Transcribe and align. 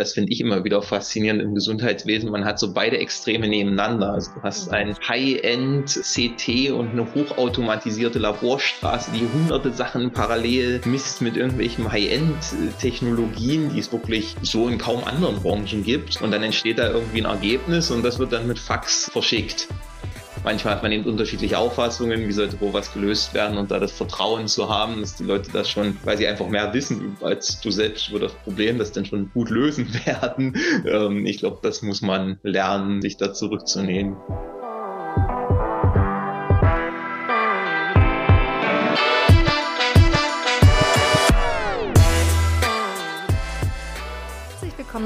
Das 0.00 0.14
finde 0.14 0.32
ich 0.32 0.40
immer 0.40 0.64
wieder 0.64 0.80
faszinierend 0.80 1.42
im 1.42 1.54
Gesundheitswesen. 1.54 2.30
Man 2.30 2.46
hat 2.46 2.58
so 2.58 2.72
beide 2.72 2.96
Extreme 2.96 3.46
nebeneinander. 3.46 4.14
Also 4.14 4.30
du 4.34 4.42
hast 4.42 4.70
ein 4.70 4.96
High-End-CT 5.06 6.70
und 6.70 6.92
eine 6.92 7.06
hochautomatisierte 7.14 8.18
Laborstraße, 8.18 9.10
die 9.10 9.28
hunderte 9.30 9.70
Sachen 9.74 10.10
parallel 10.10 10.80
misst 10.86 11.20
mit 11.20 11.36
irgendwelchen 11.36 11.92
High-End-Technologien, 11.92 13.74
die 13.74 13.78
es 13.78 13.92
wirklich 13.92 14.36
so 14.40 14.68
in 14.68 14.78
kaum 14.78 15.04
anderen 15.04 15.36
Branchen 15.36 15.84
gibt. 15.84 16.22
Und 16.22 16.30
dann 16.30 16.42
entsteht 16.42 16.78
da 16.78 16.90
irgendwie 16.90 17.20
ein 17.20 17.30
Ergebnis 17.30 17.90
und 17.90 18.02
das 18.02 18.18
wird 18.18 18.32
dann 18.32 18.46
mit 18.46 18.58
Fax 18.58 19.10
verschickt. 19.12 19.68
Manchmal 20.42 20.74
hat 20.74 20.82
man 20.82 20.92
eben 20.92 21.04
unterschiedliche 21.04 21.58
Auffassungen, 21.58 22.26
wie 22.26 22.32
sollte 22.32 22.60
wo 22.60 22.72
was 22.72 22.92
gelöst 22.94 23.34
werden 23.34 23.58
und 23.58 23.70
da 23.70 23.78
das 23.78 23.92
Vertrauen 23.92 24.48
zu 24.48 24.70
haben, 24.70 25.00
dass 25.00 25.16
die 25.16 25.24
Leute 25.24 25.50
das 25.52 25.68
schon, 25.68 25.98
weil 26.04 26.16
sie 26.16 26.26
einfach 26.26 26.48
mehr 26.48 26.72
wissen 26.72 27.16
als 27.20 27.60
du 27.60 27.70
selbst 27.70 28.08
über 28.08 28.20
das 28.20 28.32
Problem, 28.32 28.78
das 28.78 28.92
dann 28.92 29.04
schon 29.04 29.30
gut 29.32 29.50
lösen 29.50 29.88
werden. 30.06 30.56
Ähm, 30.86 31.26
ich 31.26 31.38
glaube, 31.38 31.58
das 31.62 31.82
muss 31.82 32.00
man 32.00 32.38
lernen, 32.42 33.02
sich 33.02 33.16
da 33.18 33.32
zurückzunehmen. 33.32 34.16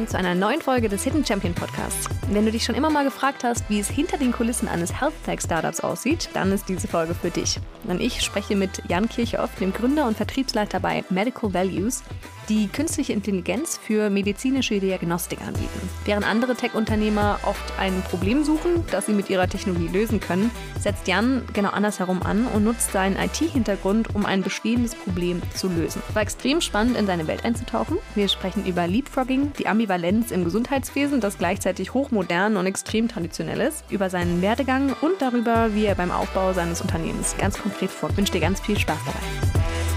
Willkommen 0.05 0.09
zu 0.09 0.19
einer 0.19 0.35
neuen 0.35 0.61
Folge 0.61 0.89
des 0.89 1.03
Hidden 1.05 1.25
Champion 1.25 1.55
Podcasts. 1.55 2.09
Wenn 2.31 2.45
du 2.45 2.53
dich 2.53 2.65
schon 2.65 2.75
immer 2.75 2.91
mal 2.91 3.05
gefragt 3.05 3.43
hast, 3.43 3.69
wie 3.71 3.81
es 3.81 3.89
hinter 3.89 4.19
den 4.19 4.33
Kulissen 4.33 4.69
eines 4.69 5.01
Health 5.01 5.15
Tech 5.25 5.41
Startups 5.41 5.81
aussieht, 5.81 6.29
dann 6.35 6.53
ist 6.53 6.69
diese 6.69 6.89
Folge 6.89 7.15
für 7.15 7.31
dich. 7.31 7.59
Denn 7.85 8.01
ich 8.01 8.21
spreche 8.23 8.55
mit 8.55 8.83
Jan 8.89 9.09
Kirchhoff, 9.09 9.55
dem 9.57 9.73
Gründer 9.73 10.07
und 10.07 10.17
Vertriebsleiter 10.17 10.81
bei 10.81 11.05
Medical 11.09 11.55
Values, 11.55 12.03
die 12.49 12.69
künstliche 12.69 13.13
Intelligenz 13.13 13.79
für 13.79 14.11
medizinische 14.11 14.81
Diagnostik 14.81 15.41
anbieten. 15.41 15.89
Während 16.05 16.27
andere 16.27 16.55
Tech-Unternehmer 16.55 17.39
oft 17.45 17.79
ein 17.79 18.03
Problem 18.03 18.45
suchen, 18.45 18.85
das 18.91 19.07
sie 19.07 19.13
mit 19.13 19.31
ihrer 19.31 19.49
Technologie 19.49 19.89
lösen 19.89 20.21
können, 20.21 20.51
setzt 20.79 21.09
Jan 21.09 21.43
genau 21.53 21.71
andersherum 21.71 22.23
an 22.23 22.47
und 22.47 22.65
nutzt 22.65 22.93
seinen 22.93 23.17
IT-Hintergrund, 23.17 24.15
um 24.15 24.27
ein 24.27 24.43
bestehendes 24.43 24.95
Problem 24.95 25.43
zu 25.55 25.69
lösen. 25.69 26.03
Es 26.09 26.15
war 26.15 26.23
extrem 26.23 26.61
spannend, 26.61 26.97
in 26.97 27.07
seine 27.07 27.27
Welt 27.27 27.45
einzutauchen. 27.45 27.99
Wir 28.15 28.29
sprechen 28.29 28.67
über 28.67 28.87
Leapfrogging, 28.87 29.53
die 29.59 29.67
Ambivalenz 29.67 30.31
im 30.31 30.45
Gesundheitswesen, 30.45 31.21
das 31.21 31.39
gleichzeitig 31.39 31.95
hochmodern 31.95 32.57
und 32.57 32.67
extrem 32.67 33.09
traditionell 33.09 33.61
ist, 33.61 33.85
über 33.91 34.11
seinen 34.11 34.43
Werdegang 34.43 34.95
und 35.01 35.21
darüber, 35.21 35.75
wie 35.75 35.87
er 35.87 35.95
beim 35.95 36.11
Aufbau 36.11 36.53
seines 36.53 36.81
Unternehmens 36.81 37.35
ganz 37.39 37.59
konkret 37.59 37.91
vorgeht. 37.91 38.15
Ich 38.15 38.19
wünsche 38.19 38.33
dir 38.33 38.41
ganz 38.41 38.61
viel 38.61 38.79
Spaß 38.79 38.99
dabei. 39.07 39.94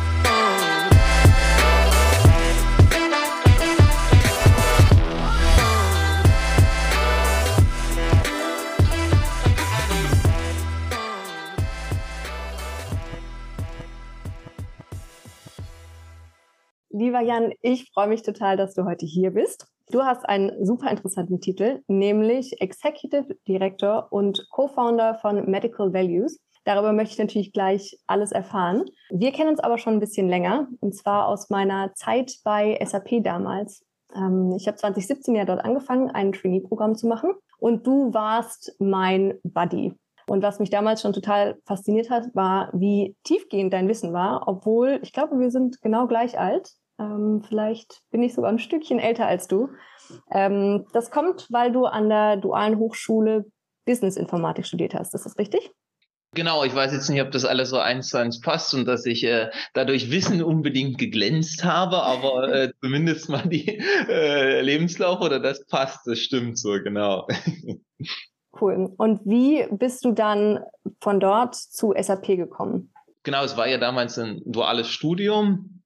Lieber 17.00 17.22
Jan, 17.22 17.53
ich 17.62 17.92
freue 17.94 18.08
mich 18.08 18.23
total, 18.23 18.58
dass 18.58 18.73
du 18.73 18.84
heute 18.84 19.06
hier 19.06 19.30
bist. 19.30 19.67
Du 19.92 20.02
hast 20.02 20.28
einen 20.28 20.66
super 20.66 20.90
interessanten 20.90 21.40
Titel, 21.40 21.84
nämlich 21.88 22.59
Executive 22.59 23.36
Director 23.48 24.08
und 24.09 24.48
Co-Founder 24.50 25.14
von 25.22 25.48
Medical 25.48 25.94
Values. 25.94 26.40
Darüber 26.64 26.94
möchte 26.94 27.14
ich 27.14 27.20
natürlich 27.20 27.53
gleich 27.53 28.00
alles 28.08 28.31
erfahren. 28.31 28.86
Wir 29.12 29.31
kennen 29.31 29.52
uns 29.52 29.59
aber 29.59 29.78
schon 29.78 29.94
ein 29.94 30.00
bisschen 30.00 30.28
länger, 30.28 30.70
und 30.80 30.95
zwar 30.95 31.28
aus 31.28 31.52
meiner 31.52 31.94
Zeit 31.94 32.40
bei 32.44 32.80
SAP 32.84 33.23
damals. 33.23 33.86
Ähm, 34.16 34.56
ich 34.58 34.68
habe 34.68 34.78
2017 34.78 35.36
ja 35.36 35.45
dort 35.45 35.64
angefangen, 35.64 36.09
ein 36.09 36.31
Trainee-Programm 36.31 36.95
zu 36.95 37.06
machen 37.06 37.30
und 37.59 37.86
du 37.86 38.12
warst 38.12 38.75
mein 38.80 39.36
Buddy. 39.44 39.94
Und 40.25 40.42
was 40.42 40.58
mich 40.58 40.72
damals 40.72 41.03
schon 41.03 41.14
total 41.14 41.59
fasziniert 41.66 42.09
hat, 42.09 42.34
war, 42.34 42.72
wie 42.74 43.16
tiefgehend 43.24 43.72
dein 43.72 43.88
Wissen 43.88 44.14
war, 44.14 44.47
obwohl 44.47 45.00
ich 45.03 45.14
glaube, 45.14 45.40
wir 45.40 45.52
sind 45.52 45.79
genau 45.84 46.08
gleich 46.08 46.40
alt. 46.40 46.74
Ähm, 47.00 47.44
vielleicht 47.47 48.02
bin 48.12 48.24
ich 48.24 48.34
sogar 48.34 48.52
ein 48.52 48.59
Stückchen 48.59 49.00
älter 49.00 49.28
als 49.28 49.47
du. 49.47 49.69
Ähm, 50.31 50.85
das 50.94 51.12
kommt, 51.12 51.47
weil 51.52 51.72
du 51.72 51.85
an 51.85 52.09
der 52.09 52.38
dualen 52.38 52.80
Hochschule 52.80 53.46
Business 53.85 54.18
Informatik 54.18 54.66
studiert 54.66 54.94
hast. 54.94 55.13
Ist 55.13 55.25
das 55.25 55.38
richtig? 55.38 55.72
Genau, 56.34 56.63
ich 56.63 56.75
weiß 56.75 56.91
jetzt 56.91 57.09
nicht, 57.09 57.22
ob 57.22 57.31
das 57.31 57.46
alles 57.46 57.69
so 57.69 57.80
eins 57.80 58.09
zu 58.09 58.18
eins 58.18 58.41
passt 58.41 58.74
und 58.74 58.85
dass 58.85 59.06
ich 59.06 59.24
äh, 59.24 59.50
dadurch 59.74 60.12
Wissen 60.12 60.44
unbedingt 60.44 60.97
geglänzt 60.97 61.63
habe, 61.63 62.03
aber 62.03 62.53
äh, 62.53 62.72
zumindest 62.81 63.29
mal 63.29 63.47
die 63.47 63.79
äh, 64.09 64.62
Lebenslauf 64.62 65.22
oder 65.22 65.40
das 65.40 65.66
passt, 65.68 66.06
das 66.06 66.19
stimmt 66.19 66.59
so, 66.59 66.74
genau. 66.84 67.28
Cool. 68.59 68.94
Und 68.97 69.22
wie 69.25 69.66
bist 69.72 70.03
du 70.03 70.12
dann 70.12 70.59
von 71.00 71.19
dort 71.19 71.56
zu 71.56 71.94
SAP 72.00 72.28
gekommen? 72.28 72.91
Genau, 73.24 73.44
es 73.44 73.58
war 73.58 73.68
ja 73.68 73.78
damals 73.78 74.18
ein 74.18 74.41
duales 74.46 74.90
Studium 74.90 75.77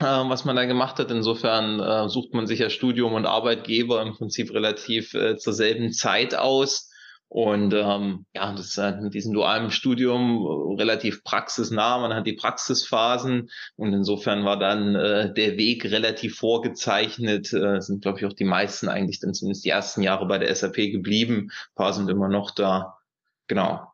was 0.00 0.44
man 0.44 0.56
da 0.56 0.64
gemacht 0.64 0.98
hat. 0.98 1.10
Insofern 1.10 1.80
äh, 1.80 2.08
sucht 2.08 2.34
man 2.34 2.46
sich 2.46 2.60
ja 2.60 2.70
Studium 2.70 3.12
und 3.14 3.26
Arbeitgeber 3.26 4.02
im 4.02 4.14
Prinzip 4.14 4.52
relativ 4.52 5.14
äh, 5.14 5.36
zur 5.36 5.52
selben 5.52 5.92
Zeit 5.92 6.34
aus. 6.34 6.90
Und 7.28 7.72
ähm, 7.74 8.26
ja, 8.34 8.52
das 8.52 8.66
ist 8.66 8.78
halt 8.78 9.02
mit 9.02 9.14
diesem 9.14 9.32
dualen 9.32 9.70
Studium 9.70 10.74
relativ 10.76 11.22
praxisnah. 11.22 11.98
Man 11.98 12.12
hat 12.12 12.26
die 12.26 12.32
Praxisphasen 12.32 13.50
und 13.76 13.92
insofern 13.92 14.44
war 14.44 14.58
dann 14.58 14.96
äh, 14.96 15.32
der 15.32 15.56
Weg 15.56 15.84
relativ 15.84 16.34
vorgezeichnet. 16.34 17.52
Äh, 17.52 17.80
sind, 17.80 18.02
glaube 18.02 18.18
ich, 18.18 18.26
auch 18.26 18.32
die 18.32 18.44
meisten 18.44 18.88
eigentlich 18.88 19.20
dann 19.20 19.32
zumindest 19.32 19.64
die 19.64 19.68
ersten 19.68 20.02
Jahre 20.02 20.26
bei 20.26 20.38
der 20.38 20.52
SAP 20.52 20.74
geblieben. 20.90 21.50
Ein 21.52 21.74
paar 21.76 21.92
sind 21.92 22.10
immer 22.10 22.28
noch 22.28 22.50
da. 22.50 22.98
Genau. 23.46 23.86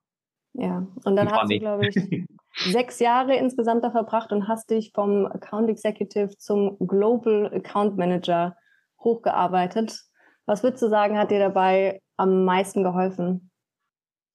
Ja, 0.54 0.86
und 1.04 1.16
dann 1.16 1.30
hast 1.30 1.50
du, 1.50 1.58
glaube 1.58 1.88
ich, 1.88 1.94
sechs 2.56 2.98
Jahre 3.00 3.36
insgesamt 3.36 3.84
da 3.84 3.90
verbracht 3.90 4.32
und 4.32 4.48
hast 4.48 4.70
dich 4.70 4.92
vom 4.94 5.26
Account 5.26 5.68
Executive 5.68 6.36
zum 6.38 6.76
Global 6.78 7.52
Account 7.54 7.96
Manager 7.96 8.56
hochgearbeitet. 9.00 10.00
Was 10.46 10.62
würdest 10.62 10.82
du 10.82 10.88
sagen, 10.88 11.18
hat 11.18 11.30
dir 11.30 11.38
dabei 11.38 12.00
am 12.16 12.44
meisten 12.44 12.82
geholfen? 12.82 13.50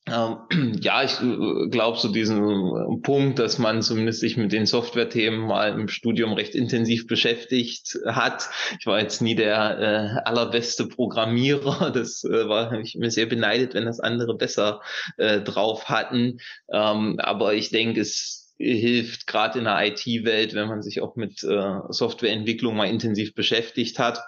Ähm, 0.08 0.38
ja, 0.82 1.04
ich 1.04 1.22
äh, 1.22 1.68
glaube 1.70 1.98
so 2.00 2.12
diesen 2.12 2.40
äh, 2.40 3.02
Punkt, 3.02 3.40
dass 3.40 3.60
man 3.60 3.82
zumindest 3.82 4.20
sich 4.20 4.36
mit 4.38 4.52
den 4.52 4.66
Software-Themen 4.66 5.40
mal 5.46 5.72
im 5.72 5.88
Studium 5.88 6.34
recht 6.34 6.56
intensiv 6.56 7.08
beschäftigt 7.08 8.00
hat. 8.06 8.50
Ich 8.80 8.88
war 8.88 9.00
jetzt 9.00 9.22
nie 9.22 9.36
der 9.36 9.80
äh, 9.80 10.28
allerbeste 10.28 10.88
Programmierer. 10.88 11.92
Das 12.02 12.24
äh, 12.24 12.48
war 12.48 12.72
ich 12.80 12.96
mir 12.96 13.12
sehr 13.12 13.26
beneidet, 13.26 13.74
wenn 13.74 13.86
das 13.86 14.00
andere 14.00 14.36
besser 14.36 14.82
äh, 15.18 15.42
drauf 15.42 15.90
hatten. 15.90 16.40
Ähm, 16.72 17.18
aber 17.20 17.54
ich 17.54 17.70
denke, 17.70 18.02
es 18.02 18.54
hilft 18.58 19.28
gerade 19.28 19.60
in 19.60 19.66
der 19.66 19.86
IT-Welt, 19.86 20.54
wenn 20.54 20.68
man 20.68 20.82
sich 20.82 21.02
auch 21.02 21.16
mit 21.16 21.44
äh, 21.44 21.80
Softwareentwicklung 21.90 22.76
mal 22.76 22.90
intensiv 22.90 23.36
beschäftigt 23.36 24.00
hat 24.00 24.20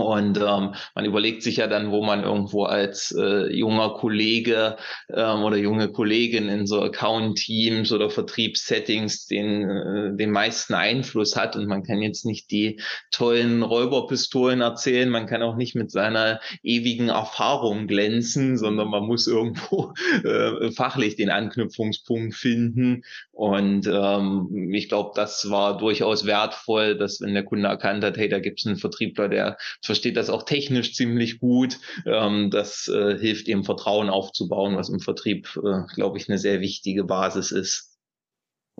und 0.00 0.38
ähm, 0.38 0.74
man 0.94 1.04
überlegt 1.04 1.42
sich 1.42 1.56
ja 1.56 1.66
dann, 1.66 1.90
wo 1.90 2.02
man 2.02 2.24
irgendwo 2.24 2.64
als 2.64 3.14
äh, 3.16 3.52
junger 3.52 3.94
Kollege 3.94 4.76
ähm, 5.12 5.42
oder 5.42 5.56
junge 5.56 5.90
Kollegin 5.90 6.48
in 6.48 6.66
so 6.66 6.82
Account-Teams 6.82 7.92
oder 7.92 8.10
Vertriebssettings 8.10 9.26
den, 9.26 9.68
äh, 9.68 10.16
den 10.16 10.30
meisten 10.30 10.74
Einfluss 10.74 11.36
hat. 11.36 11.56
Und 11.56 11.66
man 11.66 11.82
kann 11.82 12.02
jetzt 12.02 12.24
nicht 12.24 12.50
die 12.50 12.80
tollen 13.10 13.62
Räuberpistolen 13.62 14.60
erzählen, 14.60 15.08
man 15.08 15.26
kann 15.26 15.42
auch 15.42 15.56
nicht 15.56 15.74
mit 15.74 15.90
seiner 15.90 16.40
ewigen 16.62 17.08
Erfahrung 17.08 17.86
glänzen, 17.86 18.56
sondern 18.56 18.88
man 18.88 19.04
muss 19.04 19.26
irgendwo 19.26 19.92
äh, 20.24 20.70
fachlich 20.72 21.16
den 21.16 21.30
Anknüpfungspunkt 21.30 22.34
finden. 22.34 23.02
Und 23.32 23.86
ähm, 23.86 24.72
ich 24.72 24.88
glaube, 24.88 25.12
das 25.14 25.50
war 25.50 25.78
durchaus 25.78 26.26
wertvoll, 26.26 26.96
dass 26.98 27.20
wenn 27.20 27.34
der 27.34 27.44
Kunde 27.44 27.68
erkannt 27.68 28.04
hat, 28.04 28.16
hey, 28.16 28.28
da 28.28 28.40
gibt 28.40 28.60
es 28.60 28.66
einen 28.66 28.76
Vertriebler, 28.76 29.28
der 29.28 29.56
versteht 29.88 30.18
das 30.18 30.28
auch 30.28 30.42
technisch 30.42 30.94
ziemlich 30.94 31.40
gut. 31.40 31.80
Ähm, 32.04 32.50
das 32.50 32.88
äh, 32.88 33.18
hilft 33.18 33.48
ihm 33.48 33.64
Vertrauen 33.64 34.10
aufzubauen, 34.10 34.76
was 34.76 34.90
im 34.90 35.00
Vertrieb, 35.00 35.48
äh, 35.56 35.82
glaube 35.94 36.18
ich, 36.18 36.28
eine 36.28 36.36
sehr 36.36 36.60
wichtige 36.60 37.04
Basis 37.04 37.50
ist. 37.50 37.98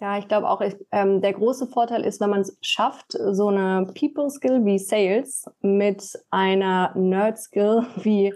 Ja, 0.01 0.19
ich 0.19 0.29
glaube 0.29 0.51
auch, 0.51 0.61
ich, 0.61 0.77
ähm, 0.93 1.23
der 1.23 1.33
große 1.33 1.67
Vorteil 1.67 2.05
ist, 2.05 2.21
wenn 2.21 2.29
man 2.29 2.43
es 2.43 2.59
schafft, 2.61 3.13
so 3.13 3.49
eine 3.49 3.91
People 3.99 4.29
Skill 4.29 4.65
wie 4.67 4.79
Sales 4.79 5.47
mit 5.61 6.05
einer 6.31 6.93
Nerd 6.95 7.39
Skill 7.39 7.87
wie 7.97 8.35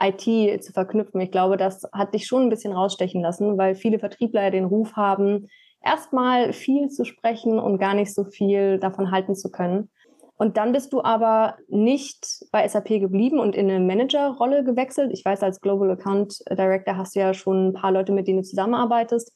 IT 0.00 0.64
zu 0.64 0.72
verknüpfen. 0.72 1.20
Ich 1.20 1.30
glaube, 1.30 1.58
das 1.58 1.82
hat 1.92 2.14
dich 2.14 2.26
schon 2.26 2.44
ein 2.44 2.48
bisschen 2.48 2.72
rausstechen 2.72 3.20
lassen, 3.20 3.58
weil 3.58 3.74
viele 3.74 3.98
Vertriebler 3.98 4.44
ja 4.44 4.50
den 4.50 4.64
Ruf 4.64 4.94
haben, 4.94 5.48
erstmal 5.84 6.54
viel 6.54 6.88
zu 6.88 7.04
sprechen 7.04 7.58
und 7.58 7.78
gar 7.78 7.92
nicht 7.92 8.14
so 8.14 8.24
viel 8.24 8.78
davon 8.78 9.10
halten 9.10 9.34
zu 9.34 9.50
können. 9.50 9.90
Und 10.36 10.56
dann 10.56 10.72
bist 10.72 10.92
du 10.92 11.02
aber 11.02 11.56
nicht 11.68 12.44
bei 12.50 12.66
SAP 12.66 12.88
geblieben 13.00 13.38
und 13.38 13.54
in 13.54 13.70
eine 13.70 13.84
Managerrolle 13.84 14.64
gewechselt. 14.64 15.12
Ich 15.12 15.24
weiß, 15.24 15.42
als 15.42 15.60
Global 15.60 15.92
Account 15.92 16.38
Director 16.50 16.96
hast 16.96 17.14
du 17.14 17.20
ja 17.20 17.34
schon 17.34 17.68
ein 17.68 17.72
paar 17.72 17.92
Leute, 17.92 18.12
mit 18.12 18.26
denen 18.26 18.42
du 18.42 18.44
zusammenarbeitest. 18.44 19.32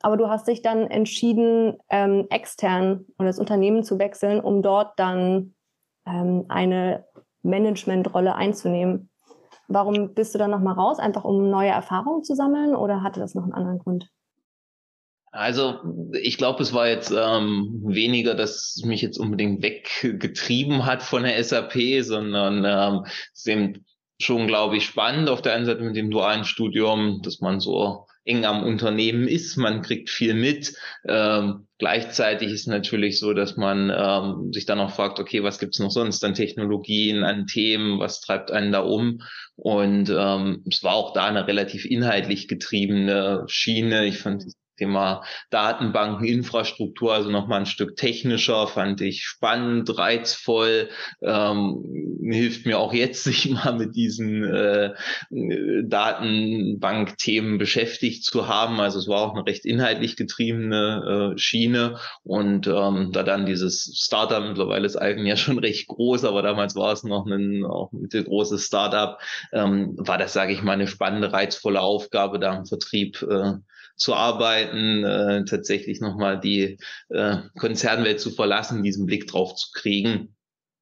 Aber 0.00 0.16
du 0.16 0.28
hast 0.28 0.48
dich 0.48 0.60
dann 0.62 0.88
entschieden, 0.88 1.78
ähm, 1.88 2.26
extern 2.28 3.06
und 3.16 3.26
das 3.26 3.38
Unternehmen 3.38 3.82
zu 3.82 3.98
wechseln, 3.98 4.40
um 4.40 4.60
dort 4.60 4.98
dann 4.98 5.54
ähm, 6.06 6.44
eine 6.48 7.04
Managementrolle 7.42 8.34
einzunehmen. 8.34 9.10
Warum 9.68 10.12
bist 10.12 10.34
du 10.34 10.38
dann 10.38 10.50
nochmal 10.50 10.74
raus? 10.74 10.98
Einfach 10.98 11.24
um 11.24 11.48
neue 11.48 11.70
Erfahrungen 11.70 12.24
zu 12.24 12.34
sammeln 12.34 12.74
oder 12.74 13.02
hatte 13.02 13.20
das 13.20 13.34
noch 13.34 13.44
einen 13.44 13.54
anderen 13.54 13.78
Grund? 13.78 14.10
Also 15.32 15.80
ich 16.12 16.36
glaube, 16.36 16.62
es 16.62 16.74
war 16.74 16.88
jetzt 16.88 17.10
ähm, 17.10 17.80
weniger, 17.86 18.34
dass 18.34 18.82
mich 18.84 19.00
jetzt 19.00 19.18
unbedingt 19.18 19.62
weggetrieben 19.62 20.84
hat 20.84 21.02
von 21.02 21.22
der 21.22 21.42
SAP, 21.42 22.02
sondern 22.02 22.64
ähm, 22.66 23.06
es 23.32 23.46
ist 23.46 23.80
schon, 24.20 24.46
glaube 24.46 24.76
ich, 24.76 24.84
spannend 24.84 25.30
auf 25.30 25.40
der 25.40 25.54
einen 25.54 25.64
Seite 25.64 25.82
mit 25.82 25.96
dem 25.96 26.10
dualen 26.10 26.44
Studium, 26.44 27.22
dass 27.22 27.40
man 27.40 27.60
so 27.60 28.06
eng 28.24 28.44
am 28.44 28.62
Unternehmen 28.62 29.26
ist, 29.26 29.56
man 29.56 29.80
kriegt 29.80 30.10
viel 30.10 30.34
mit. 30.34 30.74
Ähm, 31.08 31.66
gleichzeitig 31.78 32.52
ist 32.52 32.68
natürlich 32.68 33.18
so, 33.18 33.32
dass 33.32 33.56
man 33.56 33.90
ähm, 33.90 34.52
sich 34.52 34.66
dann 34.66 34.80
auch 34.80 34.92
fragt, 34.92 35.18
okay, 35.18 35.42
was 35.42 35.58
gibt's 35.58 35.80
noch 35.80 35.90
sonst 35.90 36.22
an 36.24 36.34
Technologien, 36.34 37.24
an 37.24 37.46
Themen, 37.46 37.98
was 37.98 38.20
treibt 38.20 38.50
einen 38.52 38.70
da 38.70 38.80
um? 38.80 39.22
Und 39.56 40.12
ähm, 40.14 40.62
es 40.70 40.84
war 40.84 40.94
auch 40.94 41.14
da 41.14 41.24
eine 41.24 41.46
relativ 41.48 41.84
inhaltlich 41.84 42.48
getriebene 42.48 43.44
Schiene. 43.48 44.04
Ich 44.04 44.18
fand 44.18 44.44
Thema 44.76 45.22
Datenbanken, 45.50 46.26
Infrastruktur, 46.26 47.12
also 47.14 47.30
nochmal 47.30 47.60
ein 47.60 47.66
Stück 47.66 47.96
technischer, 47.96 48.66
fand 48.66 49.00
ich 49.00 49.24
spannend, 49.24 49.96
reizvoll, 49.98 50.88
ähm, 51.22 52.20
hilft 52.30 52.66
mir 52.66 52.78
auch 52.78 52.92
jetzt, 52.92 53.24
sich 53.32 53.50
mal 53.50 53.76
mit 53.76 53.94
diesen 53.94 54.44
äh, 54.44 54.94
Datenbankthemen 55.84 57.58
beschäftigt 57.58 58.24
zu 58.24 58.48
haben. 58.48 58.80
Also 58.80 58.98
es 58.98 59.08
war 59.08 59.20
auch 59.20 59.34
eine 59.34 59.46
recht 59.46 59.64
inhaltlich 59.64 60.16
getriebene 60.16 61.34
äh, 61.34 61.38
Schiene 61.38 61.98
und 62.22 62.66
ähm, 62.66 63.10
da 63.12 63.22
dann 63.22 63.46
dieses 63.46 63.92
Startup, 63.96 64.42
mittlerweile 64.42 64.86
ist 64.86 64.96
Algen 64.96 65.26
ja 65.26 65.36
schon 65.36 65.58
recht 65.58 65.86
groß, 65.88 66.24
aber 66.24 66.42
damals 66.42 66.74
war 66.76 66.92
es 66.92 67.04
noch 67.04 67.26
ein 67.26 67.64
auch 67.64 67.92
mittelgroßes 67.92 68.64
Startup, 68.64 69.18
ähm, 69.52 69.94
war 69.98 70.18
das, 70.18 70.32
sage 70.32 70.52
ich 70.52 70.62
mal, 70.62 70.72
eine 70.72 70.86
spannende, 70.86 71.32
reizvolle 71.32 71.80
Aufgabe, 71.80 72.38
da 72.38 72.56
im 72.56 72.66
Vertrieb 72.66 73.22
äh, 73.22 73.54
zu 73.96 74.14
arbeiten, 74.14 75.04
äh, 75.04 75.44
tatsächlich 75.44 76.00
nochmal 76.00 76.40
die 76.40 76.78
äh, 77.08 77.36
Konzernwelt 77.58 78.20
zu 78.20 78.30
verlassen, 78.30 78.82
diesen 78.82 79.06
Blick 79.06 79.26
drauf 79.26 79.54
zu 79.54 79.68
kriegen. 79.72 80.36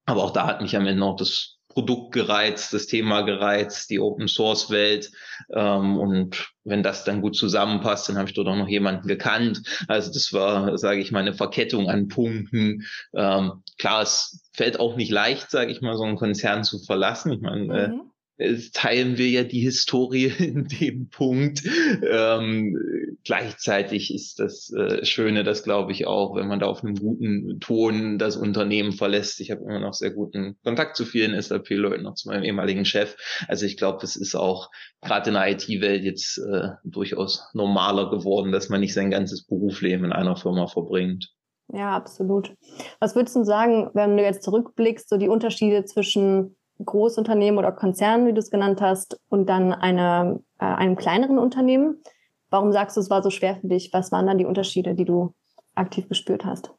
Aber 0.06 0.24
auch 0.24 0.32
da 0.32 0.46
hat 0.46 0.62
mich 0.62 0.76
am 0.76 0.86
Ende 0.86 1.00
noch 1.00 1.16
das 1.16 1.60
Produkt 1.70 2.12
gereizt, 2.12 2.74
das 2.74 2.86
Thema 2.86 3.22
gereizt, 3.22 3.90
die 3.90 4.00
Open 4.00 4.26
Source 4.26 4.70
Welt. 4.70 5.10
Ähm, 5.54 5.98
und 5.98 6.52
wenn 6.64 6.82
das 6.82 7.04
dann 7.04 7.22
gut 7.22 7.36
zusammenpasst, 7.36 8.08
dann 8.08 8.18
habe 8.18 8.28
ich 8.28 8.34
dort 8.34 8.48
auch 8.48 8.56
noch 8.56 8.68
jemanden 8.68 9.06
gekannt. 9.06 9.62
Also 9.86 10.12
das 10.12 10.32
war, 10.32 10.76
sage 10.78 11.00
ich 11.00 11.12
mal, 11.12 11.20
eine 11.20 11.32
Verkettung 11.32 11.88
an 11.88 12.08
Punkten. 12.08 12.84
Ähm, 13.14 13.62
klar, 13.78 14.02
es 14.02 14.50
fällt 14.52 14.80
auch 14.80 14.96
nicht 14.96 15.12
leicht, 15.12 15.50
sage 15.50 15.70
ich 15.70 15.80
mal, 15.80 15.96
so 15.96 16.02
einen 16.02 16.16
Konzern 16.16 16.64
zu 16.64 16.80
verlassen. 16.80 17.32
Ich 17.32 17.40
meine, 17.40 17.62
äh, 17.62 17.88
mhm. 17.88 18.00
äh, 18.00 18.04
teilen 18.72 19.18
wir 19.18 19.28
ja 19.28 19.44
die 19.44 19.60
Historie 19.60 20.26
in 20.38 20.66
dem 20.66 21.08
Punkt. 21.08 21.62
Ähm, 22.02 22.76
gleichzeitig 23.24 24.14
ist 24.14 24.38
das 24.40 24.72
äh, 24.72 25.04
Schöne, 25.04 25.44
das 25.44 25.62
glaube 25.62 25.92
ich 25.92 26.06
auch, 26.06 26.34
wenn 26.34 26.48
man 26.48 26.60
da 26.60 26.66
auf 26.66 26.82
einem 26.82 26.96
guten 26.96 27.60
Ton 27.60 28.18
das 28.18 28.36
Unternehmen 28.36 28.92
verlässt. 28.92 29.40
Ich 29.40 29.50
habe 29.50 29.62
immer 29.62 29.80
noch 29.80 29.94
sehr 29.94 30.10
guten 30.10 30.56
Kontakt 30.64 30.96
zu 30.96 31.04
vielen 31.04 31.40
SAP-Leuten, 31.40 32.06
auch 32.06 32.14
zu 32.14 32.28
meinem 32.28 32.44
ehemaligen 32.44 32.84
Chef. 32.84 33.16
Also 33.48 33.66
ich 33.66 33.76
glaube, 33.76 34.04
es 34.04 34.16
ist 34.16 34.34
auch 34.34 34.70
gerade 35.02 35.30
in 35.30 35.34
der 35.34 35.50
IT-Welt 35.50 36.04
jetzt 36.04 36.38
äh, 36.38 36.68
durchaus 36.84 37.50
normaler 37.52 38.10
geworden, 38.10 38.52
dass 38.52 38.68
man 38.68 38.80
nicht 38.80 38.94
sein 38.94 39.10
ganzes 39.10 39.46
Berufsleben 39.46 40.06
in 40.06 40.12
einer 40.12 40.36
Firma 40.36 40.66
verbringt. 40.66 41.34
Ja, 41.72 41.96
absolut. 41.96 42.52
Was 42.98 43.14
würdest 43.14 43.36
du 43.36 43.44
sagen, 43.44 43.90
wenn 43.94 44.16
du 44.16 44.24
jetzt 44.24 44.42
zurückblickst, 44.42 45.08
so 45.08 45.18
die 45.18 45.28
Unterschiede 45.28 45.84
zwischen 45.84 46.56
Großunternehmen 46.84 47.58
oder 47.58 47.72
Konzernen, 47.72 48.26
wie 48.26 48.32
du 48.32 48.38
es 48.38 48.50
genannt 48.50 48.80
hast, 48.80 49.20
und 49.28 49.48
dann 49.48 49.72
eine, 49.72 50.40
äh, 50.58 50.64
einem 50.64 50.96
kleineren 50.96 51.38
Unternehmen? 51.38 52.02
Warum 52.50 52.72
sagst 52.72 52.96
du, 52.96 53.00
es 53.00 53.10
war 53.10 53.22
so 53.22 53.30
schwer 53.30 53.56
für 53.56 53.68
dich? 53.68 53.92
Was 53.92 54.10
waren 54.12 54.26
dann 54.26 54.38
die 54.38 54.46
Unterschiede, 54.46 54.94
die 54.94 55.04
du 55.04 55.34
aktiv 55.74 56.08
gespürt 56.08 56.44
hast? 56.44 56.72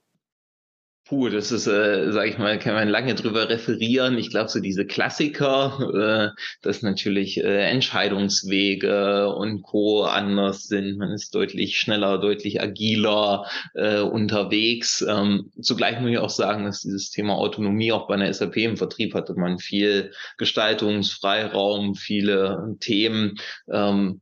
Puh, 1.12 1.28
das 1.28 1.52
ist, 1.52 1.68
äh, 1.68 2.10
sage 2.14 2.30
ich 2.30 2.38
mal, 2.38 2.58
kann 2.58 2.74
man 2.74 2.88
lange 2.88 3.16
drüber 3.16 3.50
referieren. 3.50 4.18
Ich 4.18 4.30
glaube, 4.30 4.48
so 4.48 4.62
diese 4.62 4.86
Klassiker, 4.86 6.32
äh, 6.34 6.42
dass 6.62 6.84
natürlich 6.84 7.44
äh, 7.44 7.70
Entscheidungswege 7.70 9.28
und 9.36 9.62
Co. 9.62 10.06
anders 10.06 10.68
sind. 10.68 10.98
Man 10.98 11.12
ist 11.12 11.36
deutlich 11.36 11.78
schneller, 11.78 12.18
deutlich 12.18 12.62
agiler 12.62 13.46
äh, 13.74 14.00
unterwegs. 14.00 15.06
Ähm, 15.06 15.52
zugleich 15.62 16.00
muss 16.00 16.12
ich 16.12 16.18
auch 16.18 16.30
sagen, 16.30 16.64
dass 16.64 16.80
dieses 16.80 17.10
Thema 17.10 17.36
Autonomie 17.36 17.92
auch 17.92 18.08
bei 18.08 18.14
einer 18.14 18.34
SAP 18.34 18.56
im 18.56 18.78
Vertrieb 18.78 19.14
hatte 19.14 19.34
man 19.34 19.60
viel 19.60 20.14
Gestaltungsfreiraum, 20.38 21.96
viele 21.96 22.78
Themen. 22.80 23.36
Ähm, 23.70 24.22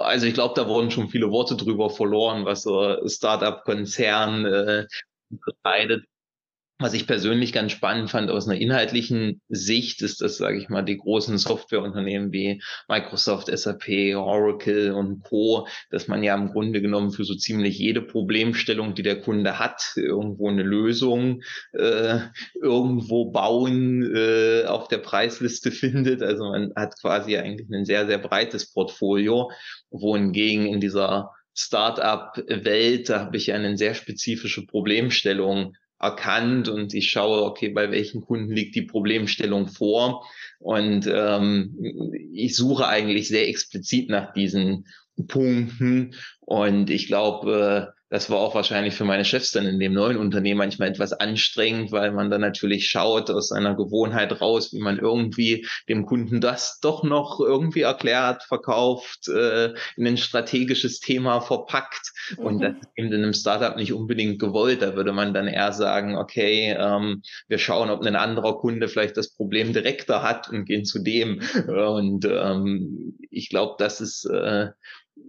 also 0.00 0.26
ich 0.26 0.34
glaube, 0.34 0.54
da 0.56 0.66
wurden 0.66 0.90
schon 0.90 1.08
viele 1.08 1.30
Worte 1.30 1.54
drüber 1.54 1.90
verloren, 1.90 2.46
was 2.46 2.62
so 2.62 2.96
Startup-Konzern 3.06 4.46
äh, 4.46 4.86
unterscheidet. 5.30 6.04
Was 6.80 6.94
ich 6.94 7.06
persönlich 7.06 7.52
ganz 7.52 7.72
spannend 7.72 8.08
fand 8.08 8.30
aus 8.30 8.48
einer 8.48 8.58
inhaltlichen 8.58 9.42
Sicht, 9.50 10.00
ist, 10.00 10.22
dass, 10.22 10.38
sage 10.38 10.56
ich 10.56 10.70
mal, 10.70 10.80
die 10.80 10.96
großen 10.96 11.36
Softwareunternehmen 11.36 12.32
wie 12.32 12.62
Microsoft, 12.88 13.48
SAP, 13.54 14.16
Oracle 14.16 14.92
und 14.92 15.22
Co., 15.22 15.68
dass 15.90 16.08
man 16.08 16.22
ja 16.22 16.34
im 16.34 16.52
Grunde 16.52 16.80
genommen 16.80 17.10
für 17.10 17.24
so 17.24 17.34
ziemlich 17.34 17.78
jede 17.78 18.00
Problemstellung, 18.00 18.94
die 18.94 19.02
der 19.02 19.20
Kunde 19.20 19.58
hat, 19.58 19.92
irgendwo 19.96 20.48
eine 20.48 20.62
Lösung 20.62 21.42
äh, 21.72 22.20
irgendwo 22.54 23.30
bauen 23.30 24.02
äh, 24.16 24.64
auf 24.64 24.88
der 24.88 24.98
Preisliste 24.98 25.70
findet. 25.72 26.22
Also 26.22 26.44
man 26.44 26.72
hat 26.76 26.94
quasi 26.98 27.36
eigentlich 27.36 27.68
ein 27.70 27.84
sehr, 27.84 28.06
sehr 28.06 28.18
breites 28.18 28.72
Portfolio, 28.72 29.50
wohingegen 29.90 30.64
in 30.64 30.80
dieser 30.80 31.30
Startup-Welt, 31.60 33.08
da 33.08 33.20
habe 33.20 33.36
ich 33.36 33.52
eine 33.52 33.76
sehr 33.76 33.94
spezifische 33.94 34.66
Problemstellung 34.66 35.74
erkannt 35.98 36.68
und 36.68 36.94
ich 36.94 37.10
schaue, 37.10 37.42
okay, 37.42 37.68
bei 37.68 37.90
welchen 37.90 38.22
Kunden 38.22 38.50
liegt 38.52 38.74
die 38.74 38.82
Problemstellung 38.82 39.68
vor. 39.68 40.26
Und 40.58 41.06
ähm, 41.12 41.78
ich 42.32 42.56
suche 42.56 42.88
eigentlich 42.88 43.28
sehr 43.28 43.48
explizit 43.48 44.08
nach 44.08 44.32
diesen 44.32 44.86
Punkten. 45.28 46.14
Und 46.40 46.88
ich 46.88 47.06
glaube, 47.06 47.92
äh, 47.94 47.99
das 48.10 48.28
war 48.28 48.38
auch 48.38 48.56
wahrscheinlich 48.56 48.94
für 48.94 49.04
meine 49.04 49.24
Chefs 49.24 49.52
dann 49.52 49.66
in 49.66 49.78
dem 49.78 49.92
neuen 49.92 50.16
Unternehmen 50.16 50.58
manchmal 50.58 50.88
etwas 50.88 51.12
anstrengend, 51.12 51.92
weil 51.92 52.10
man 52.10 52.28
dann 52.28 52.40
natürlich 52.40 52.88
schaut 52.88 53.30
aus 53.30 53.48
seiner 53.48 53.76
Gewohnheit 53.76 54.40
raus, 54.40 54.72
wie 54.72 54.80
man 54.80 54.98
irgendwie 54.98 55.66
dem 55.88 56.04
Kunden 56.06 56.40
das 56.40 56.80
doch 56.80 57.04
noch 57.04 57.38
irgendwie 57.40 57.82
erklärt, 57.82 58.42
verkauft, 58.42 59.28
äh, 59.28 59.72
in 59.96 60.06
ein 60.06 60.16
strategisches 60.16 60.98
Thema 60.98 61.40
verpackt. 61.40 62.12
Mhm. 62.36 62.44
Und 62.44 62.62
das 62.62 62.72
ist 62.72 62.88
eben 62.96 63.12
in 63.12 63.22
einem 63.22 63.32
Startup 63.32 63.76
nicht 63.76 63.92
unbedingt 63.92 64.40
gewollt. 64.40 64.82
Da 64.82 64.96
würde 64.96 65.12
man 65.12 65.32
dann 65.32 65.46
eher 65.46 65.72
sagen, 65.72 66.16
okay, 66.16 66.76
ähm, 66.76 67.22
wir 67.46 67.58
schauen, 67.58 67.90
ob 67.90 68.04
ein 68.04 68.16
anderer 68.16 68.58
Kunde 68.58 68.88
vielleicht 68.88 69.16
das 69.16 69.32
Problem 69.32 69.72
direkter 69.72 70.22
hat 70.22 70.50
und 70.50 70.64
gehen 70.64 70.84
zu 70.84 70.98
dem. 70.98 71.40
Und 71.68 72.24
ähm, 72.24 73.16
ich 73.30 73.50
glaube, 73.50 73.76
das 73.78 74.00
ist 74.00 74.24
äh, 74.24 74.70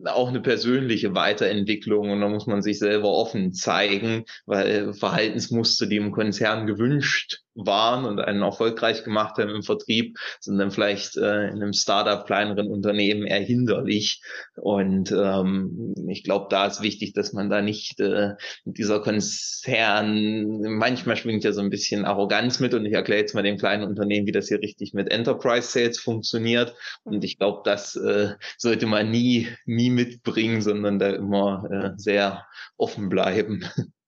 auch 0.06 0.30
eine 0.30 0.42
persönliche 0.42 1.14
Weiterentwicklung 1.16 2.10
und 2.12 2.22
da 2.22 2.28
muss 2.28 2.48
man 2.48 2.62
sich 2.62 2.80
selber 2.80 3.10
offen 3.10 3.54
zeigen, 3.54 4.26
weil 4.46 4.94
Verhaltensmuster, 4.94 5.86
die 5.86 5.98
im 5.98 6.12
Konzern 6.12 6.68
gewünscht 6.68 7.42
waren 7.56 8.06
und 8.06 8.20
einen 8.20 8.42
erfolgreich 8.42 9.04
gemacht 9.04 9.38
haben 9.38 9.50
im 9.50 9.64
Vertrieb, 9.64 10.18
sind 10.40 10.58
dann 10.58 10.72
vielleicht 10.72 11.18
äh, 11.18 11.48
in 11.48 11.62
einem 11.62 11.74
Startup, 11.74 12.26
kleineren 12.26 12.68
Unternehmen 12.68 13.26
eher 13.26 13.42
hinderlich. 13.42 14.22
Und 14.56 15.12
ähm, 15.12 15.94
ich 16.08 16.24
glaube, 16.24 16.48
da 16.50 16.66
ist 16.66 16.82
wichtig, 16.82 17.14
dass 17.14 17.34
man 17.34 17.50
da 17.50 17.62
nicht 17.62 18.00
äh, 18.00 18.32
dieser 18.66 19.02
Konzern, 19.02 20.62
manchmal 20.62 21.18
schwingt 21.18 21.44
ja 21.44 21.52
so 21.52 21.62
ein 21.62 21.70
bisschen 21.70 22.06
Arroganz 22.06 22.60
mit 22.60 22.74
und 22.74 22.86
ich 22.86 22.94
erkläre 22.94 23.22
jetzt 23.22 23.36
mal 23.36 23.44
dem 23.44 23.58
kleinen 23.58 23.84
Unternehmen, 23.84 24.28
wie 24.28 24.32
das 24.32 24.48
hier 24.48 24.60
richtig 24.60 24.94
mit 24.94 25.12
Enterprise 25.12 25.70
Sales 25.70 26.00
funktioniert. 26.00 26.76
Und 27.04 27.24
ich 27.24 27.38
glaube, 27.38 27.62
das 27.66 27.96
äh, 27.96 28.34
sollte 28.58 28.86
man 28.86 29.12
nie, 29.12 29.48
nie 29.66 29.90
mitbringen, 29.90 30.62
sondern 30.62 31.00
da 31.00 31.10
immer 31.10 31.66
äh, 31.70 31.92
sehr 31.98 32.46
offen 32.78 33.10
bleiben. 33.10 33.66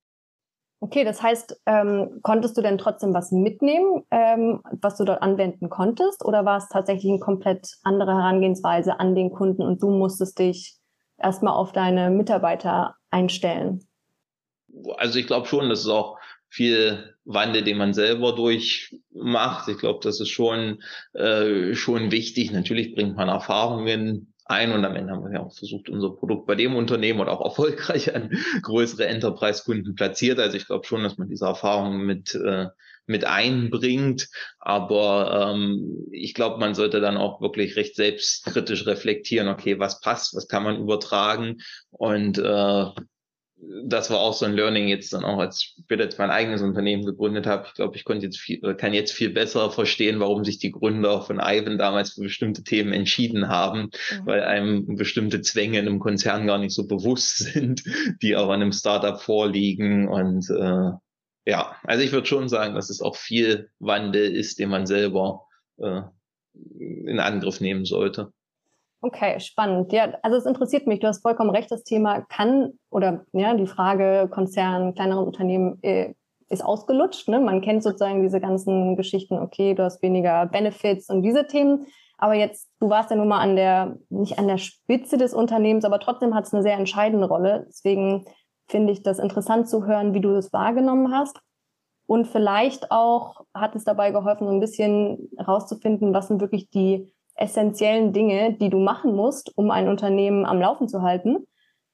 Okay, 0.83 1.05
das 1.05 1.23
heißt, 1.23 1.61
ähm, 1.65 2.19
konntest 2.23 2.57
du 2.57 2.61
denn 2.61 2.77
trotzdem 2.77 3.13
was 3.13 3.31
mitnehmen, 3.31 4.03
ähm, 4.11 4.59
was 4.81 4.97
du 4.97 5.05
dort 5.05 5.21
anwenden 5.21 5.69
konntest, 5.69 6.25
oder 6.25 6.43
war 6.43 6.57
es 6.57 6.67
tatsächlich 6.67 7.09
eine 7.09 7.21
komplett 7.21 7.77
andere 7.83 8.11
Herangehensweise 8.11 8.99
an 8.99 9.15
den 9.15 9.31
Kunden 9.31 9.61
und 9.61 9.81
du 9.81 9.89
musstest 9.91 10.39
dich 10.39 10.75
erstmal 11.17 11.53
auf 11.53 11.71
deine 11.71 12.09
Mitarbeiter 12.09 12.97
einstellen? 13.11 13.87
Also 14.97 15.19
ich 15.19 15.27
glaube 15.27 15.47
schon, 15.47 15.69
dass 15.69 15.79
es 15.79 15.87
auch 15.87 16.19
viel 16.49 17.15
Wandel, 17.23 17.63
den 17.63 17.77
man 17.77 17.93
selber 17.93 18.35
durchmacht. 18.35 19.69
Ich 19.69 19.77
glaube, 19.77 20.01
das 20.03 20.19
ist 20.19 20.31
schon, 20.31 20.83
äh, 21.13 21.75
schon 21.75 22.11
wichtig. 22.11 22.51
Natürlich 22.51 22.93
bringt 22.93 23.15
man 23.15 23.29
Erfahrungen 23.29 24.32
ein 24.45 24.71
und 24.71 24.83
am 24.85 24.95
Ende 24.95 25.13
haben 25.13 25.23
wir 25.23 25.33
ja 25.33 25.45
auch 25.45 25.55
versucht, 25.55 25.89
unser 25.89 26.12
Produkt 26.12 26.47
bei 26.47 26.55
dem 26.55 26.75
Unternehmen 26.75 27.19
oder 27.19 27.31
auch 27.31 27.45
erfolgreich 27.45 28.13
an 28.15 28.31
größere 28.62 29.07
Enterprise-Kunden 29.07 29.95
platziert. 29.95 30.39
Also 30.39 30.57
ich 30.57 30.67
glaube 30.67 30.85
schon, 30.85 31.03
dass 31.03 31.17
man 31.17 31.29
diese 31.29 31.45
Erfahrungen 31.45 32.05
mit, 32.05 32.35
äh, 32.35 32.67
mit 33.05 33.25
einbringt. 33.25 34.29
Aber 34.59 35.53
ähm, 35.53 36.07
ich 36.12 36.33
glaube, 36.33 36.59
man 36.59 36.75
sollte 36.75 37.01
dann 37.01 37.17
auch 37.17 37.41
wirklich 37.41 37.75
recht 37.75 37.95
selbstkritisch 37.95 38.85
reflektieren, 38.85 39.47
okay, 39.47 39.79
was 39.79 40.00
passt, 40.01 40.35
was 40.35 40.47
kann 40.47 40.63
man 40.63 40.79
übertragen 40.79 41.62
und 41.91 42.38
äh, 42.38 42.85
das 43.86 44.10
war 44.10 44.20
auch 44.20 44.34
so 44.34 44.46
ein 44.46 44.53
Learning 44.53 44.88
jetzt 44.88 45.13
dann 45.13 45.24
auch, 45.24 45.39
als 45.39 45.62
ich 45.62 45.75
später 45.84 46.03
jetzt 46.03 46.20
mein 46.20 46.32
eigenes 46.32 46.62
Unternehmen 46.62 47.05
gegründet 47.05 47.46
habe. 47.46 47.65
Ich 47.67 47.74
glaube, 47.74 47.96
ich 47.96 48.03
konnte 48.03 48.25
jetzt 48.25 48.39
viel, 48.39 48.60
kann 48.75 48.93
jetzt 48.93 49.12
viel 49.12 49.29
besser 49.29 49.70
verstehen, 49.72 50.20
warum 50.20 50.43
sich 50.43 50.60
die 50.60 50.72
Gründer 50.72 51.22
von 51.22 51.39
Ivan 51.39 51.77
damals 51.77 52.13
für 52.13 52.22
bestimmte 52.22 52.63
Themen 52.63 52.93
entschieden 52.93 53.50
haben, 53.50 53.89
mhm. 54.12 54.25
weil 54.25 54.43
einem 54.43 54.96
bestimmte 54.96 55.41
Zwänge 55.41 55.79
in 55.79 55.88
einem 55.88 56.00
Konzern 56.00 56.48
gar 56.48 56.58
nicht 56.58 56.74
so 56.74 56.88
bewusst 56.88 57.38
sind, 57.53 57.84
die 58.22 58.36
aber 58.36 58.55
in 58.55 58.62
einem 58.62 58.72
Startup 58.72 59.22
vorliegen. 59.22 60.08
Und 60.08 60.50
äh, 60.50 60.91
ja, 61.46 61.75
also 61.84 62.03
ich 62.03 62.12
würde 62.12 62.27
schon 62.27 62.50
sagen, 62.50 62.75
dass 62.75 62.89
es 62.89 63.01
auch 63.01 63.15
viel 63.15 63.70
Wandel 63.79 64.36
ist, 64.36 64.60
den 64.60 64.70
man 64.70 64.86
selber 64.86 65.46
äh, 65.77 66.01
in 66.53 67.20
Angriff 67.20 67.62
nehmen 67.62 67.86
sollte. 67.86 68.32
Okay, 69.05 69.38
spannend. 69.41 69.91
Ja, 69.91 70.13
also 70.22 70.38
es 70.38 70.45
interessiert 70.45 70.88
mich. 70.88 71.01
Du 71.01 71.07
hast 71.07 71.22
vollkommen 71.22 71.50
recht. 71.50 71.69
Das 71.69 71.83
Thema 71.83 72.22
kann 72.22 72.79
oder 72.89 73.25
ja, 73.33 73.53
die 73.53 73.67
Frage 73.67 74.29
Konzern, 74.31 74.93
kleinere 74.93 75.19
Unternehmen 75.19 75.77
äh, 75.81 76.13
ist 76.48 76.63
ausgelutscht. 76.63 77.27
Ne? 77.27 77.41
Man 77.41 77.60
kennt 77.60 77.83
sozusagen 77.83 78.22
diese 78.22 78.39
ganzen 78.39 78.95
Geschichten. 78.95 79.38
Okay, 79.38 79.74
du 79.74 79.83
hast 79.83 80.01
weniger 80.01 80.45
Benefits 80.45 81.10
und 81.10 81.22
diese 81.22 81.48
Themen. 81.48 81.86
Aber 82.17 82.36
jetzt, 82.36 82.69
du 82.79 82.89
warst 82.89 83.10
ja 83.10 83.17
nun 83.17 83.27
mal 83.27 83.41
an 83.41 83.57
der, 83.57 83.98
nicht 84.07 84.39
an 84.39 84.48
der 84.48 84.57
Spitze 84.57 85.17
des 85.17 85.33
Unternehmens, 85.33 85.83
aber 85.83 86.00
trotzdem 86.00 86.33
hat 86.33 86.45
es 86.45 86.53
eine 86.53 86.63
sehr 86.63 86.77
entscheidende 86.77 87.27
Rolle. 87.27 87.65
Deswegen 87.67 88.24
finde 88.69 88.93
ich 88.93 89.03
das 89.03 89.19
interessant 89.19 89.67
zu 89.67 89.86
hören, 89.86 90.13
wie 90.13 90.22
du 90.22 90.31
das 90.31 90.53
wahrgenommen 90.53 91.13
hast. 91.13 91.41
Und 92.05 92.25
vielleicht 92.25 92.89
auch 92.89 93.41
hat 93.53 93.75
es 93.75 93.83
dabei 93.83 94.12
geholfen, 94.12 94.48
so 94.48 94.53
ein 94.53 94.62
bisschen 94.62 95.29
herauszufinden, 95.38 96.13
was 96.13 96.29
sind 96.29 96.39
wirklich 96.39 96.69
die 96.69 97.13
essentiellen 97.43 98.13
Dinge, 98.13 98.53
die 98.53 98.69
du 98.69 98.79
machen 98.79 99.15
musst, 99.15 99.51
um 99.57 99.69
ein 99.69 99.89
Unternehmen 99.89 100.45
am 100.45 100.62
Laufen 100.62 100.88
zu 100.88 101.01
halten, 101.01 101.45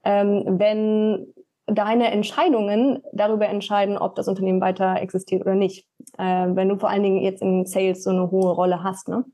ähm, 0.04 0.44
wenn 0.60 1.34
deine 1.66 2.12
Entscheidungen 2.12 3.02
darüber 3.14 3.48
entscheiden, 3.48 3.98
ob 3.98 4.16
das 4.16 4.28
Unternehmen 4.28 4.62
weiter 4.62 5.02
existiert 5.02 5.42
oder 5.42 5.56
nicht. 5.56 5.86
Äh, 6.18 6.48
wenn 6.54 6.70
du 6.70 6.78
vor 6.78 6.90
allen 6.90 7.04
Dingen 7.04 7.22
jetzt 7.22 7.42
in 7.42 7.66
Sales 7.66 8.04
so 8.04 8.12
eine 8.12 8.30
hohe 8.30 8.52
Rolle 8.52 8.84
hast, 8.84 9.08
ne? 9.08 9.26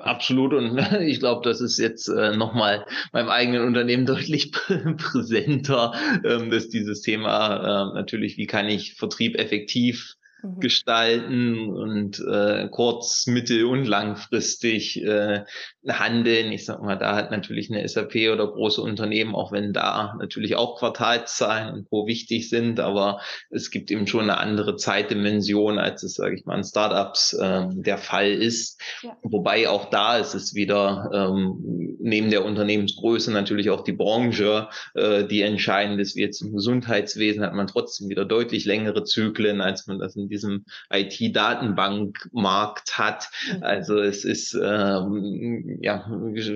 Absolut 0.00 0.52
und 0.52 0.78
ich 1.00 1.20
glaube, 1.20 1.42
das 1.42 1.60
ist 1.60 1.78
jetzt 1.78 2.08
äh, 2.08 2.36
nochmal 2.36 2.86
beim 3.12 3.28
eigenen 3.28 3.66
Unternehmen 3.66 4.06
deutlich 4.06 4.50
präsenter, 4.52 5.92
ähm, 6.24 6.50
dass 6.50 6.68
dieses 6.68 7.02
Thema 7.02 7.90
äh, 7.90 7.94
natürlich, 7.94 8.36
wie 8.38 8.46
kann 8.46 8.68
ich 8.68 8.94
Vertrieb 8.94 9.38
effektiv 9.38 10.16
Mhm. 10.44 10.60
gestalten 10.60 11.70
und 11.70 12.20
äh, 12.20 12.68
kurz-, 12.70 13.26
mittel- 13.26 13.64
und 13.64 13.86
langfristig 13.86 15.02
äh, 15.02 15.44
handeln. 15.88 16.52
Ich 16.52 16.66
sag 16.66 16.82
mal, 16.82 16.96
da 16.96 17.16
hat 17.16 17.30
natürlich 17.30 17.70
eine 17.70 17.86
SAP 17.86 18.14
oder 18.32 18.46
große 18.46 18.80
Unternehmen, 18.80 19.34
auch 19.34 19.52
wenn 19.52 19.72
da 19.72 20.14
natürlich 20.18 20.56
auch 20.56 20.78
Quartalszahlen 20.78 21.72
und 21.72 21.88
Co. 21.88 22.06
wichtig 22.06 22.50
sind, 22.50 22.78
aber 22.78 23.20
es 23.50 23.70
gibt 23.70 23.90
eben 23.90 24.06
schon 24.06 24.22
eine 24.22 24.38
andere 24.38 24.76
Zeitdimension, 24.76 25.78
als 25.78 26.02
es, 26.02 26.14
sage 26.14 26.34
ich 26.34 26.44
mal, 26.44 26.58
in 26.58 26.64
Startups 26.64 27.32
äh, 27.32 27.66
der 27.72 27.98
Fall 27.98 28.30
ist. 28.30 28.80
Ja. 29.02 29.16
Wobei 29.22 29.68
auch 29.68 29.88
da 29.90 30.18
ist 30.18 30.34
es 30.34 30.54
wieder 30.54 31.10
ähm, 31.12 31.96
neben 32.00 32.30
der 32.30 32.44
Unternehmensgröße 32.44 33.32
natürlich 33.32 33.70
auch 33.70 33.82
die 33.82 33.92
Branche, 33.92 34.68
äh, 34.94 35.24
die 35.24 35.40
entscheidend 35.40 36.00
ist. 36.00 36.16
Wie 36.16 36.22
jetzt 36.22 36.42
im 36.42 36.52
Gesundheitswesen 36.52 37.42
hat 37.42 37.54
man 37.54 37.66
trotzdem 37.66 38.08
wieder 38.08 38.24
deutlich 38.24 38.64
längere 38.66 39.04
Zyklen, 39.04 39.60
als 39.60 39.86
man 39.86 39.98
das 39.98 40.16
in 40.16 40.28
diesem 40.34 40.64
IT-Datenbankmarkt 40.90 42.98
hat. 42.98 43.28
Mhm. 43.52 43.62
Also 43.62 43.98
es 43.98 44.24
ist, 44.24 44.54
ähm, 44.54 45.78
ja, 45.80 46.04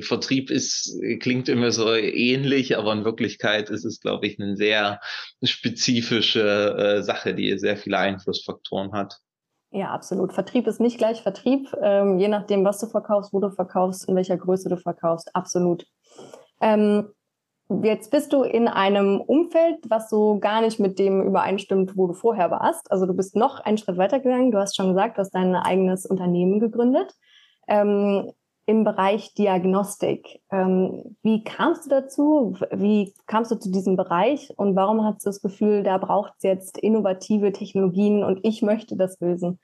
Vertrieb 0.01 0.51
ist, 0.51 1.01
klingt 1.21 1.49
immer 1.49 1.71
so 1.71 1.95
ähnlich, 1.95 2.77
aber 2.77 2.93
in 2.93 3.05
Wirklichkeit 3.05 3.71
ist 3.71 3.85
es, 3.85 4.01
glaube 4.01 4.27
ich, 4.27 4.41
eine 4.41 4.57
sehr 4.57 5.01
spezifische 5.43 6.77
äh, 6.77 7.03
Sache, 7.03 7.35
die 7.35 7.57
sehr 7.59 7.77
viele 7.77 7.99
Einflussfaktoren 7.99 8.93
hat. 8.93 9.19
Ja, 9.71 9.91
absolut. 9.91 10.33
Vertrieb 10.33 10.67
ist 10.67 10.81
nicht 10.81 10.99
gleich 10.99 11.23
Vertrieb, 11.23 11.69
ähm, 11.83 12.19
je 12.19 12.29
nachdem, 12.29 12.65
was 12.65 12.81
du 12.81 12.87
verkaufst, 12.87 13.35
wo 13.35 13.41
du 13.41 13.51
verkaufst, 13.51 14.09
in 14.09 14.17
welcher 14.17 14.39
Größe 14.39 14.69
du 14.69 14.79
verkaufst. 14.79 15.35
Absolut. 15.35 15.87
Ähm, 16.61 17.11
Jetzt 17.83 18.11
bist 18.11 18.33
du 18.33 18.45
in 18.45 18.67
einem 18.67 19.21
Umfeld, 19.21 19.79
was 19.91 20.09
so 20.09 20.39
gar 20.39 20.63
nicht 20.63 20.81
mit 20.81 20.99
dem 20.99 21.21
übereinstimmt, 21.23 21.99
wo 21.99 22.07
du 22.07 22.15
vorher 22.15 22.51
warst. 22.51 22.91
Also 22.91 23.05
du 23.05 23.13
bist 23.13 23.37
noch 23.37 23.61
einen 23.61 23.77
Schritt 23.77 23.99
weiter 23.99 24.21
gegangen. 24.21 24.51
Du 24.51 24.59
hast 24.59 24.75
schon 24.75 24.89
gesagt, 24.89 25.19
du 25.19 25.21
hast 25.21 25.35
dein 25.35 25.55
eigenes 25.55 26.07
Unternehmen 26.07 26.61
gegründet 26.61 27.13
ähm, 27.69 28.33
im 28.65 28.85
Bereich 28.85 29.35
Diagnostik. 29.35 30.41
Ähm, 30.51 31.17
wie 31.23 31.45
kamst 31.45 31.85
du 31.85 31.91
dazu? 31.91 32.57
Wie 32.71 33.13
kamst 33.27 33.51
du 33.51 33.57
zu 33.57 33.71
diesem 33.71 33.97
Bereich? 33.97 34.51
Und 34.57 34.75
warum 34.75 35.05
hast 35.05 35.27
du 35.27 35.29
das 35.29 35.43
Gefühl, 35.43 35.83
da 35.83 35.99
braucht 35.99 36.33
es 36.39 36.45
jetzt 36.45 36.79
innovative 36.79 37.53
Technologien 37.53 38.25
und 38.25 38.41
ich 38.45 38.63
möchte 38.63 38.97
das 38.97 39.21
lösen? 39.21 39.59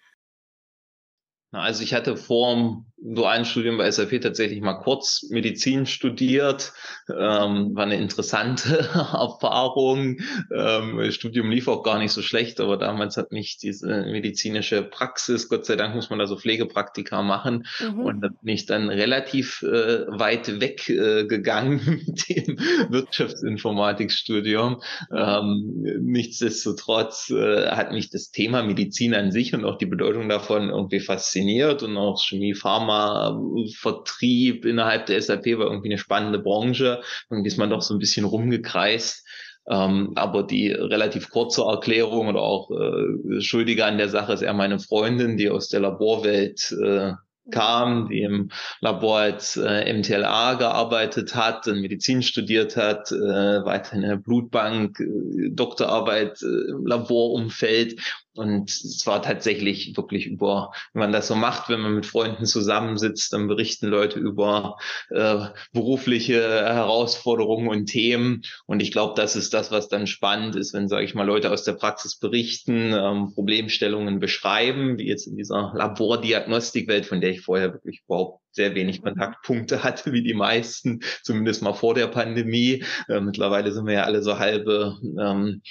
Also 1.54 1.82
ich 1.82 1.94
hatte 1.94 2.16
vor 2.16 2.54
dem 2.54 2.84
dualen 3.04 3.44
Studium 3.44 3.76
bei 3.76 3.90
SAP 3.90 4.22
tatsächlich 4.22 4.62
mal 4.62 4.80
kurz 4.80 5.26
Medizin 5.28 5.84
studiert. 5.84 6.72
Ähm, 7.10 7.74
war 7.74 7.84
eine 7.84 7.96
interessante 7.96 8.78
Erfahrung. 8.94 10.20
Ähm, 10.54 11.10
Studium 11.10 11.50
lief 11.50 11.68
auch 11.68 11.82
gar 11.82 11.98
nicht 11.98 12.12
so 12.12 12.22
schlecht, 12.22 12.60
aber 12.60 12.78
damals 12.78 13.18
hat 13.18 13.30
mich 13.30 13.58
diese 13.58 14.06
medizinische 14.06 14.82
Praxis, 14.82 15.50
Gott 15.50 15.66
sei 15.66 15.76
Dank 15.76 15.94
muss 15.94 16.08
man 16.08 16.18
da 16.18 16.26
so 16.26 16.38
Pflegepraktika 16.38 17.22
machen. 17.22 17.66
Mhm. 17.80 18.00
Und 18.00 18.20
da 18.22 18.28
bin 18.28 18.54
ich 18.54 18.64
dann 18.64 18.88
relativ 18.88 19.62
äh, 19.62 20.06
weit 20.08 20.60
weg 20.60 20.88
äh, 20.88 21.26
gegangen 21.26 21.80
mit 22.06 22.28
dem 22.30 22.58
Wirtschaftsinformatikstudium. 22.88 24.80
Ähm, 25.14 25.84
nichtsdestotrotz 26.00 27.28
äh, 27.30 27.68
hat 27.68 27.92
mich 27.92 28.08
das 28.08 28.30
Thema 28.30 28.62
Medizin 28.62 29.14
an 29.14 29.30
sich 29.30 29.54
und 29.54 29.66
auch 29.66 29.76
die 29.76 29.84
Bedeutung 29.86 30.30
davon 30.30 30.70
irgendwie 30.70 31.00
fasziniert 31.00 31.43
und 31.82 31.96
auch 31.96 32.22
Chemie, 32.22 32.54
Pharma 32.54 33.40
Vertrieb 33.76 34.64
innerhalb 34.64 35.06
der 35.06 35.20
SAP 35.20 35.46
war 35.58 35.66
irgendwie 35.66 35.88
eine 35.88 35.98
spannende 35.98 36.38
Branche. 36.38 37.02
Irgendwie 37.30 37.48
ist 37.48 37.58
man 37.58 37.70
doch 37.70 37.82
so 37.82 37.94
ein 37.94 38.00
bisschen 38.00 38.24
rumgekreist. 38.24 39.26
Ähm, 39.66 40.12
aber 40.14 40.42
die 40.42 40.72
relativ 40.72 41.30
kurze 41.30 41.62
Erklärung 41.62 42.28
oder 42.28 42.42
auch 42.42 42.70
äh, 42.70 43.40
Schuldige 43.40 43.86
an 43.86 43.96
der 43.96 44.10
Sache 44.10 44.34
ist 44.34 44.42
eher 44.42 44.52
meine 44.52 44.78
Freundin, 44.78 45.38
die 45.38 45.48
aus 45.48 45.68
der 45.68 45.80
Laborwelt 45.80 46.70
äh, 46.82 47.12
kam, 47.50 48.08
die 48.08 48.22
im 48.22 48.50
Labor 48.80 49.18
als 49.18 49.56
äh, 49.56 49.92
MTLA 49.92 50.54
gearbeitet 50.54 51.34
hat, 51.34 51.66
in 51.66 51.80
Medizin 51.80 52.22
studiert 52.22 52.76
hat, 52.76 53.12
äh, 53.12 53.64
weiter 53.64 53.94
in 53.94 54.02
der 54.02 54.16
Blutbank, 54.16 54.98
äh, 55.00 55.50
Doktorarbeit 55.50 56.42
äh, 56.42 56.70
im 56.70 56.86
Laborumfeld 56.86 58.00
und 58.34 58.70
es 58.70 59.06
war 59.06 59.22
tatsächlich 59.22 59.96
wirklich 59.96 60.26
über, 60.26 60.72
wenn 60.92 61.00
man 61.00 61.12
das 61.12 61.28
so 61.28 61.36
macht, 61.36 61.68
wenn 61.68 61.80
man 61.80 61.94
mit 61.94 62.06
Freunden 62.06 62.46
zusammensitzt, 62.46 63.32
dann 63.32 63.46
berichten 63.46 63.86
Leute 63.86 64.18
über 64.18 64.76
äh, 65.10 65.46
berufliche 65.72 66.40
Herausforderungen 66.40 67.68
und 67.68 67.86
Themen. 67.86 68.42
Und 68.66 68.80
ich 68.80 68.90
glaube, 68.90 69.14
das 69.16 69.36
ist 69.36 69.54
das, 69.54 69.70
was 69.70 69.88
dann 69.88 70.06
spannend 70.06 70.56
ist, 70.56 70.74
wenn, 70.74 70.88
sage 70.88 71.04
ich 71.04 71.14
mal, 71.14 71.26
Leute 71.26 71.50
aus 71.50 71.64
der 71.64 71.74
Praxis 71.74 72.18
berichten, 72.18 72.92
ähm, 72.92 73.32
Problemstellungen 73.34 74.18
beschreiben, 74.18 74.98
wie 74.98 75.06
jetzt 75.06 75.26
in 75.26 75.36
dieser 75.36 75.72
Labordiagnostikwelt, 75.74 77.06
von 77.06 77.20
der 77.20 77.30
ich 77.30 77.42
vorher 77.42 77.72
wirklich 77.72 78.02
überhaupt 78.06 78.44
sehr 78.54 78.74
wenig 78.74 79.02
Kontaktpunkte 79.02 79.82
hatte, 79.82 80.12
wie 80.12 80.22
die 80.22 80.34
meisten, 80.34 81.00
zumindest 81.22 81.62
mal 81.62 81.74
vor 81.74 81.94
der 81.94 82.06
Pandemie. 82.06 82.84
Äh, 83.08 83.20
mittlerweile 83.20 83.72
sind 83.72 83.86
wir 83.86 83.94
ja 83.94 84.04
alle 84.04 84.22
so 84.22 84.38
halbe 84.38 84.96
ähm, 85.20 85.62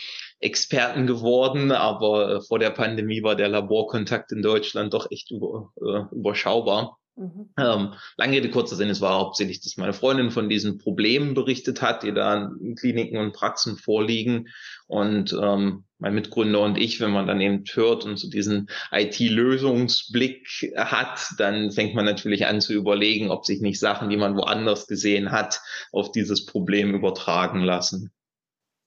Experten 0.43 1.07
geworden, 1.07 1.71
aber 1.71 2.35
äh, 2.35 2.41
vor 2.41 2.59
der 2.59 2.71
Pandemie 2.71 3.23
war 3.23 3.35
der 3.35 3.49
Laborkontakt 3.49 4.31
in 4.31 4.41
Deutschland 4.41 4.93
doch 4.93 5.09
echt 5.09 5.31
über, 5.31 5.71
äh, 5.81 6.15
überschaubar. 6.15 6.97
Mhm. 7.15 7.49
Ähm, 7.59 7.93
lange 8.17 8.37
Rede, 8.37 8.49
kurzer 8.49 8.75
Sinn, 8.75 8.89
es 8.89 9.01
war 9.01 9.19
hauptsächlich, 9.19 9.61
dass 9.61 9.77
meine 9.77 9.93
Freundin 9.93 10.31
von 10.31 10.49
diesen 10.49 10.79
Problemen 10.79 11.35
berichtet 11.35 11.81
hat, 11.81 12.01
die 12.01 12.11
da 12.11 12.51
in 12.59 12.75
Kliniken 12.75 13.17
und 13.17 13.33
Praxen 13.33 13.77
vorliegen. 13.77 14.49
Und 14.87 15.31
ähm, 15.39 15.83
mein 15.99 16.15
Mitgründer 16.15 16.61
und 16.61 16.77
ich, 16.77 16.99
wenn 16.99 17.11
man 17.11 17.27
dann 17.27 17.39
eben 17.39 17.63
hört 17.71 18.03
und 18.05 18.17
so 18.17 18.29
diesen 18.29 18.67
IT-Lösungsblick 18.91 20.73
hat, 20.75 21.27
dann 21.37 21.71
fängt 21.71 21.93
man 21.93 22.05
natürlich 22.05 22.47
an 22.47 22.61
zu 22.61 22.73
überlegen, 22.73 23.29
ob 23.29 23.45
sich 23.45 23.61
nicht 23.61 23.79
Sachen, 23.79 24.09
die 24.09 24.17
man 24.17 24.35
woanders 24.35 24.87
gesehen 24.87 25.31
hat, 25.31 25.61
auf 25.91 26.11
dieses 26.11 26.45
Problem 26.45 26.95
übertragen 26.95 27.61
lassen. 27.61 28.11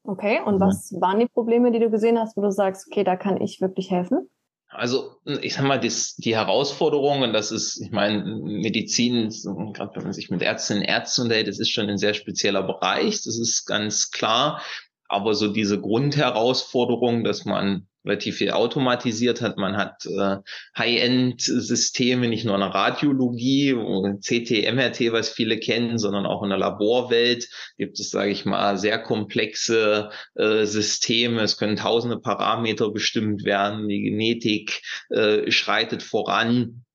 Okay, 0.06 0.40
und 0.44 0.60
was 0.60 0.92
waren 1.00 1.18
die 1.18 1.26
Probleme, 1.26 1.72
die 1.72 1.80
du 1.80 1.90
gesehen 1.90 2.18
hast, 2.18 2.36
wo 2.36 2.42
du 2.42 2.50
sagst, 2.50 2.86
okay, 2.90 3.02
da 3.02 3.16
kann 3.16 3.40
ich 3.40 3.60
wirklich 3.60 3.90
helfen? 3.90 4.28
Also 4.68 5.16
ich 5.42 5.54
sag 5.54 5.64
mal, 5.64 5.80
das, 5.80 6.16
die 6.16 6.34
Herausforderungen, 6.34 7.32
das 7.32 7.50
ist, 7.50 7.80
ich 7.80 7.90
meine, 7.92 8.24
Medizin, 8.24 9.30
gerade 9.72 9.96
wenn 9.96 10.02
man 10.04 10.12
sich 10.12 10.30
mit 10.30 10.42
Ärztinnen 10.42 10.82
und 10.82 10.88
Ärzten 10.88 11.22
unterhält, 11.22 11.48
das 11.48 11.58
ist 11.58 11.70
schon 11.70 11.88
ein 11.88 11.98
sehr 11.98 12.14
spezieller 12.14 12.62
Bereich, 12.62 13.22
das 13.22 13.38
ist 13.38 13.64
ganz 13.66 14.10
klar. 14.10 14.60
Aber 15.08 15.34
so 15.34 15.48
diese 15.52 15.80
Grundherausforderung, 15.80 17.22
dass 17.22 17.44
man 17.44 17.86
relativ 18.06 18.36
viel 18.36 18.52
automatisiert 18.52 19.40
hat. 19.42 19.58
Man 19.58 19.76
hat 19.76 20.06
äh, 20.06 20.36
High-End-Systeme, 20.78 22.28
nicht 22.28 22.44
nur 22.44 22.54
in 22.54 22.60
der 22.60 22.70
Radiologie, 22.70 23.74
CT, 24.20 24.72
MRT, 24.72 25.12
was 25.12 25.28
viele 25.28 25.58
kennen, 25.58 25.98
sondern 25.98 26.26
auch 26.26 26.42
in 26.42 26.50
der 26.50 26.58
Laborwelt 26.58 27.48
gibt 27.76 27.98
es, 28.00 28.10
sage 28.10 28.30
ich 28.30 28.44
mal, 28.44 28.78
sehr 28.78 28.98
komplexe 28.98 30.10
äh, 30.34 30.64
Systeme. 30.64 31.42
Es 31.42 31.58
können 31.58 31.76
tausende 31.76 32.18
Parameter 32.18 32.90
bestimmt 32.90 33.44
werden. 33.44 33.88
Die 33.88 34.02
Genetik 34.02 34.82
äh, 35.10 35.50
schreitet 35.50 36.02
voran. 36.02 36.85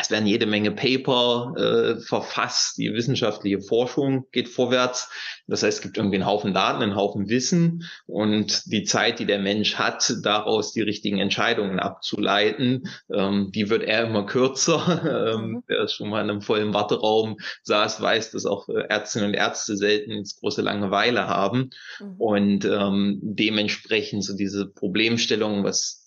Es 0.00 0.10
werden 0.10 0.26
jede 0.26 0.46
Menge 0.46 0.70
Paper 0.70 1.52
äh, 1.56 2.00
verfasst, 2.00 2.78
die 2.78 2.92
wissenschaftliche 2.94 3.60
Forschung 3.60 4.24
geht 4.32 4.48
vorwärts. 4.48 5.10
Das 5.46 5.62
heißt, 5.62 5.78
es 5.78 5.82
gibt 5.82 5.98
irgendwie 5.98 6.16
einen 6.16 6.26
Haufen 6.26 6.54
Daten, 6.54 6.82
einen 6.82 6.96
Haufen 6.96 7.28
Wissen 7.28 7.84
und 8.06 8.62
die 8.72 8.84
Zeit, 8.84 9.18
die 9.18 9.26
der 9.26 9.40
Mensch 9.40 9.74
hat, 9.74 10.14
daraus 10.22 10.72
die 10.72 10.80
richtigen 10.80 11.18
Entscheidungen 11.18 11.80
abzuleiten, 11.80 12.88
ähm, 13.12 13.50
die 13.54 13.68
wird 13.68 13.82
er 13.82 14.04
immer 14.04 14.24
kürzer. 14.24 15.34
ähm, 15.34 15.50
mhm. 15.50 15.62
Wer 15.66 15.86
schon 15.88 16.08
mal 16.08 16.24
in 16.24 16.30
einem 16.30 16.40
vollen 16.40 16.72
Warteraum 16.72 17.36
saß, 17.62 18.00
weiß, 18.00 18.30
dass 18.30 18.46
auch 18.46 18.68
äh, 18.68 18.86
Ärztinnen 18.88 19.28
und 19.28 19.34
Ärzte 19.34 19.76
selten 19.76 20.12
jetzt 20.12 20.40
große 20.40 20.62
Langeweile 20.62 21.26
haben 21.26 21.70
mhm. 22.00 22.14
und 22.16 22.64
ähm, 22.64 23.18
dementsprechend 23.22 24.24
so 24.24 24.34
diese 24.34 24.66
Problemstellung, 24.66 25.62
was 25.62 25.99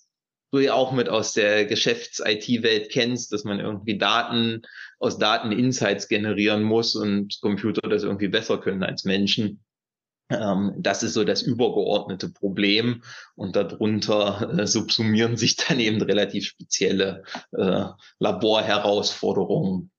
du 0.54 0.60
ja 0.60 0.74
auch 0.74 0.92
mit 0.92 1.08
aus 1.08 1.32
der 1.32 1.66
Geschäfts-IT-Welt 1.66 2.90
kennst, 2.90 3.32
dass 3.32 3.44
man 3.44 3.60
irgendwie 3.60 3.98
Daten 3.98 4.62
aus 4.98 5.18
Daten 5.18 5.52
Insights 5.52 6.08
generieren 6.08 6.62
muss 6.62 6.94
und 6.94 7.38
Computer 7.40 7.88
das 7.88 8.04
irgendwie 8.04 8.28
besser 8.28 8.58
können 8.58 8.82
als 8.82 9.04
Menschen. 9.04 9.64
Ähm, 10.30 10.72
das 10.78 11.02
ist 11.02 11.14
so 11.14 11.24
das 11.24 11.42
übergeordnete 11.42 12.30
Problem 12.30 13.02
und 13.34 13.56
darunter 13.56 14.58
äh, 14.58 14.66
subsumieren 14.66 15.36
sich 15.36 15.56
dann 15.56 15.80
eben 15.80 16.00
relativ 16.00 16.46
spezielle 16.46 17.24
äh, 17.52 17.84
Laborherausforderungen. 18.18 19.90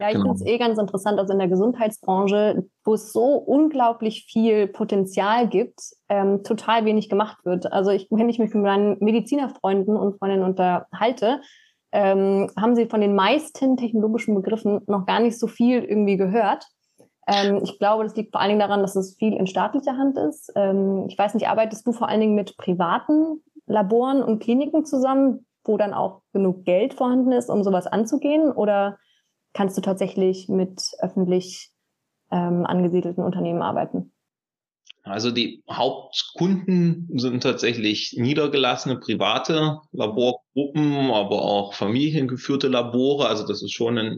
Ja, 0.00 0.08
ich 0.08 0.14
genau. 0.14 0.32
finde 0.32 0.44
es 0.44 0.46
eh 0.46 0.56
ganz 0.56 0.78
interessant, 0.78 1.18
also 1.18 1.34
in 1.34 1.38
der 1.38 1.48
Gesundheitsbranche, 1.48 2.64
wo 2.84 2.94
es 2.94 3.12
so 3.12 3.34
unglaublich 3.34 4.24
viel 4.24 4.66
Potenzial 4.66 5.46
gibt, 5.46 5.80
ähm, 6.08 6.42
total 6.42 6.86
wenig 6.86 7.10
gemacht 7.10 7.44
wird. 7.44 7.70
Also 7.70 7.90
ich, 7.90 8.06
wenn 8.10 8.30
ich 8.30 8.38
mich 8.38 8.54
mit 8.54 8.64
meinen 8.64 8.96
Medizinerfreunden 9.00 9.96
und 9.96 10.18
Freundinnen 10.18 10.44
unterhalte, 10.44 11.42
ähm, 11.92 12.50
haben 12.58 12.76
sie 12.76 12.86
von 12.86 13.02
den 13.02 13.14
meisten 13.14 13.76
technologischen 13.76 14.34
Begriffen 14.34 14.80
noch 14.86 15.04
gar 15.04 15.20
nicht 15.20 15.38
so 15.38 15.46
viel 15.46 15.84
irgendwie 15.84 16.16
gehört. 16.16 16.64
Ähm, 17.26 17.60
ich 17.62 17.78
glaube, 17.78 18.04
das 18.04 18.16
liegt 18.16 18.32
vor 18.32 18.40
allen 18.40 18.50
Dingen 18.50 18.60
daran, 18.60 18.80
dass 18.80 18.96
es 18.96 19.16
viel 19.16 19.34
in 19.34 19.46
staatlicher 19.46 19.98
Hand 19.98 20.16
ist. 20.16 20.50
Ähm, 20.56 21.04
ich 21.08 21.18
weiß 21.18 21.34
nicht, 21.34 21.48
arbeitest 21.48 21.86
du 21.86 21.92
vor 21.92 22.08
allen 22.08 22.20
Dingen 22.20 22.34
mit 22.36 22.56
privaten 22.56 23.42
Laboren 23.66 24.22
und 24.22 24.42
Kliniken 24.42 24.86
zusammen, 24.86 25.44
wo 25.64 25.76
dann 25.76 25.92
auch 25.92 26.22
genug 26.32 26.64
Geld 26.64 26.94
vorhanden 26.94 27.32
ist, 27.32 27.50
um 27.50 27.62
sowas 27.62 27.86
anzugehen? 27.86 28.50
Oder 28.50 28.96
kannst 29.52 29.76
du 29.76 29.80
tatsächlich 29.80 30.48
mit 30.48 30.80
öffentlich 31.00 31.70
ähm, 32.30 32.64
angesiedelten 32.66 33.24
Unternehmen 33.24 33.62
arbeiten. 33.62 34.12
Also 35.02 35.30
die 35.30 35.62
Hauptkunden 35.70 37.08
sind 37.18 37.42
tatsächlich 37.42 38.14
niedergelassene 38.16 38.98
private 38.98 39.80
Laborgruppen, 40.54 41.10
aber 41.10 41.42
auch 41.42 41.74
familiengeführte 41.74 42.68
Labore. 42.68 43.28
Also 43.28 43.46
das 43.46 43.62
ist 43.62 43.72
schon 43.72 43.98
ein, 43.98 44.16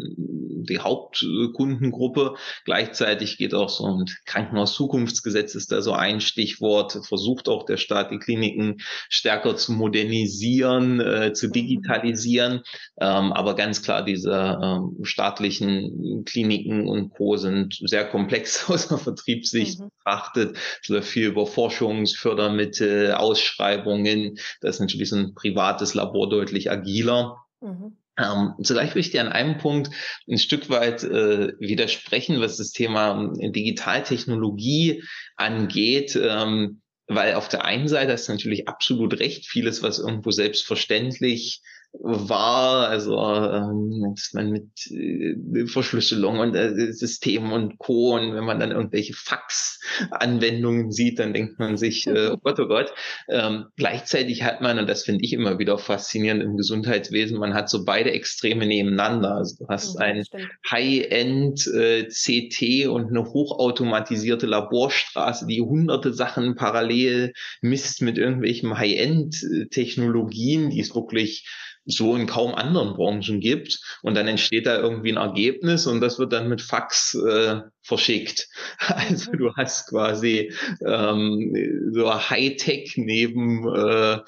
die 0.69 0.79
Hauptkundengruppe. 0.79 2.35
Gleichzeitig 2.65 3.39
geht 3.39 3.55
auch 3.55 3.69
so 3.69 3.87
ein 3.87 4.05
Krankenhaus-Zukunftsgesetz 4.27 5.55
ist 5.55 5.73
da 5.73 5.83
so 5.83 5.93
ein 5.93 6.21
Stichwort. 6.21 6.99
Versucht 7.07 7.49
auch 7.49 7.67
der 7.67 7.77
Staat, 7.77 8.11
die 8.11 8.19
Kliniken 8.19 8.77
stärker 9.09 9.57
zu 9.57 9.73
modernisieren, 9.73 11.01
äh, 11.01 11.33
zu 11.33 11.49
mhm. 11.49 11.53
digitalisieren. 11.53 12.62
Ähm, 13.01 13.33
aber 13.33 13.55
ganz 13.55 13.83
klar, 13.83 14.05
diese 14.05 14.59
ähm, 14.62 14.99
staatlichen 15.03 16.25
Kliniken 16.25 16.89
und 16.89 17.11
Co. 17.11 17.37
sind 17.37 17.78
sehr 17.85 18.04
komplex 18.04 18.69
aus 18.71 18.89
der 18.89 18.99
Vertriebssicht 18.99 19.80
mhm. 19.80 19.89
betrachtet 19.99 20.56
es 20.83 20.89
läuft 20.89 21.09
viel 21.09 21.28
über 21.28 21.47
Forschungsfördermittel, 21.47 23.13
Ausschreibungen. 23.13 24.39
Das 24.61 24.76
ist 24.76 24.80
natürlich 24.80 25.11
so 25.11 25.17
ein 25.17 25.35
privates 25.35 25.95
Labor 25.95 26.22
deutlich 26.26 26.71
agiler. 26.71 27.39
Mhm. 27.61 27.97
Ähm, 28.19 28.54
zugleich 28.63 28.95
will 28.95 29.00
ich 29.00 29.11
dir 29.11 29.23
an 29.23 29.32
einem 29.32 29.58
Punkt 29.58 29.91
ein 30.28 30.39
Stück 30.39 30.69
weit 30.69 31.02
äh, 31.02 31.54
widersprechen, 31.58 32.41
was 32.41 32.58
das 32.58 32.73
Thema 32.73 33.32
äh, 33.39 33.50
Digitaltechnologie 33.50 35.02
angeht. 35.37 36.19
Ähm, 36.21 36.82
weil 37.06 37.35
auf 37.35 37.49
der 37.49 37.65
einen 37.65 37.89
Seite 37.89 38.13
ist 38.13 38.28
natürlich 38.28 38.69
absolut 38.69 39.19
recht, 39.19 39.47
vieles, 39.47 39.82
was 39.82 39.99
irgendwo 39.99 40.30
selbstverständlich 40.30 41.63
war, 42.00 42.89
also 42.89 43.19
ähm, 43.19 44.15
dass 44.15 44.33
man 44.33 44.50
mit 44.50 44.91
äh, 44.91 45.67
Verschlüsselung 45.67 46.39
und 46.39 46.55
äh, 46.55 46.93
Systemen 46.93 47.52
und 47.52 47.78
Co. 47.78 48.15
Und 48.15 48.35
wenn 48.35 48.45
man 48.45 48.59
dann 48.61 48.71
irgendwelche 48.71 49.13
Fax-Anwendungen 49.13 50.91
sieht, 50.91 51.19
dann 51.19 51.35
denkt 51.35 51.59
man 51.59 51.76
sich, 51.76 52.07
äh, 52.07 52.31
oh 52.33 52.39
Gott, 52.39 52.59
oh 52.61 52.67
Gott. 52.67 52.95
Ähm, 53.28 53.67
gleichzeitig 53.76 54.43
hat 54.43 54.63
man, 54.63 54.78
und 54.78 54.89
das 54.89 55.02
finde 55.05 55.23
ich 55.25 55.35
immer 55.35 55.59
wieder 55.59 55.76
faszinierend 55.76 56.43
im 56.43 56.57
Gesundheitswesen, 56.57 57.39
man 57.39 57.55
hat 57.55 57.69
so 57.69 57.85
beide 57.85 58.11
Extreme 58.13 58.67
nebeneinander. 58.67 59.37
Also 59.37 59.57
du 59.59 59.69
hast 59.69 59.97
mhm, 59.97 60.02
ein 60.02 60.25
High-End 60.71 61.67
äh, 61.67 62.09
CT 62.09 62.89
und 62.89 63.09
eine 63.09 63.25
hochautomatisierte 63.25 64.47
Laborstraße, 64.47 65.47
die 65.47 65.61
hunderte 65.61 66.15
Sachen 66.15 66.57
parallel 66.57 67.35
misst 67.61 68.00
mit 68.00 68.17
irgendwelchen 68.17 68.78
High-End-Technologien, 68.78 70.71
die 70.71 70.81
es 70.81 70.95
wirklich 70.95 71.47
so 71.84 72.14
in 72.16 72.26
kaum 72.26 72.54
anderen 72.54 72.95
Branchen 72.95 73.40
gibt. 73.40 73.80
Und 74.02 74.14
dann 74.14 74.28
entsteht 74.28 74.66
da 74.66 74.78
irgendwie 74.78 75.12
ein 75.12 75.16
Ergebnis 75.16 75.86
und 75.86 76.00
das 76.00 76.18
wird 76.18 76.32
dann 76.32 76.49
mit 76.49 76.60
Fax 76.60 77.14
äh, 77.14 77.60
verschickt. 77.82 78.49
Also 79.12 79.32
mhm. 79.32 79.38
du 79.38 79.54
hast 79.54 79.88
quasi 79.88 80.52
ähm, 80.86 81.90
so 81.92 82.12
Hightech 82.12 82.95
neben, 82.97 83.66
äh, 83.68 84.18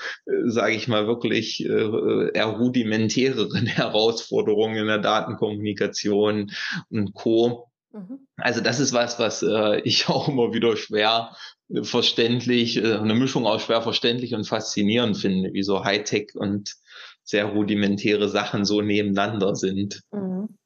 sage 0.47 0.75
ich 0.75 0.89
mal, 0.89 1.07
wirklich 1.07 1.65
äh, 1.65 2.31
eher 2.33 2.47
rudimentäreren 2.47 3.67
Herausforderungen 3.67 4.77
in 4.77 4.87
der 4.87 4.99
Datenkommunikation 4.99 6.51
und 6.91 7.15
Co. 7.15 7.71
Mhm. 7.93 8.27
Also 8.37 8.61
das 8.61 8.81
ist 8.81 8.93
was, 8.93 9.19
was 9.19 9.43
äh, 9.43 9.81
ich 9.81 10.09
auch 10.09 10.29
immer 10.29 10.53
wieder 10.53 10.77
schwer 10.77 11.33
verständlich, 11.83 12.77
äh, 12.77 12.95
eine 12.95 13.15
Mischung 13.15 13.47
aus 13.47 13.63
schwer 13.63 13.83
verständlich 13.83 14.35
und 14.35 14.47
faszinierend 14.47 15.17
finde, 15.17 15.53
wie 15.53 15.63
so 15.63 15.85
Hightech 15.85 16.35
und 16.35 16.75
sehr 17.25 17.47
rudimentäre 17.47 18.29
Sachen 18.29 18.65
so 18.65 18.81
nebeneinander 18.81 19.55
sind. 19.57 20.03
Mhm. 20.13 20.57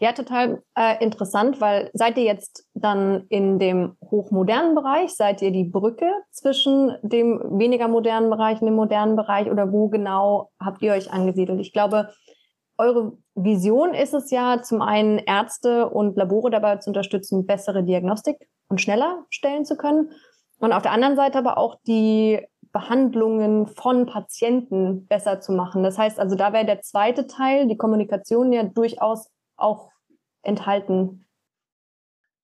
Ja, 0.00 0.12
total 0.12 0.62
äh, 0.76 1.02
interessant, 1.02 1.60
weil 1.60 1.90
seid 1.92 2.16
ihr 2.18 2.24
jetzt 2.24 2.66
dann 2.74 3.26
in 3.28 3.58
dem 3.58 3.96
hochmodernen 4.00 4.74
Bereich, 4.74 5.10
seid 5.10 5.42
ihr 5.42 5.50
die 5.50 5.64
Brücke 5.64 6.06
zwischen 6.30 6.96
dem 7.02 7.40
weniger 7.58 7.88
modernen 7.88 8.30
Bereich 8.30 8.60
und 8.60 8.66
dem 8.66 8.76
modernen 8.76 9.16
Bereich 9.16 9.50
oder 9.50 9.72
wo 9.72 9.88
genau 9.88 10.50
habt 10.60 10.82
ihr 10.82 10.92
euch 10.92 11.12
angesiedelt? 11.12 11.60
Ich 11.60 11.72
glaube, 11.72 12.10
eure 12.78 13.18
Vision 13.34 13.92
ist 13.92 14.14
es 14.14 14.30
ja, 14.30 14.62
zum 14.62 14.82
einen 14.82 15.18
Ärzte 15.18 15.88
und 15.88 16.16
Labore 16.16 16.50
dabei 16.50 16.76
zu 16.76 16.90
unterstützen, 16.90 17.44
bessere 17.44 17.82
Diagnostik 17.82 18.36
und 18.68 18.80
schneller 18.80 19.24
stellen 19.30 19.64
zu 19.64 19.76
können. 19.76 20.12
Und 20.60 20.72
auf 20.72 20.82
der 20.82 20.92
anderen 20.92 21.16
Seite 21.16 21.38
aber 21.38 21.58
auch 21.58 21.78
die 21.86 22.40
Behandlungen 22.72 23.66
von 23.66 24.06
Patienten 24.06 25.06
besser 25.06 25.40
zu 25.40 25.52
machen. 25.52 25.82
Das 25.82 25.98
heißt 25.98 26.18
also, 26.18 26.36
da 26.36 26.52
wäre 26.52 26.66
der 26.66 26.82
zweite 26.82 27.26
Teil, 27.26 27.68
die 27.68 27.76
Kommunikation 27.76 28.52
ja 28.52 28.62
durchaus 28.62 29.28
auch 29.56 29.90
enthalten. 30.42 31.26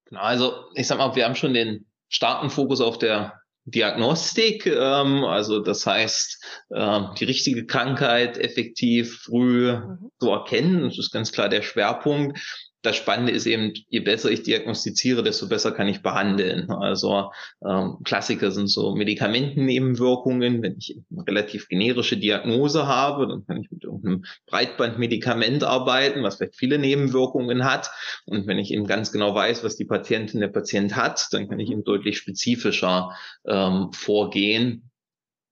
Genau, 0.07 0.21
also 0.21 0.53
ich 0.75 0.87
sag 0.87 0.99
mal, 0.99 1.15
wir 1.15 1.25
haben 1.25 1.35
schon 1.35 1.55
den 1.55 1.87
starken 2.09 2.51
Fokus 2.51 2.81
auf 2.81 2.99
der 2.99 3.41
Diagnostik, 3.67 4.67
ähm, 4.67 5.25
also 5.25 5.61
das 5.61 5.87
heißt, 5.87 6.67
äh, 6.71 7.01
die 7.19 7.25
richtige 7.25 7.65
Krankheit 7.65 8.37
effektiv 8.37 9.23
früh 9.23 9.73
mhm. 9.73 10.11
zu 10.21 10.31
erkennen, 10.31 10.83
das 10.83 10.99
ist 10.99 11.13
ganz 11.13 11.33
klar 11.33 11.49
der 11.49 11.63
Schwerpunkt 11.63 12.39
das 12.85 12.97
Spannende 12.97 13.33
ist 13.33 13.47
eben, 13.47 13.73
je 13.89 14.01
besser 14.01 14.31
ich 14.31 14.43
diagnostiziere, 14.43 15.23
desto 15.23 15.49
besser 15.49 15.73
kann 15.73 15.89
ich 15.89 16.03
behandeln. 16.03 16.71
Also 16.71 17.33
ähm, 17.67 17.97
Klassiker 18.05 18.51
sind 18.51 18.69
so 18.69 18.95
Medikamentennebenwirkungen. 18.95 20.63
Wenn 20.63 20.77
ich 20.77 21.01
eine 21.11 21.27
relativ 21.27 21.69
generische 21.69 22.19
Diagnose 22.19 22.87
habe, 22.87 23.27
dann 23.27 23.47
kann 23.47 23.63
ich 23.63 23.71
mit 23.71 23.85
irgendeinem 23.85 24.25
Breitbandmedikament 24.47 25.65
arbeiten, 25.65 26.23
was 26.23 26.37
vielleicht 26.37 26.57
viele 26.57 26.79
Nebenwirkungen 26.79 27.65
hat. 27.65 27.91
Und 28.27 28.47
wenn 28.47 28.59
ich 28.59 28.71
eben 28.71 28.87
ganz 28.87 29.11
genau 29.13 29.35
weiß, 29.35 29.65
was 29.65 29.77
die 29.77 29.87
Patientin, 29.87 30.41
der 30.41 30.49
Patient 30.49 30.95
hat, 30.95 31.29
dann 31.31 31.49
kann 31.49 31.61
ich 31.61 31.71
eben 31.71 31.85
deutlich 31.85 32.19
spezifischer 32.19 33.17
ähm, 33.47 33.93
vorgehen. 33.95 34.91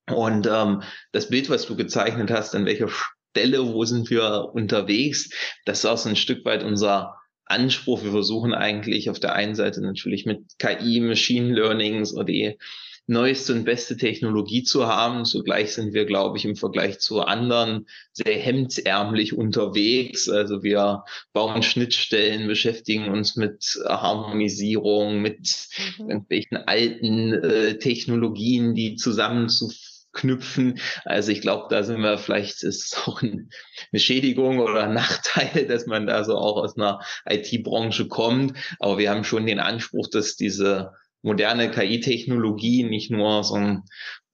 Und 0.06 0.46
ähm, 0.46 0.82
das 1.12 1.30
Bild, 1.30 1.48
was 1.48 1.64
du 1.64 1.76
gezeichnet 1.76 2.30
hast, 2.30 2.54
an 2.54 2.66
welcher 2.66 2.90
Stelle, 3.30 3.72
wo 3.72 3.86
sind 3.86 4.10
wir 4.10 4.50
unterwegs, 4.52 5.30
das 5.64 5.78
ist 5.78 5.86
auch 5.86 5.96
so 5.96 6.10
ein 6.10 6.16
Stück 6.16 6.44
weit 6.44 6.62
unser 6.62 7.21
Anspruch. 7.44 8.02
Wir 8.02 8.10
versuchen 8.10 8.54
eigentlich 8.54 9.10
auf 9.10 9.20
der 9.20 9.34
einen 9.34 9.54
Seite 9.54 9.80
natürlich 9.80 10.26
mit 10.26 10.58
KI, 10.58 11.00
Machine 11.00 11.54
Learnings 11.54 12.14
oder 12.14 12.24
die 12.24 12.58
neueste 13.06 13.52
und 13.52 13.64
beste 13.64 13.96
Technologie 13.96 14.62
zu 14.62 14.86
haben. 14.86 15.24
Zugleich 15.24 15.72
sind 15.72 15.92
wir, 15.92 16.04
glaube 16.04 16.38
ich, 16.38 16.44
im 16.44 16.56
Vergleich 16.56 17.00
zu 17.00 17.20
anderen 17.20 17.86
sehr 18.12 18.38
hemdsärmlich 18.38 19.36
unterwegs. 19.36 20.28
Also 20.28 20.62
wir 20.62 21.04
bauen 21.32 21.62
Schnittstellen, 21.62 22.46
beschäftigen 22.46 23.08
uns 23.08 23.36
mit 23.36 23.78
Harmonisierung, 23.86 25.20
mit 25.20 25.68
mhm. 25.98 26.10
irgendwelchen 26.10 26.56
alten 26.56 27.32
äh, 27.32 27.78
Technologien, 27.78 28.74
die 28.74 28.94
zusammenzuführen 28.96 29.91
knüpfen. 30.12 30.78
Also 31.04 31.32
ich 31.32 31.40
glaube, 31.40 31.66
da 31.70 31.82
sind 31.82 32.00
wir 32.00 32.18
vielleicht, 32.18 32.62
ist 32.62 33.06
auch 33.06 33.22
eine 33.22 33.46
Schädigung 33.94 34.58
oder 34.58 34.84
ein 34.84 34.94
Nachteil, 34.94 35.66
dass 35.68 35.86
man 35.86 36.06
da 36.06 36.24
so 36.24 36.36
auch 36.36 36.56
aus 36.56 36.76
einer 36.76 37.00
IT-Branche 37.28 38.08
kommt. 38.08 38.56
Aber 38.78 38.98
wir 38.98 39.10
haben 39.10 39.24
schon 39.24 39.46
den 39.46 39.60
Anspruch, 39.60 40.08
dass 40.08 40.36
diese 40.36 40.92
moderne 41.22 41.70
KI-Technologie 41.70 42.84
nicht 42.84 43.10
nur 43.10 43.44
so 43.44 43.54
ein 43.54 43.82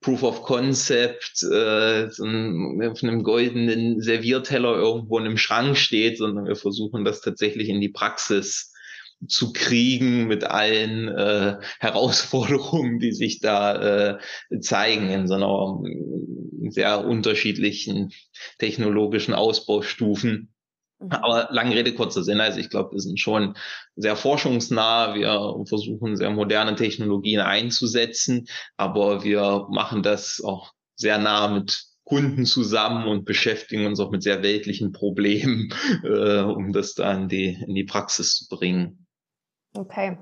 Proof 0.00 0.22
of 0.22 0.42
Concept 0.42 1.42
äh, 1.42 2.08
so 2.08 2.24
ein, 2.24 2.80
auf 2.88 3.02
einem 3.02 3.24
goldenen 3.24 4.00
Servierteller 4.00 4.76
irgendwo 4.76 5.18
in 5.18 5.26
einem 5.26 5.38
Schrank 5.38 5.76
steht, 5.76 6.18
sondern 6.18 6.46
wir 6.46 6.56
versuchen 6.56 7.04
das 7.04 7.20
tatsächlich 7.20 7.68
in 7.68 7.80
die 7.80 7.88
Praxis 7.88 8.72
zu 9.26 9.52
kriegen 9.52 10.26
mit 10.28 10.44
allen 10.44 11.08
äh, 11.08 11.56
Herausforderungen, 11.80 12.98
die 12.98 13.12
sich 13.12 13.40
da 13.40 14.16
äh, 14.16 14.18
zeigen 14.60 15.10
in 15.10 15.26
so 15.26 15.34
einer 15.34 15.82
ähm, 15.84 16.70
sehr 16.70 17.04
unterschiedlichen 17.04 18.12
technologischen 18.58 19.34
Ausbaustufen. 19.34 20.52
Mhm. 21.00 21.10
Aber 21.10 21.48
lange 21.50 21.74
Rede, 21.74 21.94
kurzer 21.94 22.22
Sinn. 22.22 22.40
Also 22.40 22.60
ich 22.60 22.70
glaube, 22.70 22.92
wir 22.92 23.00
sind 23.00 23.18
schon 23.18 23.54
sehr 23.96 24.16
forschungsnah. 24.16 25.14
Wir 25.14 25.64
versuchen 25.68 26.16
sehr 26.16 26.30
moderne 26.30 26.76
Technologien 26.76 27.40
einzusetzen, 27.40 28.46
aber 28.76 29.24
wir 29.24 29.66
machen 29.70 30.02
das 30.02 30.40
auch 30.44 30.72
sehr 30.94 31.18
nah 31.18 31.48
mit 31.48 31.84
Kunden 32.04 32.46
zusammen 32.46 33.06
und 33.06 33.26
beschäftigen 33.26 33.84
uns 33.84 34.00
auch 34.00 34.10
mit 34.10 34.22
sehr 34.22 34.42
weltlichen 34.42 34.92
Problemen, 34.92 35.74
äh, 36.04 36.40
um 36.40 36.72
das 36.72 36.94
dann 36.94 37.24
in 37.24 37.28
die, 37.28 37.64
in 37.66 37.74
die 37.74 37.84
Praxis 37.84 38.36
zu 38.36 38.48
bringen. 38.48 39.07
Okay. 39.78 40.18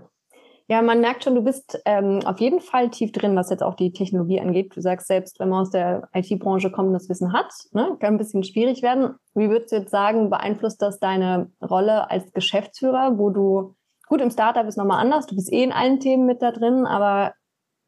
Ja, 0.69 0.83
man 0.83 1.01
merkt 1.01 1.23
schon, 1.23 1.37
du 1.37 1.43
bist 1.43 1.81
ähm, 1.85 2.21
auf 2.25 2.41
jeden 2.41 2.61
Fall 2.61 2.91
tief 2.91 3.13
drin, 3.13 3.37
was 3.37 3.51
jetzt 3.51 3.63
auch 3.63 3.75
die 3.75 3.93
Technologie 3.93 4.41
angeht. 4.41 4.75
Du 4.75 4.81
sagst 4.81 5.07
selbst, 5.07 5.39
wenn 5.39 5.49
man 5.49 5.63
aus 5.63 5.71
der 5.71 6.09
IT-Branche 6.13 6.73
kommt 6.73 6.89
und 6.89 6.95
das 6.95 7.09
Wissen 7.09 7.33
hat, 7.33 7.53
ne, 7.73 7.97
kann 8.01 8.15
ein 8.15 8.19
bisschen 8.19 8.43
schwierig 8.43 8.83
werden. 8.83 9.15
Wie 9.35 9.49
würdest 9.49 9.73
du 9.73 9.77
jetzt 9.77 9.93
sagen, 9.93 10.29
beeinflusst 10.29 10.83
das 10.83 10.99
deine 10.99 11.53
Rolle 11.63 12.11
als 12.11 12.33
Geschäftsführer, 12.33 13.17
wo 13.17 13.31
du, 13.31 13.77
gut, 14.09 14.21
im 14.21 14.31
Startup 14.31 14.67
ist 14.67 14.77
nochmal 14.77 15.01
anders, 15.01 15.27
du 15.27 15.37
bist 15.37 15.53
eh 15.53 15.63
in 15.63 15.73
allen 15.73 16.01
Themen 16.01 16.27
mit 16.27 16.43
da 16.43 16.51
drin, 16.51 16.85
aber 16.85 17.35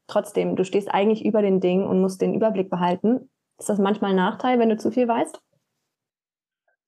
trotzdem, 0.06 0.54
du 0.54 0.64
stehst 0.64 0.88
eigentlich 0.88 1.24
über 1.24 1.42
den 1.42 1.60
Dingen 1.60 1.84
und 1.84 2.00
musst 2.00 2.22
den 2.22 2.32
Überblick 2.32 2.70
behalten. 2.70 3.28
Ist 3.58 3.68
das 3.68 3.80
manchmal 3.80 4.10
ein 4.10 4.16
Nachteil, 4.16 4.60
wenn 4.60 4.68
du 4.68 4.78
zu 4.78 4.92
viel 4.92 5.08
weißt? 5.08 5.40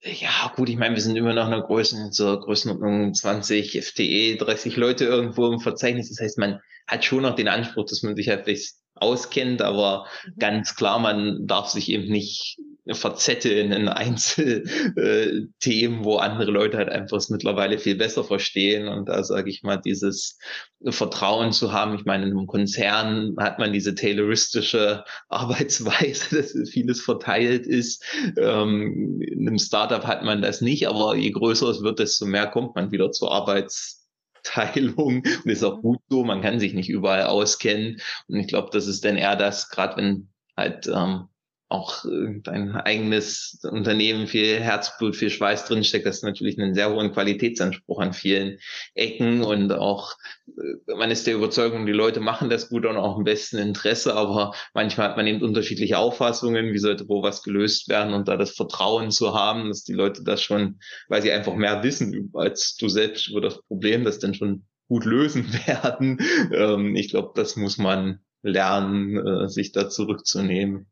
Ja, 0.02 0.50
gut, 0.56 0.70
ich 0.70 0.76
meine, 0.76 0.94
wir 0.94 1.02
sind 1.02 1.16
immer 1.16 1.34
noch 1.34 1.46
in 1.46 1.52
einer 1.52 1.62
Größen, 1.62 2.10
zur 2.10 2.40
Größenordnung 2.40 3.12
20 3.12 3.84
FTE, 3.84 4.36
30 4.36 4.76
Leute 4.76 5.04
irgendwo 5.04 5.46
im 5.52 5.60
Verzeichnis. 5.60 6.08
Das 6.08 6.20
heißt, 6.20 6.38
man 6.38 6.60
hat 6.86 7.04
schon 7.04 7.22
noch 7.22 7.34
den 7.34 7.48
Anspruch, 7.48 7.84
dass 7.84 8.02
man 8.02 8.16
sich 8.16 8.30
halbwegs 8.30 8.80
auskennt, 8.94 9.60
aber 9.60 10.06
mhm. 10.24 10.38
ganz 10.38 10.74
klar, 10.74 10.98
man 10.98 11.46
darf 11.46 11.68
sich 11.68 11.90
eben 11.90 12.10
nicht 12.10 12.58
verzetteln 12.87 13.73
in 13.73 13.88
Einzelthemen, 13.88 16.05
wo 16.05 16.16
andere 16.16 16.51
Leute 16.51 16.79
halt 16.79 16.88
einfach 16.88 17.19
es 17.19 17.31
mittlerweile 17.31 17.79
viel 17.79 17.97
besser 17.97 18.25
verstehen. 18.25 18.88
Und 18.88 19.09
da 19.09 19.23
sage 19.23 19.51
ich 19.51 19.62
mal, 19.62 19.77
dieses 19.77 20.38
Vertrauen 20.88 21.53
zu 21.53 21.73
haben. 21.73 21.95
Ich 21.95 22.05
meine, 22.05 22.25
in 22.25 22.31
einem 22.31 22.47
Konzern 22.47 23.37
hat 23.38 23.59
man 23.59 23.73
diese 23.73 23.95
tayloristische 23.95 25.05
Arbeitsweise, 25.29 26.37
dass 26.37 26.71
vieles 26.71 27.01
verteilt 27.01 27.66
ist. 27.66 28.05
Ähm, 28.37 29.21
in 29.21 29.47
einem 29.47 29.59
Startup 29.59 30.07
hat 30.07 30.25
man 30.25 30.43
das 30.43 30.61
nicht, 30.61 30.88
aber 30.88 31.16
je 31.16 31.31
größer 31.31 31.69
es 31.69 31.83
wird, 31.83 31.99
desto 31.99 32.27
mehr 32.27 32.47
kommt 32.47 32.75
man 32.75 32.93
wieder 32.93 33.12
zur 33.12 33.33
Arbeits 33.33 33.99
Teilung 34.43 35.19
und 35.19 35.47
ist 35.47 35.64
auch 35.64 35.83
gut 35.83 36.01
so. 36.09 36.25
Man 36.25 36.40
kann 36.40 36.61
sich 36.61 36.75
nicht 36.75 36.88
überall 36.88 37.25
auskennen. 37.25 38.01
Und 38.29 38.37
ich 38.37 38.49
glaube, 38.49 38.71
das 38.73 38.87
ist 38.87 39.05
dann 39.05 39.16
eher 39.16 39.37
das, 39.37 39.69
gerade 39.69 39.97
wenn 39.97 40.29
halt 40.57 40.87
ähm, 40.87 41.30
auch 41.70 42.04
dein 42.42 42.74
eigenes 42.74 43.61
Unternehmen 43.62 44.26
viel 44.26 44.59
Herzblut, 44.59 45.14
viel 45.14 45.30
Schweiß 45.30 45.66
drinsteckt, 45.66 46.04
das 46.04 46.16
ist 46.16 46.24
natürlich 46.24 46.59
einen 46.59 46.74
sehr 46.74 46.92
hohen 46.92 47.12
Qualitätsanspruch 47.12 48.00
an 48.00 48.12
vielen 48.12 48.59
Ecken 48.94 49.42
und 49.42 49.72
auch 49.72 50.14
äh, 50.48 50.94
man 50.96 51.12
ist 51.12 51.28
der 51.28 51.37
Überzeugung, 51.37 51.87
die 51.87 51.92
Leute 51.92 52.18
machen 52.18 52.50
das 52.50 52.70
gut 52.70 52.87
und 52.87 52.96
auch 52.96 53.18
im 53.18 53.24
besten 53.24 53.59
Interesse, 53.59 54.14
aber 54.14 54.52
manchmal 54.74 55.09
hat 55.09 55.16
man 55.16 55.28
eben 55.28 55.42
unterschiedliche 55.42 55.98
Auffassungen, 55.98 56.72
wie 56.72 56.78
sollte 56.78 57.09
wo 57.09 57.22
was 57.22 57.44
gelöst 57.44 57.88
werden 57.88 58.14
und 58.14 58.26
da 58.26 58.37
das 58.37 58.50
Vertrauen 58.56 59.12
zu 59.12 59.33
haben, 59.35 59.68
dass 59.68 59.85
die 59.85 59.94
Leute 59.94 60.24
das 60.24 60.42
schon, 60.42 60.80
weil 61.09 61.22
sie 61.22 61.30
einfach 61.30 61.54
mehr 61.54 61.85
wissen 61.85 62.30
als 62.35 62.74
du 62.76 62.88
selbst 62.88 63.28
über 63.28 63.40
das 63.40 63.62
Problem, 63.62 64.04
das 64.04 64.18
dann 64.18 64.35
schon 64.35 64.64
gut 64.88 65.04
lösen 65.04 65.46
werden. 65.66 66.18
Ähm, 66.52 66.96
ich 66.96 67.11
glaube, 67.11 67.30
das 67.37 67.54
muss 67.54 67.78
man 67.78 68.18
lernen, 68.42 69.16
äh, 69.16 69.48
sich 69.48 69.70
da 69.70 69.88
zurückzunehmen. 69.88 70.90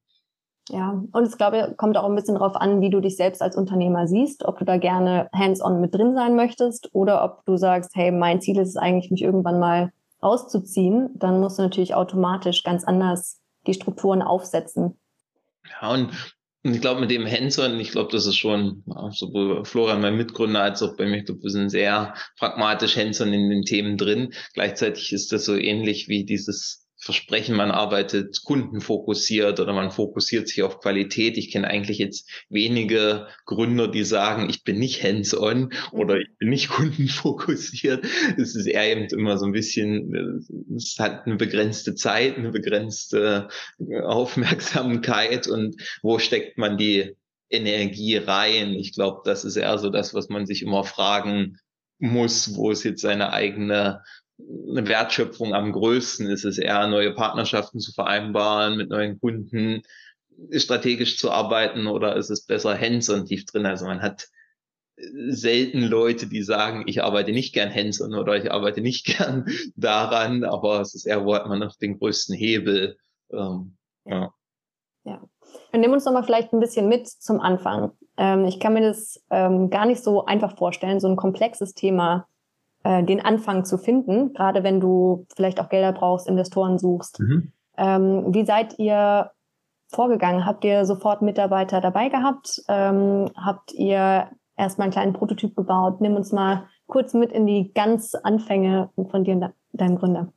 Ja, 0.70 1.02
und 1.12 1.22
es 1.22 1.38
glaube, 1.38 1.74
kommt 1.76 1.96
auch 1.96 2.04
ein 2.04 2.14
bisschen 2.14 2.34
darauf 2.34 2.54
an, 2.56 2.80
wie 2.80 2.90
du 2.90 3.00
dich 3.00 3.16
selbst 3.16 3.40
als 3.40 3.56
Unternehmer 3.56 4.06
siehst, 4.06 4.44
ob 4.44 4.58
du 4.58 4.64
da 4.64 4.76
gerne 4.76 5.28
hands-on 5.32 5.80
mit 5.80 5.94
drin 5.94 6.14
sein 6.14 6.36
möchtest 6.36 6.90
oder 6.94 7.24
ob 7.24 7.44
du 7.46 7.56
sagst, 7.56 7.92
hey, 7.94 8.10
mein 8.10 8.40
Ziel 8.40 8.58
ist 8.58 8.70
es 8.70 8.76
eigentlich, 8.76 9.10
mich 9.10 9.22
irgendwann 9.22 9.58
mal 9.58 9.92
rauszuziehen, 10.22 11.10
dann 11.14 11.40
musst 11.40 11.58
du 11.58 11.62
natürlich 11.62 11.94
automatisch 11.94 12.64
ganz 12.64 12.84
anders 12.84 13.40
die 13.66 13.74
Strukturen 13.74 14.20
aufsetzen. 14.20 14.98
Ja, 15.80 15.92
und 15.92 16.10
ich 16.64 16.80
glaube, 16.80 17.00
mit 17.00 17.10
dem 17.10 17.26
Hands-on, 17.26 17.78
ich 17.78 17.92
glaube, 17.92 18.10
das 18.12 18.26
ist 18.26 18.36
schon 18.36 18.82
sowohl 19.10 19.64
Florian, 19.64 20.00
mein 20.00 20.16
Mitgründer, 20.16 20.60
als 20.60 20.82
auch 20.82 20.96
bei 20.96 21.06
mir, 21.06 21.18
ich 21.18 21.26
glaube, 21.26 21.42
wir 21.42 21.50
sind 21.50 21.70
sehr 21.70 22.14
pragmatisch 22.38 22.96
hands-on 22.96 23.32
in 23.32 23.48
den 23.48 23.62
Themen 23.62 23.96
drin. 23.96 24.34
Gleichzeitig 24.54 25.12
ist 25.12 25.32
das 25.32 25.44
so 25.44 25.54
ähnlich 25.54 26.08
wie 26.08 26.24
dieses 26.24 26.87
versprechen, 27.08 27.56
man 27.56 27.70
arbeitet 27.70 28.42
kundenfokussiert 28.44 29.60
oder 29.60 29.72
man 29.72 29.90
fokussiert 29.90 30.46
sich 30.46 30.62
auf 30.62 30.78
Qualität. 30.80 31.38
Ich 31.38 31.50
kenne 31.50 31.66
eigentlich 31.66 31.96
jetzt 31.96 32.28
wenige 32.50 33.28
Gründer, 33.46 33.88
die 33.88 34.04
sagen, 34.04 34.50
ich 34.50 34.62
bin 34.62 34.78
nicht 34.78 35.02
hands-on 35.02 35.72
oder 35.90 36.16
mhm. 36.16 36.20
ich 36.20 36.38
bin 36.38 36.48
nicht 36.50 36.68
kundenfokussiert. 36.68 38.04
Es 38.36 38.54
ist 38.54 38.66
eher 38.66 38.92
eben 38.92 39.06
immer 39.06 39.38
so 39.38 39.46
ein 39.46 39.52
bisschen, 39.52 40.44
es 40.76 40.96
hat 40.98 41.24
eine 41.24 41.36
begrenzte 41.36 41.94
Zeit, 41.94 42.36
eine 42.36 42.50
begrenzte 42.50 43.48
Aufmerksamkeit 44.02 45.48
und 45.48 45.76
wo 46.02 46.18
steckt 46.18 46.58
man 46.58 46.76
die 46.76 47.16
Energie 47.48 48.18
rein? 48.18 48.74
Ich 48.74 48.92
glaube, 48.92 49.22
das 49.24 49.46
ist 49.46 49.56
eher 49.56 49.78
so 49.78 49.88
das, 49.88 50.12
was 50.12 50.28
man 50.28 50.44
sich 50.44 50.60
immer 50.60 50.84
fragen 50.84 51.56
muss, 51.98 52.54
wo 52.54 52.70
es 52.70 52.84
jetzt 52.84 53.00
seine 53.00 53.32
eigene 53.32 54.02
eine 54.38 54.86
Wertschöpfung 54.86 55.54
am 55.54 55.72
größten? 55.72 56.26
Ist 56.26 56.44
es 56.44 56.58
eher 56.58 56.86
neue 56.86 57.12
Partnerschaften 57.14 57.80
zu 57.80 57.92
vereinbaren 57.92 58.76
mit 58.76 58.90
neuen 58.90 59.18
Kunden, 59.18 59.82
strategisch 60.52 61.18
zu 61.18 61.30
arbeiten 61.30 61.86
oder 61.86 62.16
ist 62.16 62.30
es 62.30 62.46
besser 62.46 62.78
hands-on 62.78 63.26
tief 63.26 63.44
drin? 63.46 63.66
Also 63.66 63.86
man 63.86 64.02
hat 64.02 64.28
selten 65.28 65.82
Leute, 65.82 66.26
die 66.26 66.42
sagen, 66.42 66.84
ich 66.86 67.02
arbeite 67.02 67.32
nicht 67.32 67.54
gern 67.54 67.72
hands-on 67.72 68.14
oder 68.14 68.36
ich 68.36 68.50
arbeite 68.50 68.80
nicht 68.80 69.06
gern 69.18 69.46
daran, 69.76 70.44
aber 70.44 70.80
es 70.80 70.94
ist 70.94 71.06
eher, 71.06 71.24
wo 71.24 71.34
hat 71.34 71.46
man 71.46 71.60
noch 71.60 71.76
den 71.76 71.98
größten 71.98 72.34
Hebel. 72.34 72.96
Ähm, 73.32 73.76
ja. 74.04 74.32
ja. 75.04 75.22
Dann 75.72 75.80
nimm 75.80 75.92
uns 75.92 76.04
doch 76.04 76.12
mal 76.12 76.24
vielleicht 76.24 76.52
ein 76.52 76.60
bisschen 76.60 76.88
mit 76.88 77.08
zum 77.08 77.40
Anfang. 77.40 77.92
Ähm, 78.16 78.44
ich 78.44 78.60
kann 78.60 78.74
mir 78.74 78.82
das 78.82 79.22
ähm, 79.30 79.70
gar 79.70 79.86
nicht 79.86 80.02
so 80.02 80.24
einfach 80.24 80.56
vorstellen, 80.56 81.00
so 81.00 81.08
ein 81.08 81.16
komplexes 81.16 81.74
Thema 81.74 82.26
äh, 82.88 83.04
den 83.04 83.22
Anfang 83.22 83.66
zu 83.66 83.76
finden, 83.76 84.32
gerade 84.32 84.62
wenn 84.62 84.80
du 84.80 85.26
vielleicht 85.36 85.60
auch 85.60 85.68
Gelder 85.68 85.92
brauchst, 85.92 86.26
Investoren 86.26 86.78
suchst. 86.78 87.20
Mhm. 87.20 87.52
Ähm, 87.76 88.32
wie 88.32 88.46
seid 88.46 88.78
ihr 88.78 89.30
vorgegangen? 89.90 90.46
Habt 90.46 90.64
ihr 90.64 90.86
sofort 90.86 91.20
Mitarbeiter 91.20 91.82
dabei 91.82 92.08
gehabt? 92.08 92.62
Ähm, 92.66 93.30
habt 93.36 93.74
ihr 93.74 94.30
erstmal 94.56 94.86
einen 94.86 94.92
kleinen 94.92 95.12
Prototyp 95.12 95.54
gebaut? 95.54 96.00
Nimm 96.00 96.16
uns 96.16 96.32
mal 96.32 96.66
kurz 96.86 97.12
mit 97.12 97.30
in 97.30 97.46
die 97.46 97.72
ganz 97.74 98.14
Anfänge 98.14 98.88
von 99.10 99.22
dir 99.22 99.34
und 99.34 99.52
deinem 99.72 99.98
Gründer. 99.98 100.32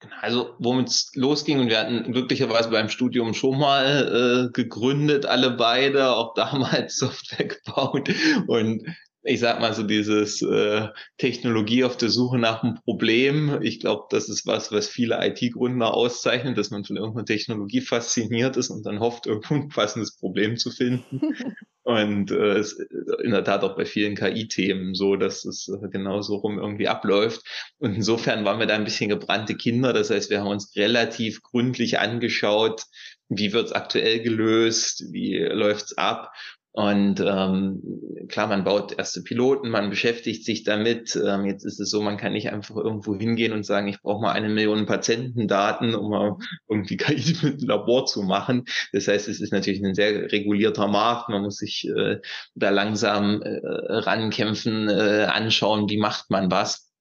Genau, 0.00 0.14
also 0.22 0.54
womit 0.58 0.88
es 0.88 1.10
losging 1.14 1.60
und 1.60 1.68
wir 1.68 1.78
hatten 1.78 2.10
glücklicherweise 2.10 2.70
beim 2.70 2.88
Studium 2.88 3.34
schon 3.34 3.58
mal 3.58 4.48
äh, 4.48 4.52
gegründet, 4.52 5.26
alle 5.26 5.50
beide, 5.50 6.14
auch 6.16 6.32
damals 6.32 6.96
Software 6.98 7.48
gebaut 7.48 8.08
und 8.46 8.82
ich 9.26 9.40
sag 9.40 9.60
mal 9.60 9.74
so 9.74 9.82
dieses 9.82 10.40
äh, 10.42 10.88
Technologie 11.18 11.84
auf 11.84 11.96
der 11.96 12.08
Suche 12.10 12.38
nach 12.38 12.62
einem 12.62 12.76
Problem. 12.76 13.60
Ich 13.62 13.80
glaube, 13.80 14.04
das 14.10 14.28
ist 14.28 14.46
was, 14.46 14.72
was 14.72 14.88
viele 14.88 15.18
IT-Gründer 15.20 15.92
auszeichnet, 15.92 16.56
dass 16.56 16.70
man 16.70 16.84
von 16.84 16.96
irgendeiner 16.96 17.26
Technologie 17.26 17.80
fasziniert 17.80 18.56
ist 18.56 18.70
und 18.70 18.86
dann 18.86 19.00
hofft, 19.00 19.26
irgendwo 19.26 19.54
ein 19.54 19.68
passendes 19.68 20.16
Problem 20.16 20.56
zu 20.56 20.70
finden. 20.70 21.20
Und 21.86 22.32
äh, 22.32 22.58
es 22.58 22.80
in 23.22 23.30
der 23.30 23.44
Tat 23.44 23.62
auch 23.62 23.76
bei 23.76 23.84
vielen 23.84 24.16
KI-Themen 24.16 24.96
so, 24.96 25.14
dass 25.14 25.44
es 25.44 25.68
äh, 25.68 25.88
genauso 25.88 26.34
rum 26.34 26.58
irgendwie 26.58 26.88
abläuft. 26.88 27.42
Und 27.78 27.94
insofern 27.94 28.44
waren 28.44 28.58
wir 28.58 28.66
da 28.66 28.74
ein 28.74 28.82
bisschen 28.82 29.08
gebrannte 29.08 29.54
Kinder. 29.54 29.92
Das 29.92 30.10
heißt, 30.10 30.28
wir 30.28 30.40
haben 30.40 30.48
uns 30.48 30.74
relativ 30.74 31.44
gründlich 31.44 32.00
angeschaut, 32.00 32.86
wie 33.28 33.52
wird 33.52 33.66
es 33.66 33.72
aktuell 33.72 34.20
gelöst, 34.20 35.04
wie 35.12 35.38
läuft's 35.38 35.96
ab 35.96 36.32
und 36.76 37.20
ähm, 37.20 37.82
klar, 38.28 38.48
man 38.48 38.62
baut 38.62 38.98
erste 38.98 39.22
Piloten, 39.22 39.70
man 39.70 39.88
beschäftigt 39.88 40.44
sich 40.44 40.62
damit. 40.62 41.16
Ähm, 41.16 41.46
jetzt 41.46 41.64
ist 41.64 41.80
es 41.80 41.88
so, 41.88 42.02
man 42.02 42.18
kann 42.18 42.34
nicht 42.34 42.52
einfach 42.52 42.76
irgendwo 42.76 43.16
hingehen 43.16 43.54
und 43.54 43.64
sagen, 43.64 43.88
ich 43.88 44.02
brauche 44.02 44.20
mal 44.20 44.32
eine 44.32 44.50
Million 44.50 44.84
Patientendaten, 44.84 45.94
um 45.94 46.10
mal 46.10 46.36
irgendwie 46.68 46.96
KI 46.98 47.34
mit 47.42 47.62
dem 47.62 47.68
Labor 47.68 48.04
zu 48.04 48.24
machen. 48.24 48.66
Das 48.92 49.08
heißt, 49.08 49.26
es 49.26 49.40
ist 49.40 49.54
natürlich 49.54 49.82
ein 49.82 49.94
sehr 49.94 50.30
regulierter 50.30 50.86
Markt. 50.86 51.30
Man 51.30 51.40
muss 51.40 51.56
sich 51.56 51.88
äh, 51.88 52.20
da 52.54 52.68
langsam 52.68 53.40
äh, 53.40 53.58
rankämpfen, 53.64 54.90
äh, 54.90 55.28
anschauen, 55.30 55.88
wie 55.88 55.96
macht 55.96 56.28
man 56.28 56.50
was. 56.50 56.92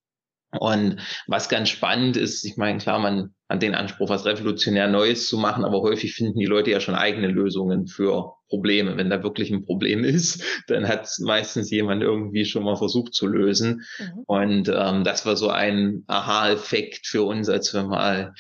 Und 0.58 1.02
was 1.28 1.50
ganz 1.50 1.68
spannend 1.68 2.16
ist, 2.16 2.46
ich 2.46 2.56
meine, 2.56 2.78
klar, 2.78 3.00
man 3.00 3.35
hat 3.48 3.62
den 3.62 3.76
Anspruch, 3.76 4.10
was 4.10 4.26
revolutionär 4.26 4.88
Neues 4.88 5.28
zu 5.28 5.38
machen, 5.38 5.66
aber 5.66 5.82
häufig 5.82 6.16
finden 6.16 6.40
die 6.40 6.48
Leute 6.48 6.72
ja 6.72 6.80
schon 6.80 6.96
eigene 6.96 7.28
Lösungen 7.28 7.86
für 7.86 8.34
Probleme. 8.50 8.98
Wenn 8.98 9.10
da 9.10 9.22
wirklich 9.22 9.52
ein 9.52 9.66
Problem 9.66 10.04
ist, 10.04 10.44
dann 10.68 10.88
hat 10.88 11.08
meistens 11.20 11.70
jemand 11.70 12.02
irgendwie 12.02 12.46
schon 12.46 12.64
mal 12.64 12.76
versucht 12.76 13.14
zu 13.14 13.28
lösen. 13.28 13.84
Mhm. 14.00 14.24
Und 14.26 14.72
ähm, 14.74 15.04
das 15.04 15.26
war 15.26 15.36
so 15.36 15.50
ein 15.50 16.04
Aha-Effekt 16.08 17.06
für 17.06 17.24
uns, 17.24 17.50
als 17.50 17.74
wir 17.74 17.84
mal 17.84 18.34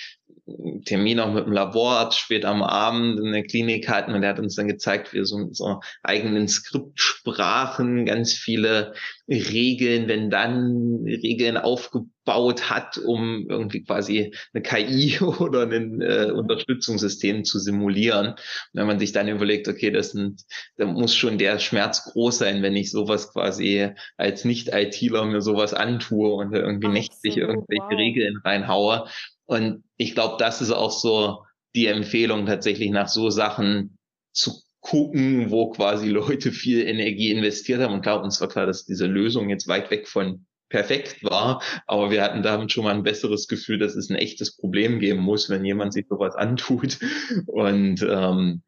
Termin 0.85 1.19
auch 1.19 1.33
mit 1.33 1.45
dem 1.45 1.53
Laborarzt 1.53 2.19
spät 2.19 2.45
am 2.45 2.61
Abend 2.61 3.19
in 3.19 3.31
der 3.31 3.43
Klinik 3.43 3.89
hatten 3.89 4.13
und 4.13 4.21
er 4.21 4.29
hat 4.29 4.39
uns 4.39 4.55
dann 4.55 4.67
gezeigt, 4.67 5.11
wie 5.11 5.25
so 5.25 5.39
mit 5.39 5.55
so 5.55 5.79
eigenen 6.03 6.47
Skriptsprachen 6.47 8.05
ganz 8.05 8.33
viele 8.33 8.93
Regeln, 9.27 10.07
wenn 10.07 10.29
dann 10.29 11.03
Regeln 11.03 11.57
aufgebaut 11.57 12.69
hat, 12.69 12.99
um 12.99 13.47
irgendwie 13.49 13.83
quasi 13.83 14.35
eine 14.53 14.61
KI 14.61 15.19
oder 15.39 15.63
ein 15.63 16.01
äh, 16.01 16.31
Unterstützungssystem 16.31 17.43
zu 17.43 17.57
simulieren. 17.57 18.27
Und 18.27 18.37
wenn 18.73 18.85
man 18.85 18.99
sich 18.99 19.13
dann 19.13 19.27
überlegt, 19.27 19.67
okay, 19.67 19.89
das 19.89 20.11
sind, 20.11 20.43
da 20.77 20.85
muss 20.85 21.15
schon 21.15 21.39
der 21.39 21.57
Schmerz 21.57 22.03
groß 22.11 22.37
sein, 22.37 22.61
wenn 22.61 22.75
ich 22.75 22.91
sowas 22.91 23.33
quasi 23.33 23.89
als 24.15 24.45
Nicht-ITler 24.45 25.25
mir 25.25 25.41
sowas 25.41 25.73
antue 25.73 26.35
und 26.35 26.53
irgendwie 26.53 26.89
nächtlich 26.89 27.37
irgendwelche 27.37 27.81
wow. 27.81 27.97
Regeln 27.97 28.37
reinhaue. 28.43 29.07
Und 29.45 29.83
ich 29.97 30.13
glaube, 30.13 30.35
das 30.39 30.61
ist 30.61 30.71
auch 30.71 30.91
so 30.91 31.43
die 31.75 31.87
Empfehlung, 31.87 32.45
tatsächlich 32.45 32.89
nach 32.89 33.07
so 33.07 33.29
Sachen 33.29 33.97
zu 34.33 34.61
gucken, 34.81 35.49
wo 35.51 35.71
quasi 35.71 36.09
Leute 36.09 36.51
viel 36.51 36.81
Energie 36.81 37.31
investiert 37.31 37.81
haben. 37.81 37.93
Und 37.93 38.01
klar, 38.01 38.23
uns 38.23 38.39
war 38.41 38.47
klar, 38.47 38.65
dass 38.65 38.85
diese 38.85 39.07
Lösung 39.07 39.49
jetzt 39.49 39.67
weit 39.67 39.89
weg 39.91 40.07
von 40.07 40.45
perfekt 40.69 41.23
war, 41.23 41.61
aber 41.85 42.09
wir 42.09 42.23
hatten 42.23 42.41
damit 42.41 42.71
schon 42.71 42.83
mal 42.83 42.93
ein 42.93 43.03
besseres 43.03 43.47
Gefühl, 43.47 43.77
dass 43.77 43.95
es 43.95 44.09
ein 44.09 44.15
echtes 44.15 44.57
Problem 44.57 44.99
geben 44.99 45.21
muss, 45.21 45.49
wenn 45.49 45.63
jemand 45.63 45.93
sich 45.93 46.07
sowas 46.09 46.35
antut. 46.35 46.99
Und 47.45 48.01
ähm, 48.01 48.63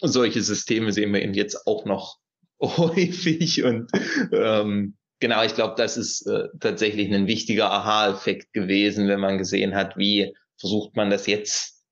solche 0.00 0.42
Systeme 0.42 0.92
sehen 0.92 1.12
wir 1.12 1.22
eben 1.22 1.34
jetzt 1.34 1.66
auch 1.66 1.84
noch 1.86 2.18
häufig 2.60 3.62
und 3.64 3.90
ähm, 4.32 4.96
genau, 5.24 5.42
ich 5.42 5.54
glaube, 5.54 5.72
das 5.78 5.96
ist 5.96 6.26
äh, 6.26 6.48
tatsächlich 6.60 7.10
ein 7.10 7.26
wichtiger 7.26 7.70
Aha-Effekt 7.70 8.52
gewesen, 8.52 9.08
wenn 9.08 9.20
man 9.20 9.38
gesehen 9.38 9.74
hat, 9.74 9.96
wie 9.96 10.36
versucht 10.58 10.96
man 10.96 11.08
das 11.08 11.26
jetzt 11.26 11.82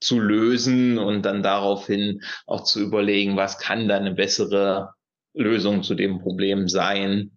zu 0.00 0.18
lösen 0.18 0.96
und 0.96 1.26
dann 1.26 1.42
daraufhin 1.42 2.22
auch 2.46 2.64
zu 2.64 2.80
überlegen, 2.80 3.36
was 3.36 3.58
kann 3.58 3.88
da 3.88 3.96
eine 3.96 4.14
bessere 4.14 4.94
Lösung 5.34 5.82
zu 5.82 5.94
dem 5.94 6.20
Problem 6.20 6.66
sein. 6.66 7.32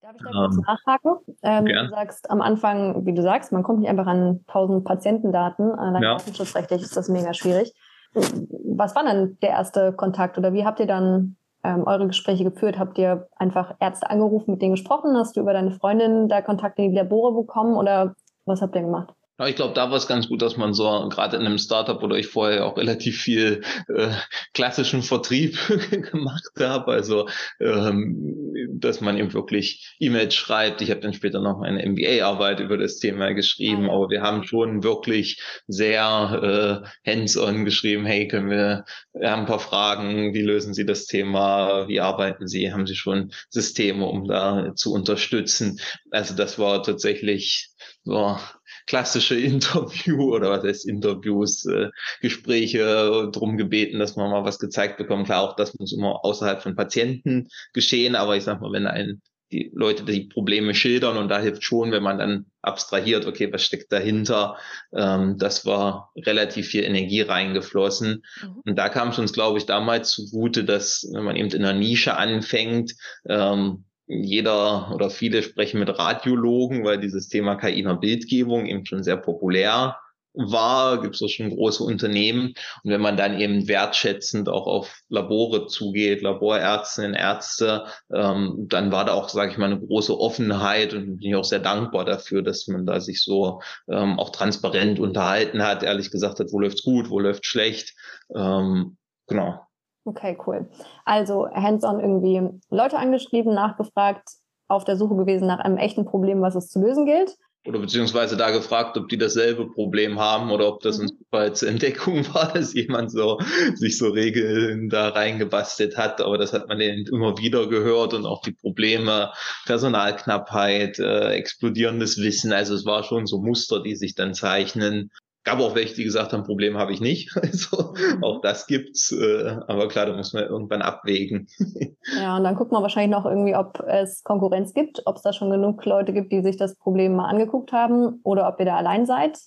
Darf 0.00 0.14
ich 0.14 0.22
da 0.22 0.30
kurz 0.30 0.56
ähm, 0.58 0.64
nachhaken? 0.64 1.12
Ähm, 1.42 1.64
du 1.64 1.88
sagst 1.90 2.30
am 2.30 2.40
Anfang, 2.40 3.04
wie 3.04 3.14
du 3.14 3.22
sagst, 3.22 3.50
man 3.50 3.64
kommt 3.64 3.80
nicht 3.80 3.88
einfach 3.88 4.06
an 4.06 4.44
1000 4.46 4.84
Patientendaten. 4.84 5.72
Allein 5.72 6.02
ja. 6.04 6.16
datenschutzrechtlich 6.18 6.82
ist 6.82 6.96
das 6.96 7.08
mega 7.08 7.34
schwierig. 7.34 7.72
Was 8.12 8.94
war 8.94 9.02
denn 9.02 9.38
der 9.42 9.50
erste 9.50 9.92
Kontakt 9.92 10.38
oder 10.38 10.52
wie 10.52 10.64
habt 10.64 10.78
ihr 10.78 10.86
dann 10.86 11.36
ähm, 11.64 11.84
eure 11.86 12.06
Gespräche 12.06 12.44
geführt? 12.44 12.78
Habt 12.78 12.98
ihr 12.98 13.28
einfach 13.36 13.74
Ärzte 13.80 14.10
angerufen, 14.10 14.52
mit 14.52 14.62
denen 14.62 14.74
gesprochen? 14.74 15.16
Hast 15.16 15.36
du 15.36 15.40
über 15.40 15.52
deine 15.52 15.72
Freundin 15.72 16.28
da 16.28 16.42
Kontakt 16.42 16.78
in 16.78 16.90
die 16.90 16.96
Labore 16.96 17.32
bekommen 17.32 17.76
oder 17.76 18.14
was 18.44 18.62
habt 18.62 18.74
ihr 18.76 18.82
gemacht? 18.82 19.14
Ja, 19.38 19.48
ich 19.48 19.56
glaube, 19.56 19.74
da 19.74 19.90
war 19.90 19.96
es 19.96 20.06
ganz 20.06 20.28
gut, 20.28 20.42
dass 20.42 20.56
man 20.56 20.74
so 20.74 21.08
gerade 21.08 21.36
in 21.36 21.44
einem 21.44 21.58
Startup 21.58 22.00
oder 22.02 22.16
ich 22.16 22.28
vorher 22.28 22.64
auch 22.66 22.76
relativ 22.76 23.20
viel 23.20 23.62
äh, 23.88 24.10
klassischen 24.52 25.02
Vertrieb 25.02 25.58
gemacht 25.90 26.52
habe. 26.60 26.92
Also 26.92 27.28
ähm, 27.60 28.44
dass 28.68 29.00
man 29.00 29.18
eben 29.18 29.32
wirklich 29.32 29.94
E-Mails 29.98 30.34
schreibt. 30.34 30.82
Ich 30.82 30.90
habe 30.90 31.00
dann 31.00 31.14
später 31.14 31.40
noch 31.40 31.58
meine 31.58 31.84
MBA-Arbeit 31.84 32.60
über 32.60 32.76
das 32.76 32.98
Thema 32.98 33.32
geschrieben, 33.32 33.90
ah, 33.90 33.94
aber 33.94 34.10
wir 34.10 34.22
haben 34.22 34.44
schon 34.44 34.82
wirklich 34.82 35.40
sehr 35.66 36.84
äh, 37.04 37.10
hands-on 37.10 37.64
geschrieben. 37.64 38.06
Hey, 38.06 38.28
können 38.28 38.50
wir, 38.50 38.84
wir 39.12 39.30
haben 39.30 39.40
ein 39.40 39.46
paar 39.46 39.58
Fragen. 39.58 40.34
Wie 40.34 40.42
lösen 40.42 40.74
Sie 40.74 40.86
das 40.86 41.06
Thema? 41.06 41.88
Wie 41.88 42.00
arbeiten 42.00 42.46
Sie? 42.46 42.72
Haben 42.72 42.86
Sie 42.86 42.96
schon 42.96 43.32
Systeme, 43.48 44.06
um 44.06 44.26
da 44.28 44.74
zu 44.74 44.92
unterstützen? 44.92 45.80
Also 46.10 46.34
das 46.34 46.58
war 46.58 46.82
tatsächlich 46.82 47.70
so 48.04 48.38
klassische 48.86 49.34
Interview 49.40 50.34
oder 50.34 50.50
was 50.50 50.64
heißt 50.64 50.86
Interviews, 50.86 51.64
äh, 51.66 51.90
Gespräche 52.20 53.30
drum 53.32 53.56
gebeten, 53.56 53.98
dass 53.98 54.16
man 54.16 54.30
mal 54.30 54.44
was 54.44 54.58
gezeigt 54.58 54.96
bekommt. 54.96 55.26
Klar, 55.26 55.42
auch 55.42 55.56
das 55.56 55.78
muss 55.78 55.92
immer 55.92 56.24
außerhalb 56.24 56.62
von 56.62 56.76
Patienten 56.76 57.48
geschehen, 57.72 58.14
aber 58.16 58.36
ich 58.36 58.44
sag 58.44 58.60
mal, 58.60 58.72
wenn 58.72 58.86
ein 58.86 59.22
die 59.54 59.70
Leute 59.72 60.04
die 60.04 60.24
Probleme 60.24 60.74
schildern 60.74 61.16
und 61.16 61.28
da 61.28 61.38
hilft 61.38 61.62
schon, 61.62 61.92
wenn 61.92 62.02
man 62.02 62.18
dann 62.18 62.46
abstrahiert, 62.60 63.24
okay, 63.26 63.52
was 63.52 63.64
steckt 63.64 63.92
dahinter. 63.92 64.56
Ähm, 64.92 65.38
das 65.38 65.64
war 65.64 66.12
relativ 66.16 66.68
viel 66.68 66.82
Energie 66.82 67.20
reingeflossen. 67.20 68.24
Mhm. 68.42 68.62
Und 68.64 68.76
da 68.76 68.88
kam 68.88 69.10
es 69.10 69.18
uns, 69.18 69.32
glaube 69.32 69.58
ich, 69.58 69.66
damals 69.66 70.10
zugute, 70.10 70.64
dass 70.64 71.08
wenn 71.12 71.24
man 71.24 71.36
eben 71.36 71.50
in 71.50 71.64
einer 71.64 71.78
Nische 71.78 72.16
anfängt, 72.16 72.94
ähm, 73.28 73.84
jeder 74.06 74.92
oder 74.94 75.10
viele 75.10 75.42
sprechen 75.42 75.80
mit 75.80 75.98
Radiologen, 75.98 76.84
weil 76.84 76.98
dieses 76.98 77.28
Thema 77.28 77.56
KI 77.56 77.80
in 77.80 77.86
der 77.86 77.94
Bildgebung 77.94 78.66
eben 78.66 78.84
schon 78.84 79.02
sehr 79.02 79.16
populär 79.16 79.96
war, 80.34 81.00
gibt 81.00 81.14
es 81.14 81.22
auch 81.22 81.28
schon 81.28 81.50
große 81.50 81.82
Unternehmen. 81.82 82.54
Und 82.82 82.90
wenn 82.90 83.00
man 83.00 83.16
dann 83.16 83.38
eben 83.38 83.68
wertschätzend 83.68 84.48
auch 84.48 84.66
auf 84.66 85.00
Labore 85.08 85.66
zugeht, 85.68 86.22
Laborärztinnen, 86.22 87.14
Ärzte, 87.14 87.86
ähm, 88.12 88.66
dann 88.68 88.90
war 88.90 89.04
da 89.04 89.12
auch, 89.12 89.28
sage 89.28 89.52
ich 89.52 89.58
mal, 89.58 89.66
eine 89.66 89.80
große 89.80 90.18
Offenheit 90.18 90.92
und 90.92 91.18
bin 91.18 91.28
ich 91.30 91.36
auch 91.36 91.44
sehr 91.44 91.60
dankbar 91.60 92.04
dafür, 92.04 92.42
dass 92.42 92.66
man 92.66 92.84
da 92.84 93.00
sich 93.00 93.22
so 93.22 93.62
ähm, 93.88 94.18
auch 94.18 94.30
transparent 94.30 94.98
unterhalten 94.98 95.62
hat, 95.62 95.82
ehrlich 95.82 96.10
gesagt 96.10 96.40
hat, 96.40 96.48
wo 96.50 96.58
läuft's 96.58 96.82
gut, 96.82 97.10
wo 97.10 97.20
läuft 97.20 97.46
schlecht. 97.46 97.94
Ähm, 98.34 98.96
genau. 99.28 99.60
Okay, 100.04 100.36
cool. 100.46 100.68
Also 101.04 101.48
hands-on 101.48 102.00
irgendwie 102.00 102.42
Leute 102.70 102.98
angeschrieben, 102.98 103.54
nachgefragt, 103.54 104.28
auf 104.68 104.84
der 104.84 104.96
Suche 104.96 105.16
gewesen 105.16 105.46
nach 105.46 105.60
einem 105.60 105.76
echten 105.76 106.04
Problem, 106.04 106.42
was 106.42 106.54
es 106.54 106.68
zu 106.68 106.80
lösen 106.80 107.06
gilt. 107.06 107.36
Oder 107.66 107.78
beziehungsweise 107.78 108.36
da 108.36 108.50
gefragt, 108.50 108.98
ob 108.98 109.08
die 109.08 109.16
dasselbe 109.16 109.66
Problem 109.70 110.18
haben 110.18 110.50
oder 110.50 110.68
ob 110.68 110.80
das 110.80 110.98
mhm. 110.98 111.08
als 111.30 111.62
Entdeckung 111.62 112.26
war, 112.34 112.52
dass 112.52 112.74
jemand 112.74 113.10
so 113.10 113.38
sich 113.74 113.96
so 113.96 114.10
Regeln 114.10 114.90
da 114.90 115.08
reingebastelt 115.08 115.96
hat. 115.96 116.20
Aber 116.20 116.36
das 116.36 116.52
hat 116.52 116.68
man 116.68 116.80
eben 116.80 117.06
immer 117.06 117.38
wieder 117.38 117.66
gehört 117.68 118.12
und 118.12 118.26
auch 118.26 118.42
die 118.42 118.52
Probleme, 118.52 119.32
Personalknappheit, 119.64 120.98
äh, 120.98 121.30
explodierendes 121.30 122.18
Wissen. 122.18 122.52
Also 122.52 122.74
es 122.74 122.84
war 122.84 123.02
schon 123.02 123.26
so 123.26 123.40
Muster, 123.40 123.82
die 123.82 123.96
sich 123.96 124.14
dann 124.14 124.34
zeichnen, 124.34 125.10
gab 125.44 125.60
auch 125.60 125.74
welche, 125.74 125.94
die 125.94 126.04
gesagt 126.04 126.32
haben, 126.32 126.42
Problem 126.42 126.76
habe 126.76 126.92
ich 126.92 127.00
nicht. 127.00 127.30
Also 127.44 127.94
mhm. 127.94 128.24
auch 128.24 128.40
das 128.40 128.66
gibt's. 128.66 129.12
Äh, 129.12 129.58
aber 129.68 129.88
klar, 129.88 130.06
da 130.06 130.16
muss 130.16 130.32
man 130.32 130.44
irgendwann 130.44 130.82
abwägen. 130.82 131.46
Ja, 132.20 132.36
und 132.36 132.44
dann 132.44 132.54
guckt 132.54 132.70
man 132.70 132.82
wahrscheinlich 132.82 133.16
noch 133.16 133.24
irgendwie, 133.24 133.56
ob 133.56 133.80
es 133.88 134.22
Konkurrenz 134.24 134.74
gibt, 134.74 135.02
ob 135.06 135.16
es 135.16 135.22
da 135.22 135.32
schon 135.32 135.50
genug 135.50 135.82
Leute 135.86 136.12
gibt, 136.12 136.32
die 136.32 136.42
sich 136.42 136.58
das 136.58 136.76
Problem 136.76 137.16
mal 137.16 137.28
angeguckt 137.28 137.72
haben 137.72 138.20
oder 138.24 138.46
ob 138.46 138.60
ihr 138.60 138.66
da 138.66 138.76
allein 138.76 139.06
seid. 139.06 139.38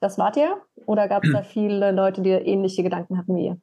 Das 0.00 0.16
wart 0.16 0.38
ihr? 0.38 0.56
Oder 0.86 1.06
gab 1.06 1.24
es 1.24 1.32
da 1.32 1.42
viele 1.42 1.92
Leute, 1.92 2.22
die 2.22 2.30
ähnliche 2.30 2.82
Gedanken 2.82 3.18
hatten 3.18 3.36
wie 3.36 3.46
ihr? 3.46 3.60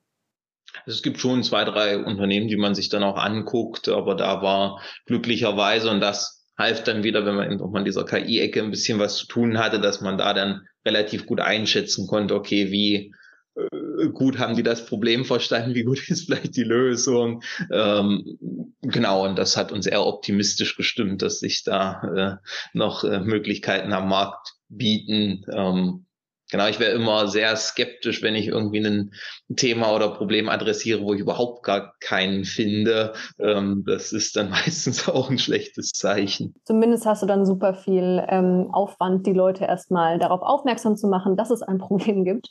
Also 0.85 0.97
es 0.97 1.01
gibt 1.01 1.19
schon 1.19 1.43
zwei, 1.43 1.65
drei 1.65 1.97
Unternehmen, 1.97 2.47
die 2.47 2.57
man 2.57 2.75
sich 2.75 2.89
dann 2.89 3.03
auch 3.03 3.17
anguckt, 3.17 3.89
aber 3.89 4.13
da 4.15 4.41
war 4.41 4.79
glücklicherweise 5.07 5.89
und 5.89 6.01
das 6.01 6.45
half 6.57 6.83
dann 6.83 7.03
wieder, 7.03 7.25
wenn 7.25 7.35
man 7.35 7.51
eben 7.51 7.61
auch 7.61 7.71
mal 7.71 7.79
in 7.79 7.85
dieser 7.85 8.05
KI-Ecke 8.05 8.61
ein 8.61 8.71
bisschen 8.71 8.99
was 8.99 9.17
zu 9.17 9.27
tun 9.27 9.57
hatte, 9.57 9.79
dass 9.79 10.01
man 10.01 10.17
da 10.17 10.33
dann 10.33 10.61
relativ 10.85 11.25
gut 11.25 11.39
einschätzen 11.39 12.07
konnte, 12.07 12.35
okay, 12.35 12.71
wie 12.71 13.13
äh, 13.55 14.09
gut 14.09 14.37
haben 14.37 14.55
die 14.55 14.63
das 14.63 14.85
Problem 14.85 15.25
verstanden, 15.25 15.75
wie 15.75 15.83
gut 15.83 15.99
ist 16.09 16.25
vielleicht 16.25 16.55
die 16.55 16.63
Lösung. 16.63 17.43
Ähm, 17.71 18.37
genau, 18.81 19.25
und 19.25 19.37
das 19.37 19.57
hat 19.57 19.71
uns 19.71 19.85
eher 19.85 20.05
optimistisch 20.05 20.75
gestimmt, 20.75 21.21
dass 21.21 21.39
sich 21.39 21.63
da 21.63 22.41
äh, 22.43 22.47
noch 22.77 23.03
äh, 23.03 23.19
Möglichkeiten 23.19 23.93
am 23.93 24.09
Markt 24.09 24.53
bieten. 24.69 25.45
Ähm, 25.51 26.04
Genau, 26.51 26.67
ich 26.67 26.79
wäre 26.79 26.91
immer 26.91 27.27
sehr 27.27 27.55
skeptisch, 27.55 28.21
wenn 28.21 28.35
ich 28.35 28.47
irgendwie 28.47 28.85
ein 28.85 29.11
Thema 29.55 29.95
oder 29.95 30.09
Problem 30.09 30.47
adressiere, 30.47 31.01
wo 31.01 31.13
ich 31.13 31.19
überhaupt 31.19 31.63
gar 31.63 31.95
keinen 31.99 32.43
finde. 32.43 33.13
Ähm, 33.39 33.83
das 33.87 34.13
ist 34.13 34.35
dann 34.35 34.49
meistens 34.51 35.09
auch 35.09 35.29
ein 35.29 35.39
schlechtes 35.39 35.91
Zeichen. 35.91 36.53
Zumindest 36.65 37.05
hast 37.05 37.23
du 37.23 37.25
dann 37.25 37.45
super 37.45 37.73
viel 37.73 38.23
ähm, 38.29 38.69
Aufwand, 38.71 39.25
die 39.25 39.33
Leute 39.33 39.65
erstmal 39.65 40.19
darauf 40.19 40.41
aufmerksam 40.41 40.95
zu 40.95 41.07
machen, 41.07 41.35
dass 41.35 41.49
es 41.49 41.63
ein 41.63 41.77
Problem 41.79 42.23
gibt. 42.25 42.49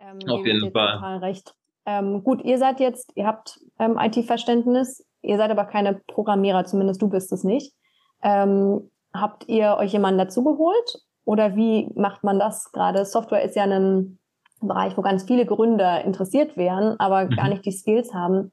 Ähm, 0.00 0.18
Auf 0.28 0.44
jeden 0.44 0.70
Fall. 0.72 0.96
Total 0.96 1.18
recht. 1.18 1.54
Ähm, 1.86 2.22
gut, 2.22 2.44
ihr 2.44 2.58
seid 2.58 2.78
jetzt, 2.78 3.10
ihr 3.14 3.26
habt 3.26 3.58
ähm, 3.78 3.98
IT-Verständnis, 3.98 5.04
ihr 5.22 5.38
seid 5.38 5.50
aber 5.50 5.64
keine 5.64 6.02
Programmierer, 6.08 6.66
zumindest 6.66 7.00
du 7.00 7.08
bist 7.08 7.32
es 7.32 7.42
nicht. 7.42 7.72
Ähm, 8.22 8.90
habt 9.14 9.48
ihr 9.48 9.76
euch 9.78 9.92
jemanden 9.92 10.18
dazugeholt 10.18 11.00
oder 11.24 11.56
wie 11.56 11.88
macht 11.94 12.24
man 12.24 12.38
das 12.38 12.72
gerade? 12.72 13.04
Software 13.04 13.42
ist 13.42 13.56
ja 13.56 13.64
ein 13.64 14.18
Bereich, 14.60 14.96
wo 14.96 15.02
ganz 15.02 15.24
viele 15.24 15.46
Gründer 15.46 16.04
interessiert 16.04 16.56
wären, 16.56 16.98
aber 16.98 17.24
mhm. 17.24 17.30
gar 17.30 17.48
nicht 17.48 17.64
die 17.64 17.72
Skills 17.72 18.12
haben. 18.12 18.52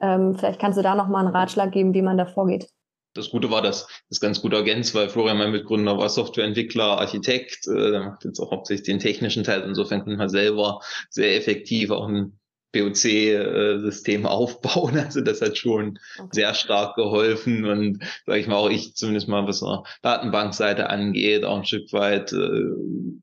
Ähm, 0.00 0.34
vielleicht 0.34 0.60
kannst 0.60 0.78
du 0.78 0.82
da 0.82 0.94
noch 0.94 1.08
mal 1.08 1.20
einen 1.20 1.34
Ratschlag 1.34 1.72
geben, 1.72 1.94
wie 1.94 2.02
man 2.02 2.18
da 2.18 2.26
vorgeht. 2.26 2.68
Das 3.14 3.30
Gute 3.30 3.50
war, 3.50 3.60
dass 3.60 3.88
das 4.08 4.20
ganz 4.20 4.40
gut 4.40 4.52
ergänzt, 4.52 4.94
weil 4.94 5.08
Florian, 5.08 5.38
mein 5.38 5.50
Mitgründer, 5.50 5.98
war 5.98 6.08
Softwareentwickler, 6.08 6.98
Architekt, 6.98 7.66
äh, 7.66 7.90
der 7.90 8.00
macht 8.00 8.24
jetzt 8.24 8.38
auch 8.38 8.52
hauptsächlich 8.52 8.86
den 8.86 8.98
technischen 8.98 9.44
Teil. 9.44 9.62
Insofern 9.62 10.04
kann 10.04 10.16
man 10.16 10.28
selber 10.28 10.80
sehr 11.08 11.36
effektiv 11.36 11.90
auch 11.90 12.08
ein 12.08 12.39
POC-System 12.72 14.26
aufbauen. 14.26 14.98
Also 15.10 15.22
das 15.22 15.40
hat 15.40 15.56
schon 15.56 15.98
okay. 16.18 16.28
sehr 16.32 16.54
stark 16.54 16.94
geholfen 16.94 17.64
und 17.64 18.02
sage 18.26 18.38
ich 18.38 18.46
mal 18.46 18.56
auch 18.56 18.70
ich 18.70 18.94
zumindest 18.94 19.28
mal, 19.28 19.46
was 19.46 19.60
der 19.60 19.82
Datenbankseite 20.02 20.88
angeht, 20.88 21.44
auch 21.44 21.58
ein 21.58 21.64
Stück 21.64 21.92
weit 21.92 22.32
äh, 22.32 22.60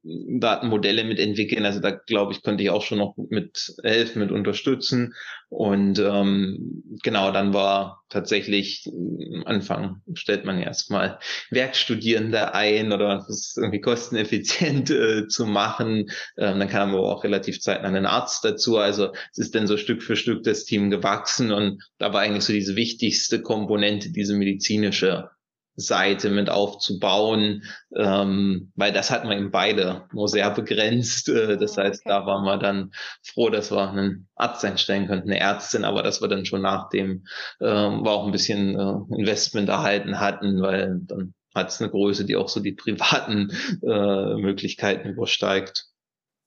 Datenmodelle 0.04 1.04
mitentwickeln. 1.04 1.66
Also 1.66 1.80
da 1.80 1.92
glaube 1.92 2.34
ich, 2.34 2.44
könnte 2.44 2.64
ich 2.64 2.70
auch 2.70 2.82
schon 2.82 2.98
noch 2.98 3.16
mit 3.30 3.76
helfen, 3.84 4.20
mit 4.20 4.32
unterstützen. 4.32 5.14
Und 5.50 5.98
ähm, 6.00 6.84
genau, 7.04 7.32
dann 7.32 7.54
war 7.54 8.04
tatsächlich 8.10 8.86
am 8.88 9.44
Anfang 9.46 10.02
stellt 10.14 10.44
man 10.44 10.60
erstmal 10.60 11.20
Werkstudierende 11.52 12.54
ein 12.54 12.92
oder 12.92 13.26
das 13.28 13.56
irgendwie 13.56 13.80
kosteneffizient 13.80 14.90
äh, 14.92 15.28
zu 15.28 15.46
machen. 15.46 16.10
Ähm, 16.38 16.60
dann 16.60 16.68
kam 16.68 16.94
aber 16.94 17.16
auch 17.16 17.24
relativ 17.24 17.62
zeitnah 17.62 17.88
ein 17.88 18.06
Arzt 18.06 18.44
dazu. 18.44 18.78
Also 18.78 19.14
es 19.32 19.38
ist 19.38 19.56
dann 19.56 19.68
so 19.68 19.78
Stück 19.78 20.04
für 20.04 20.18
Stück 20.18 20.44
das 20.44 20.66
Team 20.66 20.90
gewachsen 20.90 21.54
und 21.54 21.82
da 21.98 22.12
war 22.12 22.22
eigentlich 22.22 22.44
so 22.44 22.52
diese 22.52 22.76
wichtigste 22.76 23.42
Komponente, 23.42 24.12
diese 24.12 24.36
medizinische 24.36 25.30
Seite 25.78 26.32
mit 26.32 26.50
aufzubauen, 26.50 27.64
ähm, 27.96 28.72
weil 28.76 28.92
das 28.92 29.12
hatten 29.12 29.30
wir 29.30 29.38
eben 29.38 29.52
beide 29.52 30.08
nur 30.12 30.28
sehr 30.28 30.50
begrenzt. 30.50 31.30
Äh, 31.30 31.58
das 31.58 31.78
heißt, 31.78 32.02
okay. 32.04 32.10
da 32.10 32.26
waren 32.26 32.44
wir 32.44 32.58
dann 32.58 32.92
froh, 33.24 33.50
dass 33.50 33.72
wir 33.72 33.90
einen 33.90 34.28
Arzt 34.36 34.66
einstellen 34.66 35.08
könnten, 35.08 35.30
eine 35.30 35.40
Ärztin, 35.40 35.86
aber 35.86 36.02
dass 36.02 36.20
wir 36.20 36.28
dann 36.28 36.46
schon 36.46 36.64
nach 36.64 36.90
dem 36.90 37.26
ähm, 37.62 38.04
wir 38.04 38.12
auch 38.12 38.26
ein 38.26 38.32
bisschen 38.32 38.76
äh, 38.76 39.16
Investment 39.20 39.70
erhalten 39.70 40.20
hatten, 40.20 40.62
weil 40.62 41.00
dann 41.04 41.36
hat 41.54 41.70
es 41.70 41.80
eine 41.80 41.92
Größe, 41.92 42.26
die 42.26 42.36
auch 42.36 42.50
so 42.50 42.60
die 42.60 42.74
privaten 42.74 43.52
äh, 43.84 44.36
Möglichkeiten 44.36 45.10
übersteigt. 45.10 45.86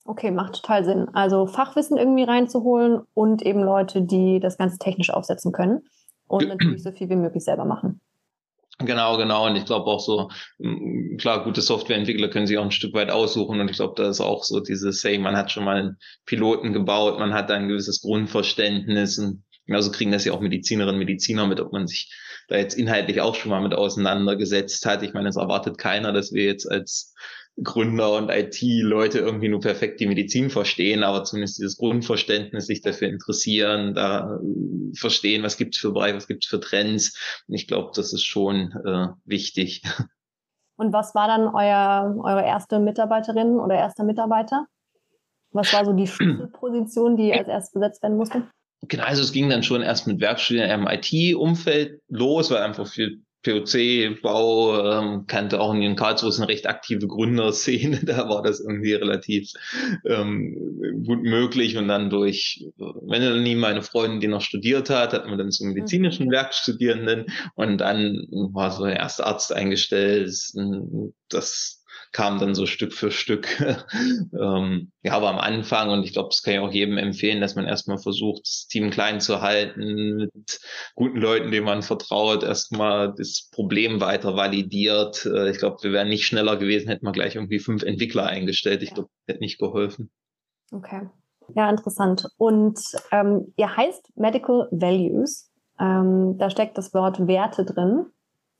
Okay, 0.05 0.33
macht 0.33 0.55
total 0.55 0.85
Sinn. 0.85 1.09
Also 1.13 1.47
Fachwissen 1.47 1.97
irgendwie 1.97 2.25
reinzuholen 2.25 3.03
und 3.15 3.43
eben 3.43 3.63
Leute, 3.63 4.03
die 4.03 4.41
das 4.41 4.59
Ganze 4.59 4.79
technisch 4.79 5.11
aufsetzen 5.11 5.53
können 5.53 5.83
und 6.27 6.49
natürlich 6.49 6.83
so 6.83 6.91
viel 6.91 7.09
wie 7.11 7.17
möglich 7.17 7.45
selber 7.45 7.65
machen. 7.65 8.01
Genau, 8.81 9.19
genau. 9.19 9.47
Und 9.47 9.57
ich 9.57 9.67
glaube 9.67 9.87
auch 9.87 10.01
so, 10.01 10.31
mm, 10.59 11.17
klar, 11.19 11.45
gute 11.45 11.61
Softwareentwickler 11.61 12.29
können 12.29 12.47
sich 12.47 12.57
auch 12.57 12.65
ein 12.65 12.71
Stück 12.71 12.95
weit 12.95 13.11
aussuchen. 13.11 13.61
Und 13.61 13.69
ich 13.69 13.77
glaube, 13.77 13.95
da 13.97 14.09
ist 14.09 14.21
auch 14.21 14.43
so 14.43 14.61
dieses, 14.61 15.05
hey, 15.05 15.19
man 15.19 15.37
hat 15.37 15.53
schon 15.53 15.65
mal 15.65 15.77
einen 15.77 15.97
Piloten 16.25 16.73
gebaut, 16.73 17.19
man 17.19 17.35
hat 17.35 17.51
da 17.51 17.55
ein 17.55 17.69
gewisses 17.69 18.01
Grundverständnis. 18.01 19.19
Und 19.19 19.45
genauso 19.67 19.91
kriegen 19.91 20.13
das 20.13 20.25
ja 20.25 20.33
auch 20.33 20.41
Medizinerinnen 20.41 20.95
und 20.95 21.07
Mediziner 21.07 21.47
mit, 21.47 21.61
ob 21.61 21.73
man 21.73 21.87
sich 21.87 22.11
da 22.49 22.57
jetzt 22.57 22.75
inhaltlich 22.75 23.21
auch 23.21 23.35
schon 23.35 23.51
mal 23.51 23.61
mit 23.61 23.75
auseinandergesetzt 23.75 24.85
hat. 24.87 25.03
Ich 25.03 25.13
meine, 25.13 25.29
es 25.29 25.37
erwartet 25.37 25.77
keiner, 25.79 26.13
dass 26.13 26.33
wir 26.33 26.45
jetzt 26.45 26.71
als 26.71 27.15
Gründer 27.63 28.13
und 28.13 28.31
IT-Leute 28.31 29.19
irgendwie 29.19 29.49
nur 29.49 29.61
perfekt 29.61 30.01
die 30.01 30.07
Medizin 30.07 30.51
verstehen, 30.51 31.03
aber 31.03 31.25
zumindest 31.25 31.59
dieses 31.59 31.77
Grundverständnis, 31.77 32.67
sich 32.67 32.81
dafür 32.81 33.09
interessieren, 33.09 33.95
da 33.95 34.37
äh, 34.37 34.97
verstehen, 34.97 35.43
was 35.43 35.57
gibt's 35.57 35.79
für 35.79 35.93
Bereiche, 35.93 36.17
was 36.17 36.27
gibt's 36.27 36.47
für 36.47 36.61
Trends. 36.61 37.17
ich 37.49 37.67
glaube, 37.67 37.91
das 37.95 38.13
ist 38.13 38.25
schon 38.25 38.73
äh, 38.85 39.09
wichtig. 39.25 39.83
Und 40.77 40.95
was 40.95 41.15
war 41.15 41.29
dann 41.29 41.55
euer, 41.55 42.17
eure 42.25 42.43
erste 42.43 42.79
Mitarbeiterin 42.79 43.59
oder 43.59 43.75
erster 43.75 44.03
Mitarbeiter? 44.03 44.67
Was 45.53 45.73
war 45.75 45.85
so 45.85 45.93
die 45.93 46.07
Schlüsselposition, 46.07 47.17
die 47.17 47.35
als 47.35 47.49
erstes 47.49 47.73
besetzt 47.73 48.03
werden 48.03 48.17
musste? 48.17 48.49
Genau, 48.89 49.05
also 49.05 49.23
es 49.23 49.33
ging 49.33 49.51
dann 49.51 49.63
schon 49.63 49.83
erst 49.83 50.07
mit 50.07 50.21
Werkstudien 50.21 50.71
im 50.71 50.87
IT-Umfeld 50.87 52.01
los, 52.09 52.51
weil 52.51 52.63
einfach 52.63 52.87
viel 52.87 53.23
POC-Bau 53.43 55.01
ähm, 55.01 55.27
kannte 55.27 55.61
auch 55.61 55.73
in 55.75 55.97
Karlsruhe 55.97 56.33
eine 56.37 56.49
recht 56.49 56.67
aktive 56.67 57.07
Gründerszene, 57.07 58.01
da 58.05 58.29
war 58.29 58.43
das 58.43 58.61
irgendwie 58.61 58.93
relativ 58.93 59.53
ähm, 60.05 61.03
gut 61.07 61.23
möglich. 61.23 61.77
Und 61.77 61.89
dann 61.89 62.11
durch, 62.11 62.65
wenn 62.77 63.23
dann 63.23 63.43
nie 63.43 63.55
meine 63.55 63.83
Freundin, 63.83 64.21
die 64.21 64.29
noch 64.29 64.43
studiert 64.43 64.91
hat, 64.91 65.13
hat 65.13 65.27
man 65.27 65.39
dann 65.39 65.51
zum 65.51 65.69
medizinischen 65.69 66.27
mhm. 66.27 66.33
Werkstudierenden. 66.33 67.27
Und 67.55 67.79
dann 67.79 68.27
war 68.31 68.71
so 68.71 68.85
der 68.85 68.97
erste 68.97 69.27
Arzt 69.27 69.53
eingestellt, 69.53 70.31
das 71.29 71.80
kam 72.13 72.39
dann 72.39 72.55
so 72.55 72.67
Stück 72.67 72.93
für 72.93 73.11
Stück. 73.11 73.49
ähm, 74.33 74.91
ja, 75.03 75.13
aber 75.13 75.29
am 75.29 75.39
Anfang, 75.39 75.91
und 75.91 76.05
ich 76.05 76.13
glaube, 76.13 76.31
das 76.31 76.43
kann 76.43 76.55
ich 76.55 76.61
auch 76.61 76.73
jedem 76.73 76.99
empfehlen, 76.99 77.41
dass 77.41 77.55
man 77.55 77.67
erstmal 77.67 77.99
versucht, 77.99 78.43
das 78.43 78.67
Team 78.69 78.91
klein 78.91 79.21
zu 79.21 79.41
halten, 79.41 80.17
mit 80.17 80.61
guten 80.95 81.19
Leuten, 81.19 81.51
denen 81.51 81.67
man 81.67 81.83
vertraut, 81.83 82.43
erstmal 82.43 83.15
das 83.17 83.49
Problem 83.53 84.01
weiter 84.01 84.37
validiert. 84.37 85.25
Äh, 85.27 85.51
ich 85.51 85.59
glaube, 85.59 85.79
wir 85.83 85.93
wären 85.93 86.09
nicht 86.09 86.27
schneller 86.27 86.57
gewesen, 86.57 86.89
hätten 86.89 87.07
wir 87.07 87.13
gleich 87.13 87.37
irgendwie 87.37 87.61
fünf 87.61 87.83
Entwickler 87.83 88.27
eingestellt. 88.27 88.83
Ich 88.83 88.95
glaube, 88.95 89.11
hätte 89.27 89.41
nicht 89.41 89.59
geholfen. 89.59 90.11
Okay. 90.73 91.09
Ja, 91.55 91.69
interessant. 91.69 92.27
Und 92.37 92.79
ähm, 93.11 93.53
ihr 93.57 93.77
heißt 93.77 94.17
Medical 94.17 94.69
Values. 94.71 95.51
Ähm, 95.79 96.37
da 96.39 96.51
steckt 96.51 96.77
das 96.79 96.93
Wort 96.95 97.27
Werte 97.27 97.65
drin. 97.65 98.07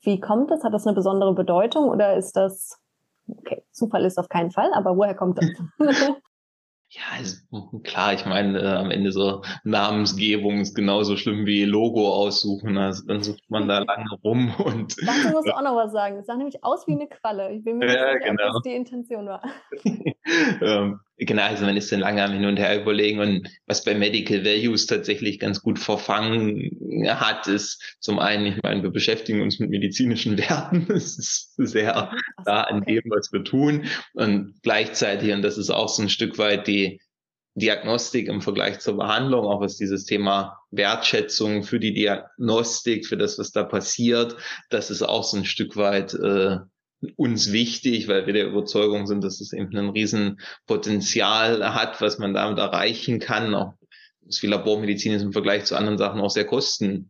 Wie 0.03 0.19
kommt 0.19 0.49
das? 0.51 0.63
Hat 0.63 0.73
das 0.73 0.87
eine 0.87 0.95
besondere 0.95 1.33
Bedeutung 1.33 1.87
oder 1.89 2.17
ist 2.17 2.33
das 2.33 2.80
Okay, 3.39 3.63
Zufall 3.71 4.05
ist 4.05 4.17
auf 4.17 4.29
keinen 4.29 4.51
Fall, 4.51 4.71
aber 4.73 4.97
woher 4.97 5.15
kommt 5.15 5.37
das? 5.37 5.45
Ja, 6.93 7.03
also, 7.17 7.37
klar, 7.83 8.13
ich 8.13 8.25
meine, 8.25 8.59
äh, 8.59 8.67
am 8.67 8.91
Ende 8.91 9.13
so 9.13 9.43
Namensgebung 9.63 10.59
ist 10.59 10.75
genauso 10.75 11.15
schlimm 11.15 11.45
wie 11.45 11.63
Logo 11.63 12.13
aussuchen. 12.13 12.77
Also 12.77 13.07
dann 13.07 13.23
sucht 13.23 13.49
man 13.49 13.69
da 13.69 13.79
lange 13.87 14.09
rum 14.25 14.53
und. 14.57 14.97
Dazu 15.07 15.29
musst 15.29 15.47
du 15.47 15.55
auch 15.55 15.61
noch 15.61 15.77
was 15.77 15.93
sagen. 15.93 16.17
Es 16.17 16.25
sah 16.25 16.35
nämlich 16.35 16.65
aus 16.65 16.85
wie 16.87 16.91
eine 16.91 17.07
Qualle. 17.07 17.53
Ich 17.53 17.63
bin 17.63 17.77
mir 17.77 17.85
ja, 17.85 17.93
nicht 17.93 18.23
sicher, 18.23 18.35
genau. 18.35 18.47
ob 18.49 18.53
das 18.55 18.63
die 18.63 18.75
Intention 18.75 19.25
war. 19.27 19.41
ähm, 20.61 20.99
Genau, 21.17 21.43
also 21.43 21.65
man 21.65 21.77
ist 21.77 21.91
dann 21.91 21.99
lange 21.99 22.23
am 22.23 22.33
Hin 22.33 22.45
und 22.45 22.57
Her 22.57 22.81
überlegen 22.81 23.19
und 23.19 23.47
was 23.67 23.83
bei 23.83 23.93
Medical 23.93 24.43
Values 24.43 24.87
tatsächlich 24.87 25.39
ganz 25.39 25.61
gut 25.61 25.77
verfangen 25.77 26.71
hat, 27.07 27.47
ist 27.47 27.97
zum 27.99 28.17
einen, 28.17 28.47
ich 28.47 28.63
meine, 28.63 28.81
wir 28.81 28.89
beschäftigen 28.89 29.41
uns 29.41 29.59
mit 29.59 29.69
medizinischen 29.69 30.37
Werten, 30.49 30.87
das 30.87 31.19
ist 31.19 31.53
sehr 31.57 32.11
da 32.45 32.61
an 32.61 32.83
dem, 32.85 33.03
was 33.09 33.31
wir 33.31 33.43
tun. 33.43 33.85
Und 34.13 34.55
gleichzeitig, 34.63 35.31
und 35.31 35.43
das 35.43 35.57
ist 35.59 35.69
auch 35.69 35.89
so 35.89 36.01
ein 36.01 36.09
Stück 36.09 36.39
weit 36.39 36.67
die 36.67 36.99
Diagnostik 37.55 38.27
im 38.27 38.41
Vergleich 38.41 38.79
zur 38.79 38.95
Behandlung, 38.97 39.45
auch 39.45 39.59
was 39.59 39.75
dieses 39.75 40.05
Thema 40.05 40.57
Wertschätzung 40.71 41.63
für 41.63 41.79
die 41.79 41.93
Diagnostik, 41.93 43.05
für 43.05 43.17
das, 43.17 43.37
was 43.37 43.51
da 43.51 43.63
passiert, 43.63 44.37
das 44.69 44.89
ist 44.89 45.01
auch 45.01 45.23
so 45.23 45.37
ein 45.37 45.45
Stück 45.45 45.75
weit 45.75 46.13
äh, 46.13 46.57
uns 47.15 47.51
wichtig, 47.51 48.07
weil 48.07 48.25
wir 48.25 48.33
der 48.33 48.47
Überzeugung 48.47 49.07
sind, 49.07 49.23
dass 49.23 49.41
es 49.41 49.53
eben 49.53 49.75
ein 49.75 49.89
Riesenpotenzial 49.89 51.73
hat, 51.73 52.01
was 52.01 52.19
man 52.19 52.33
damit 52.33 52.59
erreichen 52.59 53.19
kann. 53.19 53.55
Auch 53.55 53.73
das 54.21 54.39
viel 54.39 54.49
Labormedizin 54.49 55.13
ist 55.13 55.23
im 55.23 55.33
Vergleich 55.33 55.65
zu 55.65 55.75
anderen 55.75 55.97
Sachen 55.97 56.21
auch 56.21 56.29
sehr 56.29 56.45
kostengünstig 56.45 57.09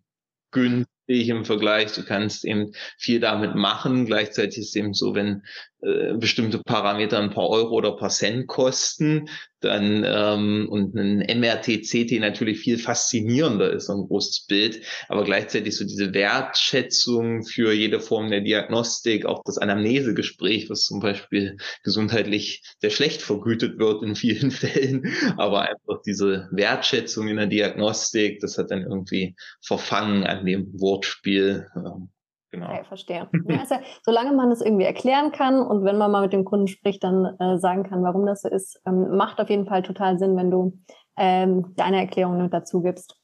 im 1.07 1.45
Vergleich. 1.45 1.93
Du 1.93 2.03
kannst 2.03 2.45
eben 2.45 2.71
viel 2.97 3.19
damit 3.19 3.55
machen. 3.55 4.05
Gleichzeitig 4.05 4.59
ist 4.59 4.69
es 4.69 4.75
eben 4.75 4.93
so, 4.93 5.13
wenn 5.13 5.43
äh, 5.83 6.13
bestimmte 6.13 6.59
Parameter 6.59 7.19
ein 7.19 7.31
paar 7.31 7.49
Euro 7.49 7.75
oder 7.75 7.95
paar 7.95 8.09
Cent 8.09 8.47
kosten, 8.47 9.29
dann 9.61 10.03
ähm, 10.05 10.67
und 10.69 10.95
ein 10.95 11.19
MRT-CT 11.19 12.19
natürlich 12.19 12.59
viel 12.59 12.77
faszinierender 12.77 13.71
ist, 13.71 13.87
so 13.87 13.93
ein 13.93 14.07
großes 14.07 14.45
Bild, 14.47 14.81
aber 15.07 15.23
gleichzeitig 15.23 15.75
so 15.75 15.83
diese 15.83 16.13
Wertschätzung 16.13 17.43
für 17.43 17.73
jede 17.73 17.99
Form 17.99 18.29
der 18.29 18.41
Diagnostik, 18.41 19.25
auch 19.25 19.43
das 19.43 19.57
Anamnesegespräch, 19.57 20.69
was 20.69 20.85
zum 20.85 20.99
Beispiel 20.99 21.57
gesundheitlich 21.83 22.63
sehr 22.79 22.91
schlecht 22.91 23.23
vergütet 23.23 23.79
wird 23.79 24.03
in 24.03 24.15
vielen 24.15 24.51
Fällen, 24.51 25.13
aber 25.37 25.61
einfach 25.61 26.01
diese 26.05 26.47
Wertschätzung 26.51 27.27
in 27.27 27.37
der 27.37 27.47
Diagnostik, 27.47 28.39
das 28.39 28.57
hat 28.59 28.69
dann 28.69 28.83
irgendwie 28.83 29.35
verfangen 29.61 30.25
an 30.25 30.45
dem 30.45 30.79
Wortspiel. 30.79 31.67
Ähm, 31.75 32.09
Genau. 32.51 32.65
Okay, 32.67 32.83
verstehe. 32.83 33.29
Ja, 33.47 33.59
also, 33.59 33.75
solange 34.03 34.33
man 34.33 34.49
das 34.49 34.61
irgendwie 34.61 34.85
erklären 34.85 35.31
kann 35.31 35.61
und 35.61 35.83
wenn 35.83 35.97
man 35.97 36.11
mal 36.11 36.21
mit 36.21 36.33
dem 36.33 36.45
Kunden 36.45 36.67
spricht, 36.67 37.03
dann 37.03 37.25
äh, 37.39 37.57
sagen 37.57 37.83
kann, 37.83 38.03
warum 38.03 38.25
das 38.25 38.41
so 38.41 38.49
ist, 38.49 38.81
ähm, 38.85 39.15
macht 39.15 39.39
auf 39.39 39.49
jeden 39.49 39.65
Fall 39.65 39.83
total 39.83 40.19
Sinn, 40.19 40.35
wenn 40.35 40.51
du 40.51 40.77
ähm, 41.17 41.73
deine 41.75 41.97
Erklärung 41.97 42.41
mit 42.41 42.53
dazu 42.53 42.81
gibst. 42.81 43.17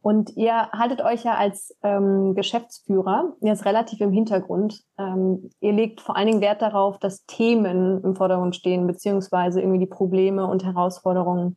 Und 0.00 0.36
ihr 0.36 0.68
haltet 0.72 1.00
euch 1.02 1.24
ja 1.24 1.34
als 1.34 1.74
ähm, 1.82 2.34
Geschäftsführer 2.34 3.36
jetzt 3.40 3.64
relativ 3.64 4.02
im 4.02 4.12
Hintergrund. 4.12 4.82
Ähm, 4.98 5.48
ihr 5.60 5.72
legt 5.72 6.02
vor 6.02 6.16
allen 6.16 6.26
Dingen 6.26 6.40
Wert 6.42 6.60
darauf, 6.60 6.98
dass 6.98 7.24
Themen 7.24 8.04
im 8.04 8.14
Vordergrund 8.14 8.54
stehen, 8.54 8.86
beziehungsweise 8.86 9.60
irgendwie 9.60 9.78
die 9.78 9.86
Probleme 9.86 10.46
und 10.46 10.62
Herausforderungen 10.62 11.56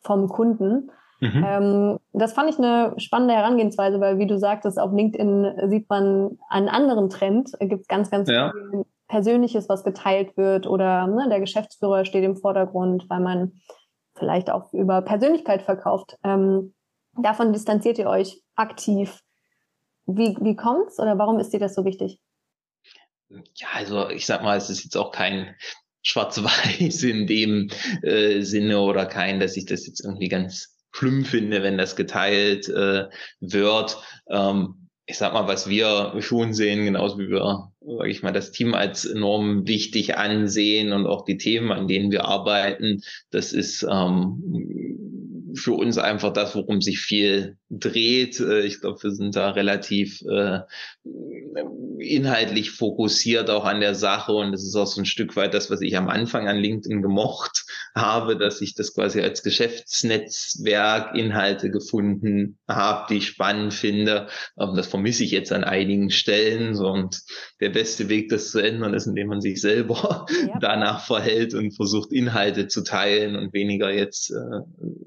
vom 0.00 0.28
Kunden. 0.28 0.90
Mhm. 1.22 1.44
Ähm, 1.46 1.98
das 2.12 2.32
fand 2.32 2.50
ich 2.50 2.58
eine 2.58 2.94
spannende 2.98 3.34
Herangehensweise, 3.34 4.00
weil 4.00 4.18
wie 4.18 4.26
du 4.26 4.40
sagtest, 4.40 4.76
auf 4.76 4.92
LinkedIn 4.92 5.70
sieht 5.70 5.88
man 5.88 6.36
einen 6.48 6.68
anderen 6.68 7.10
Trend. 7.10 7.50
Es 7.60 7.68
gibt 7.68 7.88
ganz, 7.88 8.10
ganz 8.10 8.28
ja. 8.28 8.50
viel 8.50 8.84
Persönliches, 9.06 9.68
was 9.68 9.84
geteilt 9.84 10.36
wird 10.36 10.66
oder 10.66 11.06
ne, 11.06 11.28
der 11.28 11.38
Geschäftsführer 11.38 12.04
steht 12.04 12.24
im 12.24 12.34
Vordergrund, 12.34 13.08
weil 13.08 13.20
man 13.20 13.52
vielleicht 14.16 14.50
auch 14.50 14.72
über 14.72 15.00
Persönlichkeit 15.02 15.62
verkauft. 15.62 16.18
Ähm, 16.24 16.74
davon 17.16 17.52
distanziert 17.52 17.98
ihr 17.98 18.08
euch 18.08 18.42
aktiv. 18.56 19.20
Wie, 20.06 20.36
wie 20.40 20.56
kommt's 20.56 20.98
oder 20.98 21.18
warum 21.18 21.38
ist 21.38 21.52
dir 21.52 21.60
das 21.60 21.76
so 21.76 21.84
wichtig? 21.84 22.18
Ja, 23.28 23.68
also 23.74 24.10
ich 24.10 24.26
sag 24.26 24.42
mal, 24.42 24.56
es 24.56 24.70
ist 24.70 24.82
jetzt 24.82 24.96
auch 24.96 25.12
kein 25.12 25.54
Schwarz-Weiß 26.02 27.04
in 27.04 27.28
dem 27.28 27.68
äh, 28.02 28.40
Sinne 28.40 28.80
oder 28.80 29.06
kein, 29.06 29.38
dass 29.38 29.56
ich 29.56 29.66
das 29.66 29.86
jetzt 29.86 30.04
irgendwie 30.04 30.28
ganz 30.28 30.71
schlimm 30.92 31.24
finde, 31.24 31.62
wenn 31.62 31.78
das 31.78 31.96
geteilt 31.96 32.68
äh, 32.68 33.06
wird. 33.40 33.98
Ähm, 34.28 34.88
ich 35.06 35.18
sag 35.18 35.32
mal, 35.32 35.48
was 35.48 35.68
wir 35.68 36.14
schon 36.20 36.54
sehen, 36.54 36.84
genauso 36.84 37.18
wie 37.18 37.28
wir, 37.28 37.72
sage 37.80 38.10
ich 38.10 38.22
mal, 38.22 38.32
das 38.32 38.52
Team 38.52 38.74
als 38.74 39.04
enorm 39.04 39.66
wichtig 39.66 40.16
ansehen 40.16 40.92
und 40.92 41.06
auch 41.06 41.24
die 41.24 41.38
Themen, 41.38 41.72
an 41.72 41.88
denen 41.88 42.12
wir 42.12 42.24
arbeiten, 42.24 43.02
das 43.30 43.52
ist 43.52 43.84
ähm, 43.90 45.11
für 45.54 45.72
uns 45.72 45.98
einfach 45.98 46.32
das, 46.32 46.54
worum 46.54 46.80
sich 46.80 46.98
viel 47.00 47.56
dreht. 47.70 48.40
Äh, 48.40 48.62
ich 48.62 48.80
glaube, 48.80 49.02
wir 49.02 49.10
sind 49.10 49.36
da 49.36 49.50
relativ 49.50 50.22
äh, 50.22 50.60
inhaltlich 51.98 52.70
fokussiert 52.70 53.50
auch 53.50 53.64
an 53.64 53.80
der 53.80 53.94
Sache 53.94 54.32
und 54.32 54.52
das 54.52 54.62
ist 54.62 54.76
auch 54.76 54.86
so 54.86 55.00
ein 55.00 55.06
Stück 55.06 55.36
weit 55.36 55.54
das, 55.54 55.70
was 55.70 55.80
ich 55.80 55.96
am 55.96 56.08
Anfang 56.08 56.48
an 56.48 56.58
LinkedIn 56.58 57.02
gemocht 57.02 57.64
habe, 57.94 58.36
dass 58.36 58.60
ich 58.60 58.74
das 58.74 58.94
quasi 58.94 59.20
als 59.20 59.42
Geschäftsnetzwerk 59.42 61.14
Inhalte 61.14 61.70
gefunden 61.70 62.58
habe, 62.68 63.06
die 63.08 63.18
ich 63.18 63.28
spannend 63.28 63.74
finde. 63.74 64.28
Ähm, 64.58 64.74
das 64.74 64.86
vermisse 64.86 65.24
ich 65.24 65.30
jetzt 65.30 65.52
an 65.52 65.64
einigen 65.64 66.10
Stellen 66.10 66.76
und 66.76 67.22
der 67.60 67.70
beste 67.70 68.08
Weg, 68.08 68.28
das 68.28 68.50
zu 68.50 68.58
ändern, 68.58 68.94
ist, 68.94 69.06
indem 69.06 69.28
man 69.28 69.40
sich 69.40 69.60
selber 69.60 70.26
ja. 70.46 70.58
danach 70.60 71.06
verhält 71.06 71.54
und 71.54 71.74
versucht, 71.74 72.12
Inhalte 72.12 72.68
zu 72.68 72.82
teilen 72.82 73.36
und 73.36 73.52
weniger 73.52 73.90
jetzt 73.90 74.30
äh, 74.30 74.60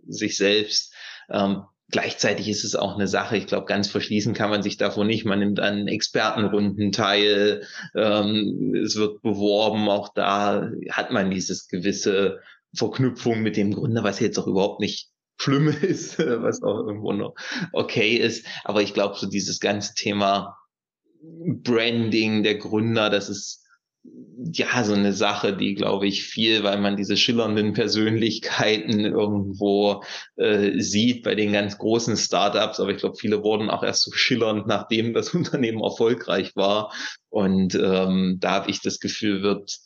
sich 0.07 0.34
selbst. 0.37 0.93
Ähm, 1.29 1.63
Gleichzeitig 1.91 2.49
ist 2.49 2.63
es 2.63 2.75
auch 2.75 2.95
eine 2.95 3.07
Sache, 3.07 3.37
ich 3.37 3.45
glaube, 3.45 3.67
ganz 3.67 3.87
verschließen 3.87 4.33
kann 4.33 4.49
man 4.49 4.63
sich 4.63 4.77
davon 4.77 5.05
nicht. 5.05 5.23
Man 5.23 5.39
nimmt 5.39 5.59
an 5.59 5.87
Expertenrunden 5.87 6.91
teil, 6.91 7.63
ähm, 7.93 8.73
es 8.83 8.95
wird 8.95 9.21
beworben, 9.21 9.87
auch 9.87 10.11
da 10.13 10.71
hat 10.89 11.11
man 11.11 11.29
dieses 11.29 11.67
gewisse 11.67 12.39
Verknüpfung 12.73 13.43
mit 13.43 13.55
dem 13.55 13.73
Gründer, 13.73 14.03
was 14.03 14.19
jetzt 14.19 14.39
auch 14.39 14.47
überhaupt 14.47 14.79
nicht 14.79 15.11
schlimm 15.37 15.67
ist, 15.81 16.17
was 16.17 16.63
auch 16.63 16.79
irgendwo 16.87 17.13
noch 17.13 17.35
okay 17.71 18.15
ist. 18.15 18.47
Aber 18.63 18.81
ich 18.81 18.95
glaube, 18.95 19.15
so 19.15 19.27
dieses 19.27 19.59
ganze 19.59 19.93
Thema 19.93 20.57
Branding 21.21 22.41
der 22.41 22.55
Gründer, 22.55 23.11
das 23.11 23.29
ist 23.29 23.63
ja, 24.51 24.83
so 24.83 24.93
eine 24.93 25.13
Sache, 25.13 25.55
die, 25.55 25.75
glaube 25.75 26.07
ich, 26.07 26.23
viel, 26.23 26.63
weil 26.63 26.79
man 26.79 26.97
diese 26.97 27.17
schillernden 27.17 27.73
Persönlichkeiten 27.73 28.99
irgendwo 28.99 30.03
äh, 30.35 30.79
sieht 30.79 31.23
bei 31.23 31.35
den 31.35 31.53
ganz 31.53 31.77
großen 31.77 32.17
Startups. 32.17 32.79
Aber 32.79 32.91
ich 32.91 32.97
glaube, 32.97 33.15
viele 33.15 33.43
wurden 33.43 33.69
auch 33.69 33.83
erst 33.83 34.03
so 34.03 34.11
schillernd, 34.11 34.67
nachdem 34.67 35.13
das 35.13 35.29
Unternehmen 35.33 35.81
erfolgreich 35.81 36.55
war. 36.55 36.93
Und 37.29 37.75
ähm, 37.75 38.37
da 38.39 38.51
habe 38.51 38.71
ich 38.71 38.81
das 38.81 38.99
Gefühl, 38.99 39.41
wird 39.41 39.79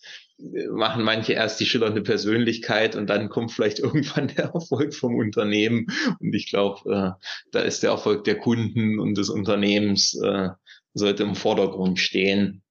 machen 0.72 1.04
manche 1.04 1.34
erst 1.34 1.60
die 1.60 1.66
schillernde 1.66 2.02
Persönlichkeit 2.02 2.96
und 2.96 3.10
dann 3.10 3.28
kommt 3.30 3.52
vielleicht 3.52 3.80
irgendwann 3.80 4.30
der 4.30 4.52
Erfolg 4.54 4.94
vom 4.94 5.16
Unternehmen. 5.16 5.88
Und 6.20 6.34
ich 6.34 6.50
glaube, 6.50 7.18
äh, 7.20 7.26
da 7.52 7.60
ist 7.60 7.84
der 7.84 7.92
Erfolg 7.92 8.24
der 8.24 8.38
Kunden 8.38 9.00
und 9.00 9.18
des 9.18 9.30
Unternehmens 9.30 10.20
äh, 10.24 10.50
sollte 10.94 11.24
im 11.24 11.36
Vordergrund 11.36 12.00
stehen. 12.00 12.64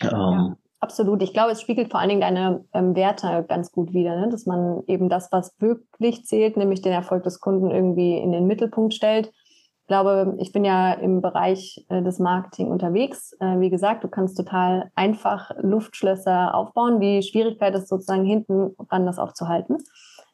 Ähm, 0.00 0.56
Absolut. 0.82 1.22
Ich 1.22 1.34
glaube, 1.34 1.52
es 1.52 1.60
spiegelt 1.60 1.90
vor 1.90 2.00
allen 2.00 2.08
Dingen 2.08 2.22
deine 2.22 2.64
ähm, 2.72 2.96
Werte 2.96 3.44
ganz 3.46 3.70
gut 3.70 3.92
wider, 3.92 4.16
ne? 4.16 4.30
dass 4.30 4.46
man 4.46 4.82
eben 4.86 5.10
das, 5.10 5.30
was 5.30 5.54
wirklich 5.60 6.24
zählt, 6.24 6.56
nämlich 6.56 6.80
den 6.80 6.92
Erfolg 6.92 7.22
des 7.22 7.38
Kunden 7.38 7.70
irgendwie 7.70 8.16
in 8.16 8.32
den 8.32 8.46
Mittelpunkt 8.46 8.94
stellt. 8.94 9.26
Ich 9.26 9.86
glaube, 9.86 10.36
ich 10.38 10.52
bin 10.52 10.64
ja 10.64 10.94
im 10.94 11.20
Bereich 11.20 11.84
äh, 11.90 12.02
des 12.02 12.18
Marketing 12.18 12.68
unterwegs. 12.68 13.36
Äh, 13.40 13.60
wie 13.60 13.68
gesagt, 13.68 14.04
du 14.04 14.08
kannst 14.08 14.38
total 14.38 14.90
einfach 14.94 15.50
Luftschlösser 15.60 16.54
aufbauen. 16.54 16.98
Die 16.98 17.22
Schwierigkeit 17.22 17.74
ist 17.74 17.88
sozusagen 17.88 18.24
hinten 18.24 18.74
ran 18.88 19.04
das 19.04 19.18
auch 19.18 19.34
zu 19.34 19.48
halten. 19.48 19.76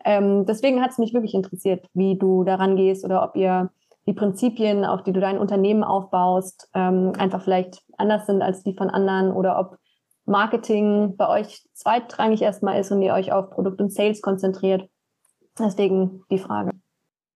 Ähm, 0.04 0.46
deswegen 0.46 0.80
hat 0.80 0.92
es 0.92 0.98
mich 0.98 1.12
wirklich 1.12 1.34
interessiert, 1.34 1.88
wie 1.92 2.16
du 2.16 2.44
daran 2.44 2.76
gehst 2.76 3.04
oder 3.04 3.24
ob 3.24 3.34
ihr 3.34 3.70
die 4.06 4.12
Prinzipien, 4.12 4.84
auf 4.84 5.02
die 5.02 5.12
du 5.12 5.18
dein 5.18 5.38
Unternehmen 5.38 5.82
aufbaust, 5.82 6.70
ähm, 6.74 7.14
einfach 7.18 7.42
vielleicht 7.42 7.82
anders 7.98 8.26
sind 8.26 8.42
als 8.42 8.62
die 8.62 8.74
von 8.74 8.90
anderen 8.90 9.32
oder 9.32 9.58
ob 9.58 9.78
Marketing 10.26 11.16
bei 11.16 11.28
euch 11.28 11.62
zweitrangig 11.72 12.42
erstmal 12.42 12.80
ist 12.80 12.90
und 12.90 13.02
ihr 13.02 13.14
euch 13.14 13.32
auf 13.32 13.50
Produkt 13.50 13.80
und 13.80 13.92
Sales 13.92 14.20
konzentriert. 14.20 14.88
Deswegen 15.58 16.24
die 16.30 16.38
Frage. 16.38 16.72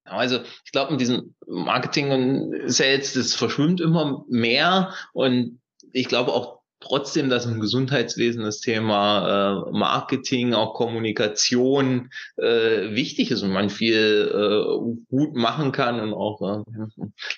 Also 0.05 0.41
ich 0.65 0.73
glaube, 0.73 0.93
mit 0.93 1.01
diesem 1.01 1.35
Marketing 1.47 2.11
und 2.11 2.71
Sales, 2.71 3.15
das 3.15 3.35
verschwimmt 3.35 3.81
immer 3.81 4.25
mehr 4.29 4.93
und 5.13 5.61
ich 5.93 6.09
glaube 6.09 6.33
auch 6.33 6.60
trotzdem, 6.81 7.29
dass 7.29 7.47
im 7.47 7.61
Gesundheitswesen 7.61 8.43
das 8.43 8.61
Thema 8.61 9.67
äh, 9.69 9.71
Marketing, 9.71 10.55
auch 10.55 10.75
Kommunikation 10.75 12.11
äh, 12.37 12.95
wichtig 12.95 13.31
ist 13.31 13.43
und 13.43 13.53
man 13.53 13.71
viel 13.71 14.31
äh, 14.33 14.95
gut 15.11 15.37
machen 15.37 15.73
kann 15.73 16.01
und 16.01 16.15
auch 16.15 16.41
äh, 16.41 16.65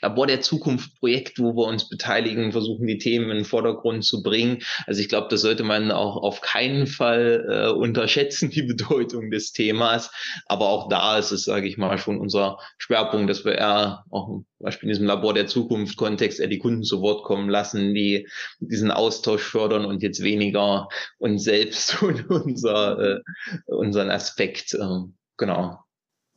Labor 0.00 0.26
der 0.26 0.40
Zukunft 0.40 0.98
Projekt, 0.98 1.38
wo 1.40 1.56
wir 1.56 1.66
uns 1.66 1.88
beteiligen, 1.88 2.52
versuchen 2.52 2.86
die 2.86 2.98
Themen 2.98 3.30
in 3.30 3.36
den 3.38 3.44
Vordergrund 3.44 4.04
zu 4.04 4.22
bringen. 4.22 4.62
Also 4.86 5.00
ich 5.00 5.08
glaube, 5.08 5.28
das 5.28 5.42
sollte 5.42 5.64
man 5.64 5.90
auch 5.90 6.16
auf 6.16 6.40
keinen 6.40 6.86
Fall 6.86 7.46
äh, 7.48 7.72
unterschätzen, 7.72 8.50
die 8.54 8.62
Bedeutung 8.62 9.30
des 9.30 9.52
Themas. 9.52 10.10
Aber 10.46 10.68
auch 10.68 10.88
da 10.88 11.18
ist 11.18 11.32
es, 11.32 11.44
sage 11.44 11.66
ich 11.66 11.76
mal, 11.76 11.98
schon 11.98 12.18
unser 12.18 12.58
Schwerpunkt, 12.78 13.28
dass 13.28 13.44
wir 13.44 13.56
eher 13.56 14.04
auch 14.10 14.42
Beispiel 14.62 14.88
in 14.88 14.94
diesem 14.94 15.06
Labor 15.06 15.34
der 15.34 15.46
Zukunft 15.46 15.96
Kontext 15.96 16.40
eher 16.40 16.48
die 16.48 16.58
Kunden 16.58 16.82
zu 16.82 17.00
Wort 17.00 17.24
kommen 17.24 17.48
lassen, 17.48 17.94
die 17.94 18.28
diesen 18.60 18.90
Austausch 18.90 19.32
Austausch 19.32 19.42
fördern 19.42 19.84
und 19.84 20.02
jetzt 20.02 20.22
weniger 20.22 20.88
uns 21.18 21.44
selbst 21.44 22.02
und 22.02 22.28
unser, 22.30 22.98
äh, 22.98 23.20
unseren 23.66 24.10
Aspekt. 24.10 24.74
Äh, 24.74 25.04
genau. 25.36 25.78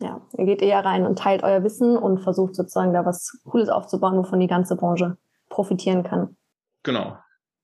Ja, 0.02 0.22
ihr 0.38 0.46
geht 0.46 0.62
eher 0.62 0.84
rein 0.84 1.06
und 1.06 1.18
teilt 1.18 1.44
euer 1.44 1.64
Wissen 1.64 1.98
und 1.98 2.20
versucht 2.20 2.56
sozusagen 2.56 2.94
da 2.94 3.06
was 3.06 3.40
Cooles 3.46 3.70
aufzubauen, 3.70 4.18
wovon 4.18 4.40
die 4.40 4.48
ganze 4.48 4.76
Branche 4.76 5.18
profitieren 5.50 6.04
kann. 6.04 6.36
Genau. 6.84 7.18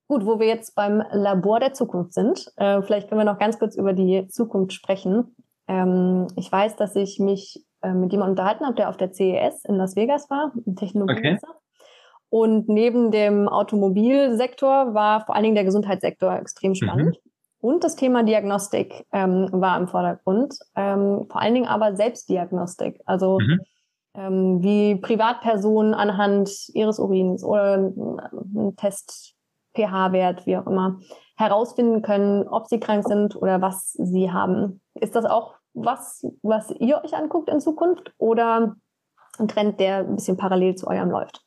Gut, 0.07 0.25
wo 0.25 0.39
wir 0.39 0.47
jetzt 0.47 0.75
beim 0.75 1.03
Labor 1.11 1.59
der 1.59 1.73
Zukunft 1.73 2.13
sind, 2.13 2.51
äh, 2.55 2.81
vielleicht 2.81 3.09
können 3.09 3.19
wir 3.19 3.25
noch 3.25 3.39
ganz 3.39 3.59
kurz 3.59 3.75
über 3.75 3.93
die 3.93 4.27
Zukunft 4.29 4.73
sprechen. 4.73 5.35
Ähm, 5.67 6.27
ich 6.35 6.51
weiß, 6.51 6.77
dass 6.77 6.95
ich 6.95 7.19
mich 7.19 7.65
äh, 7.81 7.93
mit 7.93 8.11
jemandem 8.11 8.33
unterhalten 8.33 8.65
habe, 8.65 8.75
der 8.75 8.89
auf 8.89 8.97
der 8.97 9.11
CES 9.11 9.65
in 9.65 9.75
Las 9.75 9.95
Vegas 9.95 10.29
war, 10.29 10.51
ein 10.67 10.75
Technologiemesser. 10.75 11.47
Okay. 11.47 11.57
Und 12.29 12.69
neben 12.69 13.11
dem 13.11 13.49
Automobilsektor 13.49 14.93
war 14.93 15.25
vor 15.25 15.35
allen 15.35 15.43
Dingen 15.43 15.55
der 15.55 15.65
Gesundheitssektor 15.65 16.33
extrem 16.37 16.75
spannend. 16.75 17.17
Mhm. 17.23 17.31
Und 17.59 17.83
das 17.83 17.95
Thema 17.95 18.23
Diagnostik 18.23 19.05
ähm, 19.11 19.49
war 19.51 19.77
im 19.77 19.87
Vordergrund. 19.87 20.57
Ähm, 20.75 21.27
vor 21.29 21.41
allen 21.41 21.53
Dingen 21.53 21.67
aber 21.67 21.95
Selbstdiagnostik. 21.95 23.01
Also 23.05 23.37
mhm. 23.39 23.59
ähm, 24.15 24.63
wie 24.63 24.95
Privatpersonen 24.95 25.93
anhand 25.93 26.49
ihres 26.73 26.99
Urins 26.99 27.43
oder 27.43 27.77
ein 27.77 28.75
Test 28.77 29.35
pH-Wert, 29.75 30.45
wie 30.45 30.57
auch 30.57 30.67
immer, 30.67 30.99
herausfinden 31.35 32.01
können, 32.01 32.47
ob 32.47 32.67
sie 32.67 32.79
krank 32.79 33.07
sind 33.07 33.35
oder 33.35 33.61
was 33.61 33.91
sie 33.93 34.31
haben. 34.31 34.81
Ist 34.95 35.15
das 35.15 35.25
auch 35.25 35.55
was, 35.73 36.25
was 36.41 36.71
ihr 36.79 37.01
euch 37.03 37.13
anguckt 37.13 37.49
in 37.49 37.59
Zukunft 37.59 38.13
oder 38.17 38.75
ein 39.37 39.47
Trend, 39.47 39.79
der 39.79 39.99
ein 39.99 40.15
bisschen 40.15 40.37
parallel 40.37 40.75
zu 40.75 40.87
eurem 40.87 41.09
läuft? 41.09 41.43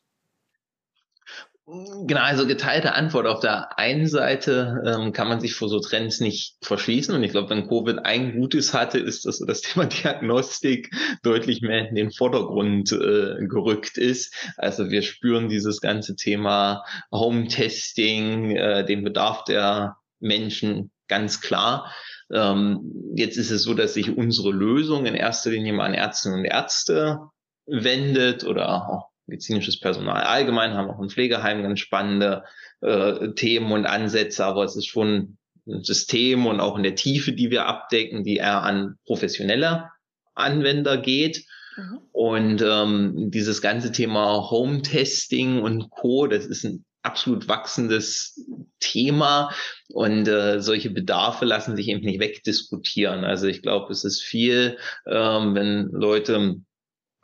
Genau, 1.67 2.21
also 2.21 2.45
geteilte 2.45 2.93
Antwort. 2.93 3.25
Auf 3.25 3.39
der 3.39 3.79
einen 3.79 4.05
Seite 4.05 4.83
ähm, 4.85 5.13
kann 5.13 5.27
man 5.27 5.39
sich 5.39 5.55
vor 5.55 5.67
so 5.67 5.79
Trends 5.79 6.19
nicht 6.19 6.57
verschließen. 6.61 7.15
Und 7.15 7.23
ich 7.23 7.31
glaube, 7.31 7.49
wenn 7.49 7.67
Covid 7.67 8.05
ein 8.05 8.39
Gutes 8.39 8.75
hatte, 8.75 8.99
ist, 8.99 9.25
dass 9.25 9.39
das 9.39 9.61
Thema 9.63 9.87
Diagnostik 9.87 10.91
deutlich 11.23 11.61
mehr 11.63 11.89
in 11.89 11.95
den 11.95 12.11
Vordergrund 12.11 12.91
äh, 12.91 13.47
gerückt 13.47 13.97
ist. 13.97 14.35
Also 14.57 14.91
wir 14.91 15.01
spüren 15.01 15.49
dieses 15.49 15.81
ganze 15.81 16.15
Thema 16.15 16.83
Home-Testing, 17.11 18.55
äh, 18.55 18.85
den 18.85 19.03
Bedarf 19.03 19.43
der 19.45 19.97
Menschen 20.19 20.91
ganz 21.07 21.41
klar. 21.41 21.91
Ähm, 22.31 23.13
jetzt 23.15 23.37
ist 23.37 23.51
es 23.51 23.63
so, 23.63 23.73
dass 23.73 23.93
sich 23.93 24.15
unsere 24.15 24.51
Lösung 24.51 25.05
in 25.05 25.15
erster 25.15 25.51
Linie 25.51 25.73
mal 25.73 25.85
an 25.85 25.93
Ärztinnen 25.93 26.39
und 26.39 26.45
Ärzte 26.45 27.19
wendet 27.65 28.43
oder 28.43 28.89
auch 28.89 29.09
medizinisches 29.27 29.79
Personal 29.79 30.23
allgemein, 30.23 30.73
haben 30.73 30.89
auch 30.89 31.01
in 31.01 31.09
Pflegeheimen 31.09 31.63
ganz 31.63 31.79
spannende 31.79 32.43
äh, 32.81 33.31
Themen 33.33 33.71
und 33.71 33.85
Ansätze, 33.85 34.45
aber 34.45 34.63
es 34.63 34.75
ist 34.75 34.87
schon 34.87 35.37
ein 35.67 35.83
System 35.83 36.45
und 36.45 36.59
auch 36.59 36.77
in 36.77 36.83
der 36.83 36.95
Tiefe, 36.95 37.33
die 37.33 37.49
wir 37.49 37.65
abdecken, 37.65 38.23
die 38.23 38.37
eher 38.37 38.61
an 38.61 38.97
professionelle 39.05 39.89
Anwender 40.35 40.97
geht. 40.97 41.45
Mhm. 41.75 41.99
Und 42.11 42.61
ähm, 42.61 43.31
dieses 43.31 43.61
ganze 43.61 43.91
Thema 43.91 44.49
Home-Testing 44.49 45.61
und 45.61 45.89
Co., 45.89 46.27
das 46.27 46.45
ist 46.45 46.63
ein 46.63 46.85
absolut 47.05 47.47
wachsendes 47.47 48.45
Thema 48.79 49.51
und 49.89 50.27
äh, 50.27 50.61
solche 50.61 50.89
Bedarfe 50.89 51.45
lassen 51.45 51.75
sich 51.75 51.87
eben 51.87 52.01
nicht 52.01 52.19
wegdiskutieren. 52.19 53.23
Also 53.23 53.47
ich 53.47 53.61
glaube, 53.61 53.91
es 53.91 54.03
ist 54.03 54.21
viel, 54.21 54.77
ähm, 55.07 55.55
wenn 55.55 55.89
Leute 55.91 56.57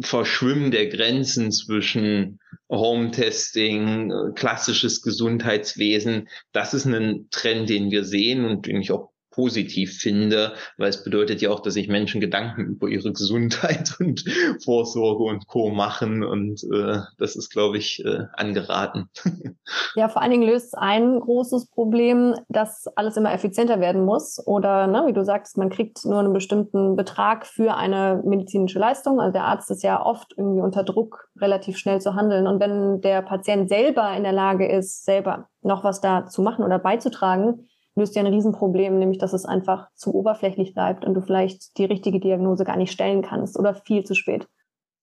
Verschwimmen 0.00 0.70
der 0.70 0.88
Grenzen 0.88 1.50
zwischen 1.50 2.40
Home-Testing, 2.70 4.34
klassisches 4.34 5.02
Gesundheitswesen, 5.02 6.28
das 6.52 6.74
ist 6.74 6.84
ein 6.84 7.28
Trend, 7.30 7.70
den 7.70 7.90
wir 7.90 8.04
sehen 8.04 8.44
und 8.44 8.66
den 8.66 8.82
ich 8.82 8.92
auch 8.92 9.11
positiv 9.32 9.98
finde, 9.98 10.52
weil 10.78 10.90
es 10.90 11.02
bedeutet 11.02 11.42
ja 11.42 11.50
auch, 11.50 11.60
dass 11.60 11.74
sich 11.74 11.88
Menschen 11.88 12.20
Gedanken 12.20 12.66
über 12.66 12.88
ihre 12.88 13.12
Gesundheit 13.12 13.96
und 14.00 14.24
Vorsorge 14.64 15.24
und 15.24 15.46
Co. 15.48 15.70
machen 15.70 16.22
und 16.22 16.62
äh, 16.72 16.98
das 17.18 17.34
ist, 17.34 17.50
glaube 17.50 17.78
ich, 17.78 18.04
äh, 18.04 18.26
angeraten. 18.34 19.08
Ja, 19.94 20.08
vor 20.08 20.22
allen 20.22 20.30
Dingen 20.30 20.48
löst 20.48 20.76
ein 20.76 21.20
großes 21.20 21.70
Problem, 21.70 22.34
dass 22.48 22.86
alles 22.96 23.16
immer 23.16 23.32
effizienter 23.32 23.80
werden 23.80 24.04
muss 24.04 24.40
oder, 24.46 24.86
ne, 24.86 25.04
wie 25.06 25.12
du 25.12 25.24
sagst, 25.24 25.58
man 25.58 25.70
kriegt 25.70 26.04
nur 26.04 26.18
einen 26.18 26.32
bestimmten 26.32 26.96
Betrag 26.96 27.46
für 27.46 27.74
eine 27.76 28.22
medizinische 28.24 28.78
Leistung. 28.78 29.20
Also 29.20 29.32
der 29.32 29.44
Arzt 29.44 29.70
ist 29.70 29.82
ja 29.82 30.04
oft 30.04 30.34
irgendwie 30.36 30.62
unter 30.62 30.82
Druck, 30.82 31.28
relativ 31.40 31.76
schnell 31.76 32.00
zu 32.00 32.14
handeln 32.14 32.46
und 32.46 32.60
wenn 32.60 33.00
der 33.00 33.22
Patient 33.22 33.68
selber 33.68 34.14
in 34.16 34.22
der 34.22 34.32
Lage 34.32 34.66
ist, 34.66 35.04
selber 35.04 35.48
noch 35.62 35.84
was 35.84 36.00
da 36.00 36.26
zu 36.26 36.42
machen 36.42 36.64
oder 36.64 36.78
beizutragen, 36.78 37.68
löst 37.94 38.16
ja 38.16 38.22
ein 38.22 38.32
Riesenproblem, 38.32 38.98
nämlich 38.98 39.18
dass 39.18 39.32
es 39.32 39.44
einfach 39.44 39.88
zu 39.94 40.14
oberflächlich 40.14 40.74
bleibt 40.74 41.04
und 41.04 41.14
du 41.14 41.20
vielleicht 41.20 41.76
die 41.78 41.84
richtige 41.84 42.20
Diagnose 42.20 42.64
gar 42.64 42.76
nicht 42.76 42.92
stellen 42.92 43.22
kannst 43.22 43.58
oder 43.58 43.74
viel 43.74 44.04
zu 44.04 44.14
spät. 44.14 44.46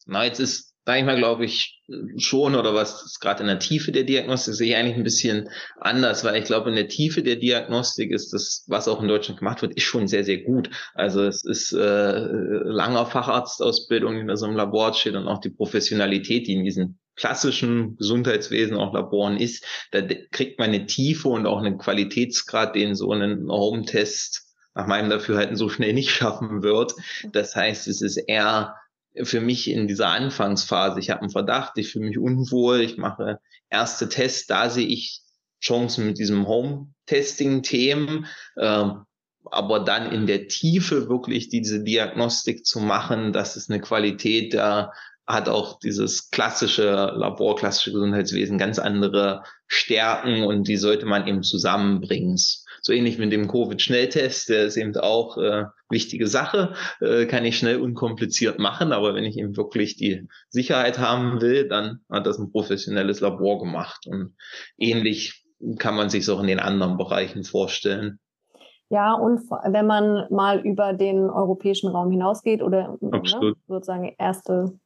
Na, 0.05 0.25
jetzt 0.25 0.39
ist, 0.39 0.73
sage 0.85 0.99
ich 0.99 1.05
mal, 1.05 1.17
glaube 1.17 1.45
ich, 1.45 1.83
schon, 2.17 2.55
oder 2.55 2.73
was 2.73 3.19
gerade 3.19 3.41
in 3.41 3.47
der 3.47 3.59
Tiefe 3.59 3.91
der 3.91 4.03
Diagnostik, 4.03 4.55
sehe 4.55 4.69
ich 4.69 4.75
eigentlich 4.75 4.95
ein 4.95 5.03
bisschen 5.03 5.49
anders, 5.79 6.23
weil 6.23 6.37
ich 6.37 6.45
glaube, 6.45 6.69
in 6.69 6.75
der 6.75 6.87
Tiefe 6.87 7.21
der 7.21 7.35
Diagnostik 7.35 8.11
ist 8.11 8.33
das, 8.33 8.65
was 8.67 8.87
auch 8.87 9.01
in 9.01 9.07
Deutschland 9.07 9.39
gemacht 9.39 9.61
wird, 9.61 9.75
ist 9.75 9.83
schon 9.83 10.07
sehr, 10.07 10.23
sehr 10.23 10.39
gut. 10.39 10.71
Also 10.95 11.23
es 11.23 11.45
ist 11.45 11.73
äh, 11.73 12.19
langer 12.19 13.05
Facharztausbildung, 13.05 14.15
die 14.15 14.21
in 14.21 14.35
so 14.35 14.47
einem 14.47 14.55
Labor 14.55 14.93
steht 14.93 15.15
und 15.15 15.27
auch 15.27 15.41
die 15.41 15.51
Professionalität, 15.51 16.47
die 16.47 16.53
in 16.53 16.63
diesen 16.63 16.99
klassischen 17.19 17.97
Gesundheitswesen, 17.97 18.77
auch 18.77 18.93
Laboren 18.93 19.37
ist, 19.37 19.65
da 19.91 20.01
kriegt 20.31 20.57
man 20.57 20.69
eine 20.69 20.85
Tiefe 20.85 21.27
und 21.27 21.45
auch 21.45 21.59
einen 21.59 21.77
Qualitätsgrad, 21.77 22.75
den 22.75 22.95
so 22.95 23.11
ein 23.11 23.47
Home-Test 23.49 24.47
nach 24.73 24.87
meinem 24.87 25.09
Dafürhalten 25.09 25.57
so 25.57 25.67
schnell 25.67 25.93
nicht 25.93 26.09
schaffen 26.15 26.63
wird. 26.63 26.93
Das 27.33 27.55
heißt, 27.55 27.87
es 27.87 28.01
ist 28.01 28.17
eher 28.17 28.75
für 29.23 29.41
mich 29.41 29.69
in 29.69 29.87
dieser 29.87 30.09
Anfangsphase, 30.09 30.99
ich 30.99 31.09
habe 31.09 31.21
einen 31.21 31.29
Verdacht, 31.31 31.73
ich 31.77 31.91
fühle 31.91 32.07
mich 32.07 32.17
unwohl, 32.17 32.79
ich 32.79 32.97
mache 32.97 33.39
erste 33.69 34.07
Tests, 34.07 34.47
da 34.47 34.69
sehe 34.69 34.87
ich 34.87 35.21
Chancen 35.61 36.05
mit 36.05 36.17
diesem 36.19 36.47
Home-Testing-Themen, 36.47 38.27
äh, 38.55 38.85
aber 39.51 39.79
dann 39.81 40.11
in 40.13 40.25
der 40.25 40.47
Tiefe 40.47 41.09
wirklich 41.09 41.49
diese 41.49 41.83
Diagnostik 41.83 42.65
zu 42.65 42.79
machen, 42.79 43.33
das 43.33 43.57
ist 43.57 43.69
eine 43.69 43.81
Qualität, 43.81 44.53
da 44.53 44.93
hat 45.29 45.47
auch 45.47 45.77
dieses 45.77 46.31
klassische 46.31 47.13
Labor, 47.15 47.55
klassische 47.55 47.91
Gesundheitswesen 47.91 48.57
ganz 48.57 48.79
andere 48.79 49.43
Stärken 49.67 50.43
und 50.43 50.67
die 50.67 50.77
sollte 50.77 51.05
man 51.05 51.27
eben 51.27 51.43
zusammenbringen. 51.43 52.35
So 52.81 52.93
ähnlich 52.93 53.19
mit 53.19 53.31
dem 53.31 53.47
Covid-Schnelltest, 53.47 54.49
der 54.49 54.63
ist 54.63 54.75
eben 54.75 54.95
auch 54.97 55.37
äh, 55.37 55.65
wichtige 55.89 56.25
Sache, 56.25 56.73
äh, 56.99 57.27
kann 57.27 57.45
ich 57.45 57.59
schnell 57.59 57.79
unkompliziert 57.79 58.57
machen, 58.57 58.91
aber 58.91 59.13
wenn 59.13 59.23
ich 59.23 59.37
eben 59.37 59.55
wirklich 59.55 59.97
die 59.97 60.27
Sicherheit 60.49 60.97
haben 60.97 61.41
will, 61.41 61.67
dann 61.67 61.99
hat 62.09 62.25
das 62.25 62.39
ein 62.39 62.51
professionelles 62.51 63.19
Labor 63.19 63.59
gemacht. 63.59 64.07
Und 64.07 64.33
ähnlich 64.79 65.45
kann 65.77 65.95
man 65.95 66.09
sich 66.09 66.27
auch 66.31 66.41
in 66.41 66.47
den 66.47 66.59
anderen 66.59 66.97
Bereichen 66.97 67.43
vorstellen. 67.43 68.19
Ja, 68.89 69.13
und 69.13 69.41
wenn 69.71 69.85
man 69.85 70.25
mal 70.31 70.59
über 70.61 70.93
den 70.93 71.29
europäischen 71.29 71.89
Raum 71.89 72.09
hinausgeht 72.09 72.63
oder 72.63 72.97
ne, 72.99 73.21
sozusagen 73.67 74.15
erste 74.17 74.79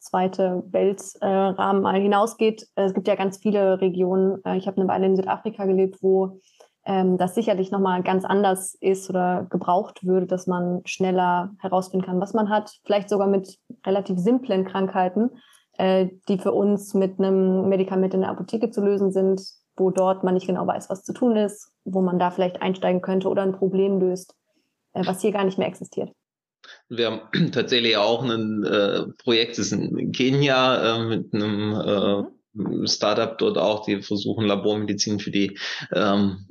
zweite 0.00 0.64
Weltrahmen 0.70 1.82
mal 1.82 2.00
hinausgeht. 2.00 2.66
Äh, 2.74 2.84
es 2.84 2.94
gibt 2.94 3.06
ja 3.08 3.14
ganz 3.14 3.38
viele 3.38 3.80
Regionen. 3.80 4.42
Äh, 4.44 4.56
ich 4.56 4.66
habe 4.66 4.78
eine 4.78 4.88
Weile 4.88 5.06
in 5.06 5.16
Südafrika 5.16 5.66
gelebt, 5.66 6.02
wo 6.02 6.40
ähm, 6.84 7.18
das 7.18 7.34
sicherlich 7.34 7.70
nochmal 7.70 8.02
ganz 8.02 8.24
anders 8.24 8.74
ist 8.80 9.10
oder 9.10 9.46
gebraucht 9.50 10.04
würde, 10.04 10.26
dass 10.26 10.46
man 10.46 10.80
schneller 10.86 11.50
herausfinden 11.58 12.06
kann, 12.06 12.20
was 12.20 12.34
man 12.34 12.48
hat. 12.48 12.78
Vielleicht 12.84 13.10
sogar 13.10 13.28
mit 13.28 13.58
relativ 13.84 14.18
simplen 14.18 14.64
Krankheiten, 14.64 15.30
äh, 15.76 16.08
die 16.28 16.38
für 16.38 16.52
uns 16.52 16.94
mit 16.94 17.18
einem 17.18 17.68
Medikament 17.68 18.14
in 18.14 18.22
der 18.22 18.30
Apotheke 18.30 18.70
zu 18.70 18.82
lösen 18.82 19.12
sind, 19.12 19.42
wo 19.76 19.90
dort 19.90 20.24
man 20.24 20.34
nicht 20.34 20.46
genau 20.46 20.66
weiß, 20.66 20.90
was 20.90 21.04
zu 21.04 21.12
tun 21.12 21.36
ist, 21.36 21.70
wo 21.84 22.00
man 22.00 22.18
da 22.18 22.30
vielleicht 22.30 22.62
einsteigen 22.62 23.02
könnte 23.02 23.28
oder 23.28 23.42
ein 23.42 23.52
Problem 23.52 24.00
löst, 24.00 24.34
äh, 24.94 25.06
was 25.06 25.20
hier 25.20 25.32
gar 25.32 25.44
nicht 25.44 25.58
mehr 25.58 25.68
existiert. 25.68 26.12
Wir 26.88 27.06
haben 27.06 27.20
tatsächlich 27.52 27.96
auch 27.96 28.22
ein 28.22 28.64
äh, 28.64 29.06
Projekt, 29.22 29.58
das 29.58 29.66
ist 29.66 29.72
in 29.72 30.12
Kenia 30.12 30.96
äh, 30.96 31.04
mit 31.04 31.34
einem 31.34 31.74
äh, 31.74 32.88
Startup 32.88 33.38
dort 33.38 33.58
auch, 33.58 33.84
die 33.84 34.02
versuchen 34.02 34.44
Labormedizin 34.44 35.20
für 35.20 35.30
die 35.30 35.56
ähm, 35.92 36.46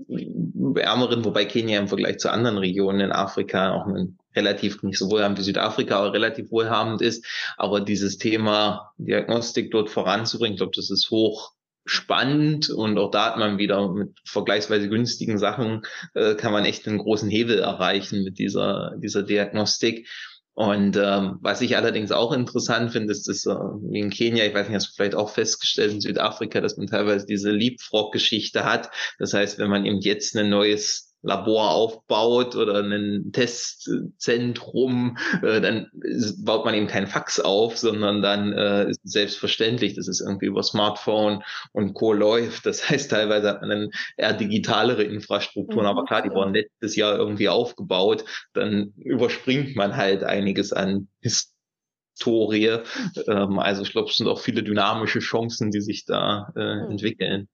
Ärmeren, 0.75 1.25
wobei 1.25 1.43
Kenia 1.45 1.79
im 1.79 1.89
Vergleich 1.89 2.19
zu 2.19 2.31
anderen 2.31 2.57
Regionen 2.57 3.01
in 3.01 3.11
Afrika 3.11 3.73
auch 3.73 3.85
ein 3.85 4.17
relativ 4.35 4.81
nicht 4.83 4.97
so 4.97 5.09
wohlhabend 5.09 5.39
wie 5.39 5.43
Südafrika, 5.43 5.97
aber 5.97 6.13
relativ 6.13 6.51
wohlhabend 6.51 7.01
ist. 7.01 7.25
Aber 7.57 7.81
dieses 7.81 8.17
Thema 8.17 8.93
Diagnostik 8.97 9.71
dort 9.71 9.89
voranzubringen, 9.89 10.53
ich 10.53 10.59
glaube, 10.59 10.71
das 10.75 10.89
ist 10.89 11.09
hoch 11.09 11.53
spannend 11.89 12.69
und 12.69 12.97
auch 12.97 13.11
da 13.11 13.25
hat 13.25 13.37
man 13.37 13.57
wieder 13.57 13.91
mit 13.91 14.17
vergleichsweise 14.25 14.89
günstigen 14.89 15.37
Sachen 15.37 15.81
äh, 16.13 16.35
kann 16.35 16.53
man 16.53 16.65
echt 16.65 16.87
einen 16.87 16.99
großen 16.99 17.29
Hebel 17.29 17.59
erreichen 17.59 18.23
mit 18.23 18.39
dieser 18.39 18.95
dieser 18.97 19.23
Diagnostik. 19.23 20.07
Und 20.53 20.97
ähm, 20.97 21.37
was 21.41 21.61
ich 21.61 21.77
allerdings 21.77 22.11
auch 22.11 22.33
interessant 22.33 22.91
finde, 22.91 23.13
ist, 23.13 23.29
dass 23.29 23.45
äh, 23.45 23.55
wie 23.55 23.99
in 24.01 24.09
Kenia, 24.09 24.43
ich 24.43 24.53
weiß 24.53 24.67
nicht, 24.67 24.75
hast 24.75 24.89
du 24.89 24.93
vielleicht 24.93 25.15
auch 25.15 25.29
festgestellt 25.29 25.93
in 25.93 26.01
Südafrika, 26.01 26.59
dass 26.59 26.75
man 26.75 26.87
teilweise 26.87 27.25
diese 27.25 27.51
Leapfrog-Geschichte 27.51 28.65
hat. 28.65 28.89
Das 29.19 29.33
heißt, 29.33 29.57
wenn 29.57 29.69
man 29.69 29.85
eben 29.85 30.01
jetzt 30.01 30.35
ein 30.35 30.49
neues 30.49 31.08
Labor 31.21 31.71
aufbaut 31.71 32.55
oder 32.55 32.81
ein 32.81 33.31
Testzentrum, 33.33 35.17
äh, 35.43 35.59
dann 35.59 35.91
baut 36.37 36.63
man 36.63 36.73
eben 36.73 36.87
kein 36.87 37.07
Fax 37.07 37.39
auf, 37.39 37.77
sondern 37.77 38.21
dann 38.21 38.53
äh, 38.53 38.89
ist 38.89 39.01
selbstverständlich, 39.03 39.95
dass 39.95 40.07
es 40.07 40.21
irgendwie 40.21 40.45
über 40.45 40.63
Smartphone 40.63 41.43
und 41.73 41.93
Co. 41.93 42.13
läuft. 42.13 42.65
Das 42.65 42.89
heißt, 42.89 43.11
teilweise 43.11 43.49
hat 43.49 43.61
man 43.61 43.69
dann 43.69 43.89
eher 44.15 44.33
digitalere 44.33 45.03
Infrastrukturen, 45.03 45.83
mhm, 45.83 45.89
aber 45.89 46.05
klar, 46.05 46.21
die 46.21 46.31
wurden 46.31 46.53
letztes 46.53 46.95
Jahr 46.95 47.17
irgendwie 47.17 47.49
aufgebaut, 47.49 48.23
dann 48.53 48.93
überspringt 48.97 49.75
man 49.75 49.97
halt 49.97 50.23
einiges 50.23 50.71
an 50.71 51.09
Historie. 51.21 52.79
Ähm, 53.27 53.59
also 53.59 53.81
ich 53.81 53.91
glaube, 53.91 54.09
es 54.09 54.17
sind 54.17 54.27
auch 54.27 54.39
viele 54.39 54.63
dynamische 54.63 55.19
Chancen, 55.19 55.71
die 55.71 55.81
sich 55.81 56.05
da 56.05 56.51
äh, 56.55 56.75
mhm. 56.75 56.91
entwickeln. 56.91 57.49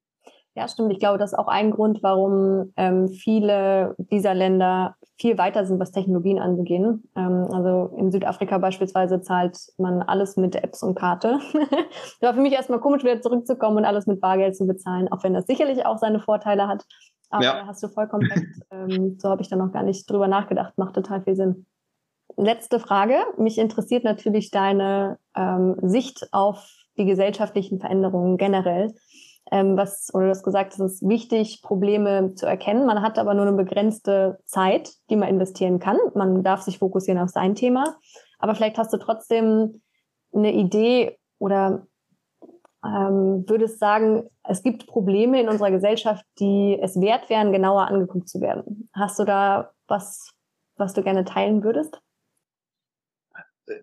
Ja, 0.56 0.70
stimmt. 0.70 0.94
Ich 0.94 1.00
glaube, 1.00 1.18
das 1.18 1.34
ist 1.34 1.38
auch 1.38 1.50
ein 1.50 1.72
Grund, 1.72 2.02
warum 2.02 2.72
ähm, 2.78 3.10
viele 3.10 3.94
dieser 3.98 4.34
Länder 4.34 4.96
viel 5.20 5.38
weiter 5.38 5.66
sind, 5.66 5.80
was 5.82 5.92
Technologien 5.92 6.40
angeht. 6.40 6.82
Ähm, 7.16 7.48
also 7.52 7.94
in 7.98 8.10
Südafrika 8.10 8.58
beispielsweise 8.58 9.22
zahlt 9.22 9.58
man 9.78 10.02
alles 10.02 10.38
mit 10.38 10.56
Apps 10.56 10.82
und 10.82 10.96
Karte. 10.96 11.40
das 11.54 12.22
war 12.22 12.34
für 12.34 12.42
mich 12.42 12.54
erstmal 12.54 12.80
komisch, 12.80 13.04
wieder 13.04 13.22
zurückzukommen 13.22 13.78
und 13.78 13.86
alles 13.86 14.08
mit 14.08 14.22
Bargeld 14.22 14.56
zu 14.56 14.66
bezahlen, 14.66 15.10
auch 15.12 15.24
wenn 15.26 15.34
das 15.34 15.46
sicherlich 15.46 15.86
auch 15.86 15.98
seine 15.98 16.22
Vorteile 16.22 16.68
hat. 16.68 16.86
Aber 17.30 17.44
ja. 17.44 17.60
da 17.60 17.68
hast 17.68 17.84
du 17.84 17.90
vollkommen 17.90 18.32
recht. 18.32 18.46
Ähm, 18.72 19.18
so 19.20 19.30
habe 19.30 19.42
ich 19.42 19.50
da 19.50 19.58
noch 19.58 19.74
gar 19.74 19.84
nicht 19.84 20.10
drüber 20.10 20.30
nachgedacht. 20.30 20.78
Macht 20.78 20.96
total 20.96 21.22
viel 21.22 21.36
Sinn. 21.36 21.66
Letzte 22.38 22.80
Frage. 22.80 23.18
Mich 23.38 23.58
interessiert 23.58 24.06
natürlich 24.06 24.52
deine 24.52 25.18
ähm, 25.36 25.76
Sicht 25.82 26.30
auf 26.32 26.66
die 26.98 27.06
gesellschaftlichen 27.06 27.80
Veränderungen 27.80 28.38
generell 28.38 28.94
ähm, 29.52 29.78
was, 29.78 30.12
oder 30.14 30.26
du 30.26 30.30
hast 30.32 30.44
gesagt, 30.44 30.74
es 30.74 30.80
ist 30.80 31.08
wichtig, 31.08 31.62
Probleme 31.62 32.34
zu 32.36 32.46
erkennen. 32.46 32.86
Man 32.86 33.02
hat 33.02 33.20
aber 33.20 33.34
nur 33.34 33.46
eine 33.46 33.56
begrenzte 33.56 34.40
Zeit, 34.46 34.92
die 35.10 35.16
man 35.16 35.30
investieren 35.30 35.80
kann. 35.80 35.98
Man 36.16 36.44
darf 36.44 36.62
sich 36.62 36.80
fokussieren 36.80 37.22
auf 37.22 37.30
sein 37.30 37.56
Thema. 37.56 37.98
Aber 38.40 38.56
vielleicht 38.56 38.78
hast 38.78 38.92
du 38.94 38.98
trotzdem 38.98 39.82
eine 40.34 40.54
Idee 40.54 41.18
oder 41.40 41.86
ähm, 42.84 43.46
würdest 43.48 43.80
sagen, 43.80 44.30
es 44.44 44.64
gibt 44.64 44.88
Probleme 44.88 45.42
in 45.42 45.50
unserer 45.50 45.72
Gesellschaft, 45.72 46.24
die 46.40 46.78
es 46.82 47.00
wert 47.00 47.30
wären, 47.30 47.52
genauer 47.52 47.88
angeguckt 47.88 48.30
zu 48.30 48.42
werden. 48.42 48.90
Hast 48.94 49.20
du 49.20 49.24
da 49.26 49.72
was, 49.88 50.32
was 50.78 50.94
du 50.94 51.04
gerne 51.04 51.26
teilen 51.26 51.64
würdest? 51.64 52.02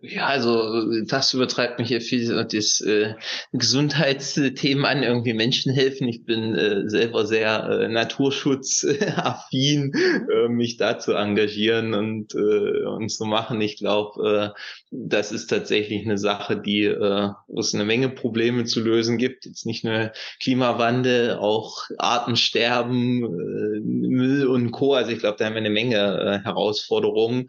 Ja, 0.03 0.27
also 0.27 1.03
das 1.07 1.35
übertreibt 1.35 1.81
mich 1.81 1.89
ja 1.89 1.99
viel 1.99 2.47
das 2.53 2.81
äh, 2.83 3.15
Gesundheitsthemen 3.53 4.85
an, 4.85 5.03
irgendwie 5.03 5.33
Menschen 5.33 5.73
helfen. 5.73 6.07
Ich 6.07 6.25
bin 6.25 6.55
äh, 6.55 6.89
selber 6.89 7.27
sehr 7.27 7.65
äh, 7.65 7.89
naturschutzaffin, 7.89 9.93
äh, 10.33 10.49
mich 10.49 10.77
da 10.77 11.01
zu 11.01 11.15
engagieren 11.15 11.95
und, 11.95 12.33
äh, 12.37 12.85
und 12.87 13.09
zu 13.09 13.25
machen. 13.25 13.61
Ich 13.61 13.77
glaube, 13.77 14.55
äh, 14.55 14.61
das 14.93 15.33
ist 15.33 15.49
tatsächlich 15.49 16.05
eine 16.05 16.19
Sache, 16.19 16.61
die 16.61 16.85
äh, 16.85 17.31
wo 17.49 17.59
es 17.59 17.75
eine 17.75 17.85
Menge 17.85 18.09
Probleme 18.09 18.65
zu 18.65 18.81
lösen 18.81 19.19
gibt. 19.19 19.47
Jetzt 19.47 19.67
nicht 19.67 19.83
nur 19.83 20.13
Klimawandel, 20.41 21.39
auch 21.39 21.89
Artensterben, 21.99 23.25
äh, 23.25 23.81
Müll 23.81 24.47
und 24.47 24.71
Co. 24.71 24.95
Also 24.95 25.11
ich 25.11 25.19
glaube, 25.19 25.39
da 25.39 25.47
haben 25.47 25.55
wir 25.55 25.61
eine 25.61 25.71
Menge 25.71 25.97
äh, 25.97 26.39
Herausforderungen. 26.45 27.49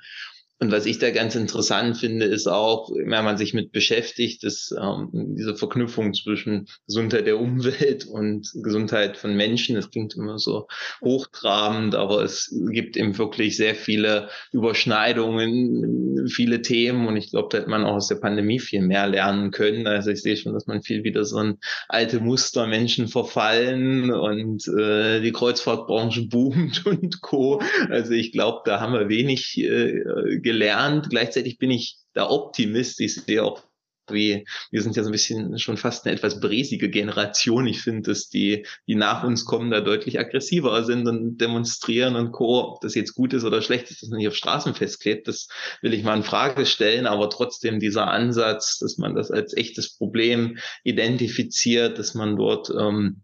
Und 0.59 0.71
was 0.71 0.85
ich 0.85 0.99
da 0.99 1.09
ganz 1.09 1.35
interessant 1.35 1.97
finde, 1.97 2.25
ist 2.25 2.47
auch, 2.47 2.89
wenn 2.89 3.25
man 3.25 3.37
sich 3.37 3.53
mit 3.53 3.71
beschäftigt, 3.71 4.43
dass 4.43 4.73
ähm, 4.79 5.09
diese 5.11 5.55
Verknüpfung 5.55 6.13
zwischen 6.13 6.67
Gesundheit 6.87 7.25
der 7.25 7.39
Umwelt 7.39 8.05
und 8.09 8.49
Gesundheit 8.63 9.17
von 9.17 9.35
Menschen, 9.35 9.75
das 9.75 9.91
klingt 9.91 10.15
immer 10.15 10.37
so 10.39 10.67
hochtrabend, 11.03 11.95
aber 11.95 12.23
es 12.23 12.55
gibt 12.69 12.95
eben 12.95 13.17
wirklich 13.17 13.57
sehr 13.57 13.75
viele 13.75 14.29
Überschneidungen, 14.51 16.27
viele 16.29 16.61
Themen 16.61 17.07
und 17.07 17.17
ich 17.17 17.31
glaube, 17.31 17.49
da 17.51 17.57
hätte 17.57 17.69
man 17.69 17.83
auch 17.83 17.95
aus 17.95 18.07
der 18.07 18.15
Pandemie 18.15 18.59
viel 18.59 18.81
mehr 18.81 19.07
lernen 19.07 19.51
können. 19.51 19.87
Also 19.87 20.11
ich 20.11 20.21
sehe 20.21 20.37
schon, 20.37 20.53
dass 20.53 20.67
man 20.67 20.81
viel 20.81 21.03
wieder 21.03 21.25
so 21.25 21.37
ein 21.37 21.57
alte 21.89 22.19
Muster, 22.19 22.67
Menschen 22.67 23.07
verfallen 23.07 24.13
und 24.13 24.67
äh, 24.67 25.19
die 25.19 25.31
Kreuzfahrtbranche 25.31 26.27
boomt 26.29 26.85
und 26.85 27.21
Co. 27.21 27.61
Also 27.89 28.13
ich 28.13 28.31
glaube, 28.31 28.61
da 28.65 28.79
haben 28.79 28.93
wir 28.93 29.09
wenig 29.09 29.57
äh, 29.57 30.03
gelernt. 30.43 31.09
Gleichzeitig 31.09 31.57
bin 31.57 31.71
ich 31.71 31.97
da 32.13 32.29
Optimist. 32.29 32.99
Ich 32.99 33.15
sehe 33.15 33.43
auch 33.43 33.63
wie, 34.09 34.45
wir 34.71 34.81
sind 34.81 34.95
ja 34.95 35.03
so 35.03 35.09
ein 35.09 35.13
bisschen 35.13 35.57
schon 35.59 35.77
fast 35.77 36.05
eine 36.05 36.15
etwas 36.15 36.39
bresige 36.39 36.89
Generation. 36.89 37.67
Ich 37.67 37.81
finde, 37.81 38.11
dass 38.11 38.29
die, 38.29 38.65
die 38.87 38.95
nach 38.95 39.23
uns 39.23 39.45
kommen, 39.45 39.71
da 39.71 39.81
deutlich 39.81 40.19
aggressiver 40.19 40.83
sind 40.83 41.07
und 41.07 41.37
demonstrieren 41.37 42.15
und 42.15 42.31
Co. 42.31 42.73
Ob 42.73 42.81
das 42.81 42.95
jetzt 42.95 43.13
gut 43.13 43.33
ist 43.33 43.43
oder 43.43 43.61
schlecht 43.61 43.89
ist, 43.91 44.03
das 44.03 44.09
nicht 44.09 44.27
auf 44.27 44.35
Straßen 44.35 44.73
festklebt, 44.75 45.27
das 45.27 45.47
will 45.81 45.93
ich 45.93 46.03
mal 46.03 46.17
in 46.17 46.23
Frage 46.23 46.65
stellen. 46.65 47.07
Aber 47.07 47.29
trotzdem 47.29 47.79
dieser 47.79 48.07
Ansatz, 48.07 48.77
dass 48.79 48.97
man 48.97 49.15
das 49.15 49.31
als 49.31 49.55
echtes 49.55 49.95
Problem 49.95 50.57
identifiziert, 50.83 51.97
dass 51.97 52.13
man 52.13 52.35
dort 52.35 52.69
ähm, 52.69 53.23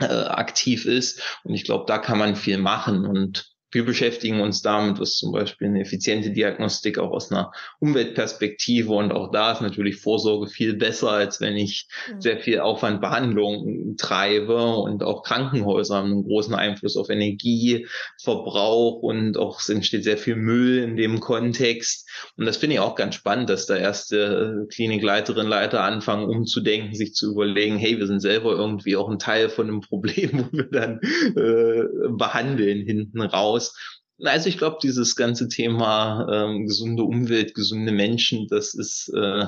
äh, 0.00 0.06
aktiv 0.06 0.86
ist. 0.86 1.22
Und 1.44 1.54
ich 1.54 1.64
glaube, 1.64 1.84
da 1.86 1.98
kann 1.98 2.18
man 2.18 2.36
viel 2.36 2.58
machen. 2.58 3.06
Und 3.06 3.49
wir 3.72 3.84
beschäftigen 3.84 4.40
uns 4.40 4.62
damit, 4.62 4.98
was 4.98 5.16
zum 5.16 5.32
Beispiel 5.32 5.68
eine 5.68 5.80
effiziente 5.80 6.30
Diagnostik 6.30 6.98
auch 6.98 7.10
aus 7.10 7.30
einer 7.30 7.52
Umweltperspektive 7.78 8.92
und 8.92 9.12
auch 9.12 9.30
da 9.30 9.52
ist 9.52 9.60
natürlich 9.60 9.96
Vorsorge 9.96 10.48
viel 10.48 10.74
besser, 10.74 11.10
als 11.10 11.40
wenn 11.40 11.56
ich 11.56 11.86
mhm. 12.12 12.20
sehr 12.20 12.38
viel 12.38 12.60
Aufwand 12.60 13.00
Behandlung 13.00 13.94
treibe 13.96 14.74
und 14.74 15.02
auch 15.02 15.22
Krankenhäuser 15.22 15.96
haben 15.96 16.12
einen 16.12 16.24
großen 16.24 16.54
Einfluss 16.54 16.96
auf 16.96 17.10
Energieverbrauch 17.10 19.02
und 19.02 19.36
auch 19.36 19.60
es 19.60 19.68
entsteht 19.68 20.04
sehr 20.04 20.18
viel 20.18 20.36
Müll 20.36 20.78
in 20.78 20.96
dem 20.96 21.20
Kontext. 21.20 22.08
Und 22.36 22.46
das 22.46 22.56
finde 22.56 22.74
ich 22.74 22.80
auch 22.80 22.96
ganz 22.96 23.14
spannend, 23.14 23.50
dass 23.50 23.66
da 23.66 23.76
erste 23.76 24.66
Klinikleiterinnen, 24.72 25.48
Leiter 25.48 25.82
anfangen 25.82 26.28
umzudenken, 26.28 26.94
sich 26.94 27.14
zu 27.14 27.32
überlegen, 27.32 27.76
hey, 27.76 27.98
wir 27.98 28.06
sind 28.06 28.20
selber 28.20 28.52
irgendwie 28.52 28.96
auch 28.96 29.08
ein 29.08 29.18
Teil 29.18 29.48
von 29.48 29.68
einem 29.68 29.80
Problem, 29.80 30.30
wo 30.52 30.56
wir 30.56 30.68
dann 30.70 31.00
äh, 31.36 32.08
behandeln 32.16 32.84
hinten 32.84 33.20
raus 33.20 33.59
aus. 33.60 33.76
Also 34.22 34.48
ich 34.48 34.58
glaube, 34.58 34.78
dieses 34.82 35.16
ganze 35.16 35.48
Thema 35.48 36.26
ähm, 36.30 36.66
gesunde 36.66 37.04
Umwelt, 37.04 37.54
gesunde 37.54 37.92
Menschen, 37.92 38.48
das 38.48 38.74
ist, 38.74 39.08
äh, 39.14 39.46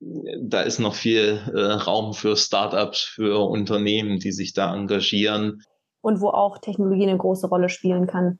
da 0.00 0.60
ist 0.62 0.78
noch 0.78 0.94
viel 0.94 1.40
äh, 1.54 1.60
Raum 1.60 2.14
für 2.14 2.36
Startups, 2.36 3.00
für 3.00 3.48
Unternehmen, 3.48 4.18
die 4.18 4.32
sich 4.32 4.54
da 4.54 4.74
engagieren. 4.74 5.62
Und 6.00 6.20
wo 6.20 6.30
auch 6.30 6.58
Technologie 6.58 7.04
eine 7.04 7.18
große 7.18 7.48
Rolle 7.48 7.68
spielen 7.68 8.06
kann. 8.06 8.38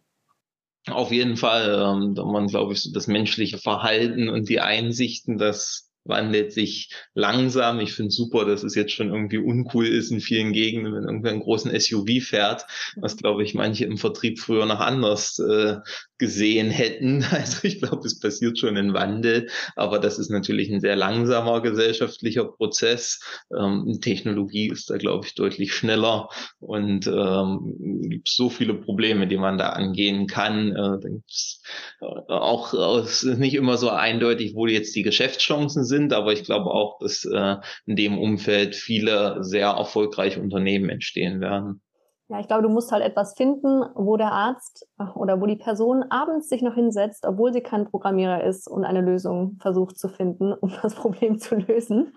Auf 0.88 1.12
jeden 1.12 1.36
Fall, 1.36 1.82
ähm, 1.82 2.14
da 2.14 2.24
man, 2.24 2.46
glaube 2.46 2.72
ich, 2.72 2.82
so 2.82 2.92
das 2.92 3.08
menschliche 3.08 3.58
Verhalten 3.58 4.28
und 4.28 4.48
die 4.48 4.60
Einsichten, 4.60 5.36
dass 5.36 5.87
wandelt 6.08 6.52
sich 6.52 6.90
langsam. 7.14 7.80
Ich 7.80 7.92
finde 7.92 8.10
super, 8.10 8.44
dass 8.44 8.62
es 8.62 8.74
jetzt 8.74 8.92
schon 8.92 9.08
irgendwie 9.08 9.38
uncool 9.38 9.86
ist 9.86 10.10
in 10.10 10.20
vielen 10.20 10.52
Gegenden, 10.52 10.94
wenn 10.94 11.04
irgendwer 11.04 11.32
einen 11.32 11.40
großen 11.40 11.78
SUV 11.78 12.22
fährt, 12.22 12.64
was 12.96 13.16
glaube 13.16 13.42
ich 13.42 13.54
manche 13.54 13.84
im 13.84 13.98
Vertrieb 13.98 14.38
früher 14.38 14.66
noch 14.66 14.80
anders 14.80 15.38
äh, 15.38 15.76
gesehen 16.18 16.70
hätten. 16.70 17.24
Also 17.38 17.68
ich 17.68 17.80
glaube, 17.80 18.04
es 18.04 18.18
passiert 18.18 18.58
schon 18.58 18.76
ein 18.76 18.94
Wandel, 18.94 19.48
aber 19.76 19.98
das 20.00 20.18
ist 20.18 20.30
natürlich 20.30 20.70
ein 20.70 20.80
sehr 20.80 20.96
langsamer 20.96 21.60
gesellschaftlicher 21.62 22.44
Prozess. 22.44 23.20
Ähm, 23.56 23.98
Technologie 24.00 24.68
ist 24.68 24.90
da, 24.90 24.96
glaube 24.96 25.26
ich, 25.26 25.34
deutlich 25.34 25.72
schneller 25.72 26.28
und 26.58 27.06
ähm, 27.06 27.76
gibt 28.08 28.28
so 28.28 28.50
viele 28.50 28.74
Probleme, 28.74 29.28
die 29.28 29.36
man 29.36 29.56
da 29.56 29.70
angehen 29.70 30.26
kann. 30.26 30.74
Äh, 30.74 32.04
äh 32.04 32.04
auch 32.28 32.74
ist 33.04 33.24
nicht 33.24 33.54
immer 33.54 33.76
so 33.76 33.90
eindeutig, 33.90 34.54
wo 34.54 34.66
jetzt 34.66 34.94
die 34.96 35.02
Geschäftschancen 35.02 35.84
sind, 35.84 35.97
aber 36.12 36.32
ich 36.32 36.44
glaube 36.44 36.70
auch, 36.70 36.98
dass 36.98 37.24
äh, 37.24 37.56
in 37.86 37.96
dem 37.96 38.18
Umfeld 38.18 38.74
viele 38.74 39.42
sehr 39.42 39.68
erfolgreiche 39.68 40.40
Unternehmen 40.40 40.88
entstehen 40.88 41.40
werden. 41.40 41.82
Ja, 42.30 42.40
ich 42.40 42.46
glaube, 42.46 42.62
du 42.62 42.68
musst 42.68 42.92
halt 42.92 43.02
etwas 43.02 43.34
finden, 43.34 43.82
wo 43.94 44.18
der 44.18 44.32
Arzt 44.32 44.86
oder 45.14 45.40
wo 45.40 45.46
die 45.46 45.56
Person 45.56 46.04
abends 46.10 46.50
sich 46.50 46.60
noch 46.60 46.74
hinsetzt, 46.74 47.24
obwohl 47.26 47.54
sie 47.54 47.62
kein 47.62 47.86
Programmierer 47.86 48.44
ist 48.44 48.68
und 48.68 48.84
eine 48.84 49.00
Lösung 49.00 49.56
versucht 49.60 49.98
zu 49.98 50.08
finden, 50.08 50.52
um 50.52 50.70
das 50.82 50.94
Problem 50.96 51.38
zu 51.38 51.56
lösen. 51.56 52.12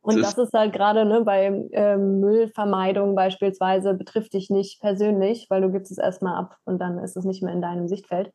Und 0.00 0.20
das, 0.20 0.34
das 0.34 0.48
ist 0.48 0.52
halt 0.52 0.74
gerade 0.74 1.04
ne, 1.04 1.22
bei 1.22 1.68
ähm, 1.72 2.20
Müllvermeidung 2.20 3.14
beispielsweise, 3.14 3.94
betrifft 3.94 4.34
dich 4.34 4.50
nicht 4.50 4.80
persönlich, 4.80 5.46
weil 5.48 5.62
du 5.62 5.70
gibst 5.70 5.92
es 5.92 5.98
erstmal 5.98 6.36
ab 6.36 6.56
und 6.64 6.78
dann 6.78 6.98
ist 6.98 7.16
es 7.16 7.24
nicht 7.24 7.42
mehr 7.42 7.54
in 7.54 7.62
deinem 7.62 7.86
Sichtfeld. 7.86 8.32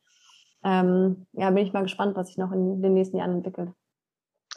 Ähm, 0.64 1.28
ja, 1.34 1.50
bin 1.52 1.64
ich 1.64 1.74
mal 1.74 1.84
gespannt, 1.84 2.16
was 2.16 2.28
sich 2.28 2.38
noch 2.38 2.52
in 2.52 2.82
den 2.82 2.94
nächsten 2.94 3.18
Jahren 3.18 3.36
entwickelt. 3.36 3.70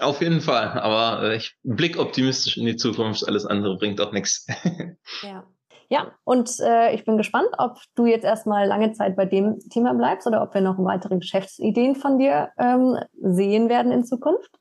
Auf 0.03 0.21
jeden 0.21 0.41
Fall, 0.41 0.69
aber 0.81 1.23
äh, 1.23 1.37
ich 1.37 1.57
blick 1.63 1.99
optimistisch 1.99 2.57
in 2.57 2.67
die 2.67 2.77
Zukunft, 2.77 3.27
alles 3.27 3.47
andere 3.47 3.77
bringt 3.77 4.01
auch 4.01 4.13
nichts. 4.13 4.47
Ja. 5.23 5.45
Ja, 5.89 6.11
und 6.25 6.51
äh, 6.61 6.95
ich 6.95 7.05
bin 7.05 7.19
gespannt, 7.19 7.51
ob 7.59 7.77
du 7.97 8.07
jetzt 8.07 8.25
erstmal 8.25 8.67
lange 8.67 8.93
Zeit 8.93 9.15
bei 9.15 9.27
dem 9.27 9.59
Thema 9.69 9.93
bleibst 9.93 10.27
oder 10.27 10.43
ob 10.43 10.55
wir 10.55 10.63
noch 10.63 10.79
weitere 10.79 11.19
Geschäftsideen 11.19 11.97
von 11.97 12.19
dir 12.19 12.49
ähm, 12.57 12.97
sehen 13.21 13.69
werden 13.69 13.93
in 13.93 14.03
Zukunft. 14.03 14.59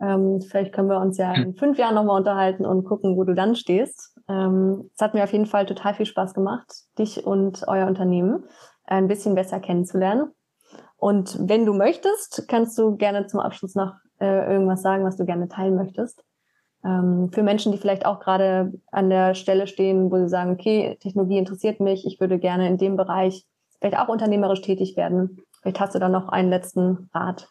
Ähm, 0.00 0.40
vielleicht 0.40 0.72
können 0.72 0.88
wir 0.88 0.98
uns 0.98 1.16
ja 1.16 1.32
in 1.32 1.54
fünf 1.58 1.78
Jahren 1.78 1.94
nochmal 1.94 2.18
unterhalten 2.18 2.66
und 2.66 2.82
gucken, 2.82 3.16
wo 3.16 3.22
du 3.22 3.34
dann 3.34 3.54
stehst. 3.54 4.18
Ähm, 4.28 4.90
es 4.92 5.00
hat 5.00 5.14
mir 5.14 5.22
auf 5.22 5.32
jeden 5.32 5.46
Fall 5.46 5.64
total 5.66 5.94
viel 5.94 6.06
Spaß 6.06 6.34
gemacht, 6.34 6.66
dich 6.98 7.24
und 7.24 7.62
euer 7.68 7.86
Unternehmen 7.86 8.44
ein 8.82 9.06
bisschen 9.06 9.36
besser 9.36 9.60
kennenzulernen. 9.60 10.32
Und 10.96 11.38
wenn 11.40 11.66
du 11.66 11.72
möchtest, 11.72 12.48
kannst 12.48 12.76
du 12.78 12.96
gerne 12.96 13.28
zum 13.28 13.38
Abschluss 13.38 13.76
noch 13.76 13.94
äh, 14.24 14.52
irgendwas 14.52 14.82
sagen, 14.82 15.04
was 15.04 15.16
du 15.16 15.24
gerne 15.24 15.48
teilen 15.48 15.76
möchtest. 15.76 16.24
Ähm, 16.84 17.30
für 17.32 17.42
Menschen, 17.42 17.72
die 17.72 17.78
vielleicht 17.78 18.06
auch 18.06 18.20
gerade 18.20 18.72
an 18.90 19.10
der 19.10 19.34
Stelle 19.34 19.66
stehen, 19.66 20.10
wo 20.10 20.18
sie 20.18 20.28
sagen, 20.28 20.52
okay, 20.52 20.96
Technologie 21.00 21.38
interessiert 21.38 21.80
mich, 21.80 22.06
ich 22.06 22.20
würde 22.20 22.38
gerne 22.38 22.68
in 22.68 22.78
dem 22.78 22.96
Bereich 22.96 23.46
vielleicht 23.80 23.98
auch 23.98 24.08
unternehmerisch 24.08 24.60
tätig 24.60 24.96
werden. 24.96 25.42
Vielleicht 25.60 25.80
hast 25.80 25.94
du 25.94 25.98
da 25.98 26.08
noch 26.08 26.28
einen 26.28 26.50
letzten 26.50 27.08
Rat. 27.14 27.48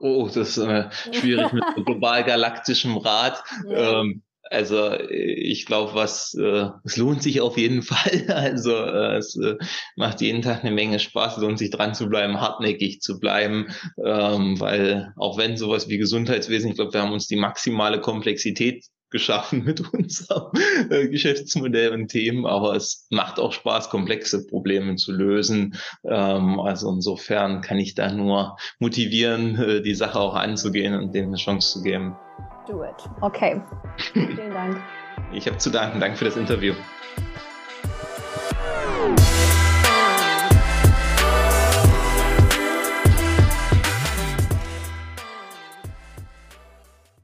Oh, 0.00 0.26
das 0.26 0.36
ist 0.36 0.58
äh, 0.58 0.90
schwierig 0.90 1.52
mit 1.52 1.64
global 1.86 2.24
galaktischem 2.24 2.96
Rat. 2.98 3.42
Ja. 3.66 4.00
Ähm, 4.00 4.22
also 4.50 4.92
ich 5.10 5.66
glaube, 5.66 5.94
was 5.94 6.34
äh, 6.34 6.68
es 6.84 6.96
lohnt 6.96 7.22
sich 7.22 7.40
auf 7.40 7.56
jeden 7.56 7.82
Fall. 7.82 8.24
Also 8.28 8.72
äh, 8.72 9.16
es 9.16 9.36
äh, 9.36 9.56
macht 9.96 10.20
jeden 10.20 10.42
Tag 10.42 10.64
eine 10.64 10.74
Menge 10.74 10.98
Spaß, 10.98 11.36
es 11.36 11.42
lohnt 11.42 11.58
sich 11.58 11.70
dran 11.70 11.94
zu 11.94 12.08
bleiben, 12.08 12.40
hartnäckig 12.40 13.00
zu 13.00 13.18
bleiben, 13.18 13.68
ähm, 14.04 14.60
weil 14.60 15.12
auch 15.16 15.38
wenn 15.38 15.56
sowas 15.56 15.88
wie 15.88 15.98
Gesundheitswesen, 15.98 16.70
ich 16.70 16.76
glaube, 16.76 16.92
wir 16.92 17.02
haben 17.02 17.12
uns 17.12 17.26
die 17.26 17.36
maximale 17.36 18.00
Komplexität 18.00 18.84
geschaffen 19.10 19.64
mit 19.64 19.80
unserem 19.92 20.50
äh, 20.90 21.08
Geschäftsmodell 21.08 21.92
und 21.92 22.08
Themen, 22.08 22.46
aber 22.46 22.74
es 22.74 23.06
macht 23.10 23.38
auch 23.38 23.52
Spaß, 23.52 23.88
komplexe 23.88 24.44
Probleme 24.46 24.96
zu 24.96 25.12
lösen. 25.12 25.76
Ähm, 26.04 26.58
also 26.60 26.90
insofern 26.90 27.60
kann 27.60 27.78
ich 27.78 27.94
da 27.94 28.12
nur 28.12 28.56
motivieren, 28.80 29.56
äh, 29.56 29.82
die 29.82 29.94
Sache 29.94 30.18
auch 30.18 30.34
anzugehen 30.34 30.94
und 30.94 31.14
dem 31.14 31.28
eine 31.28 31.36
Chance 31.36 31.74
zu 31.74 31.82
geben. 31.82 32.16
Do 32.66 32.82
it. 32.84 32.94
Okay. 33.20 33.60
Vielen 34.12 34.52
Dank. 34.52 34.80
Ich 35.32 35.46
habe 35.46 35.58
zu 35.58 35.70
danken. 35.70 36.00
Danke 36.00 36.16
für 36.16 36.24
das 36.24 36.36
Interview. 36.36 36.74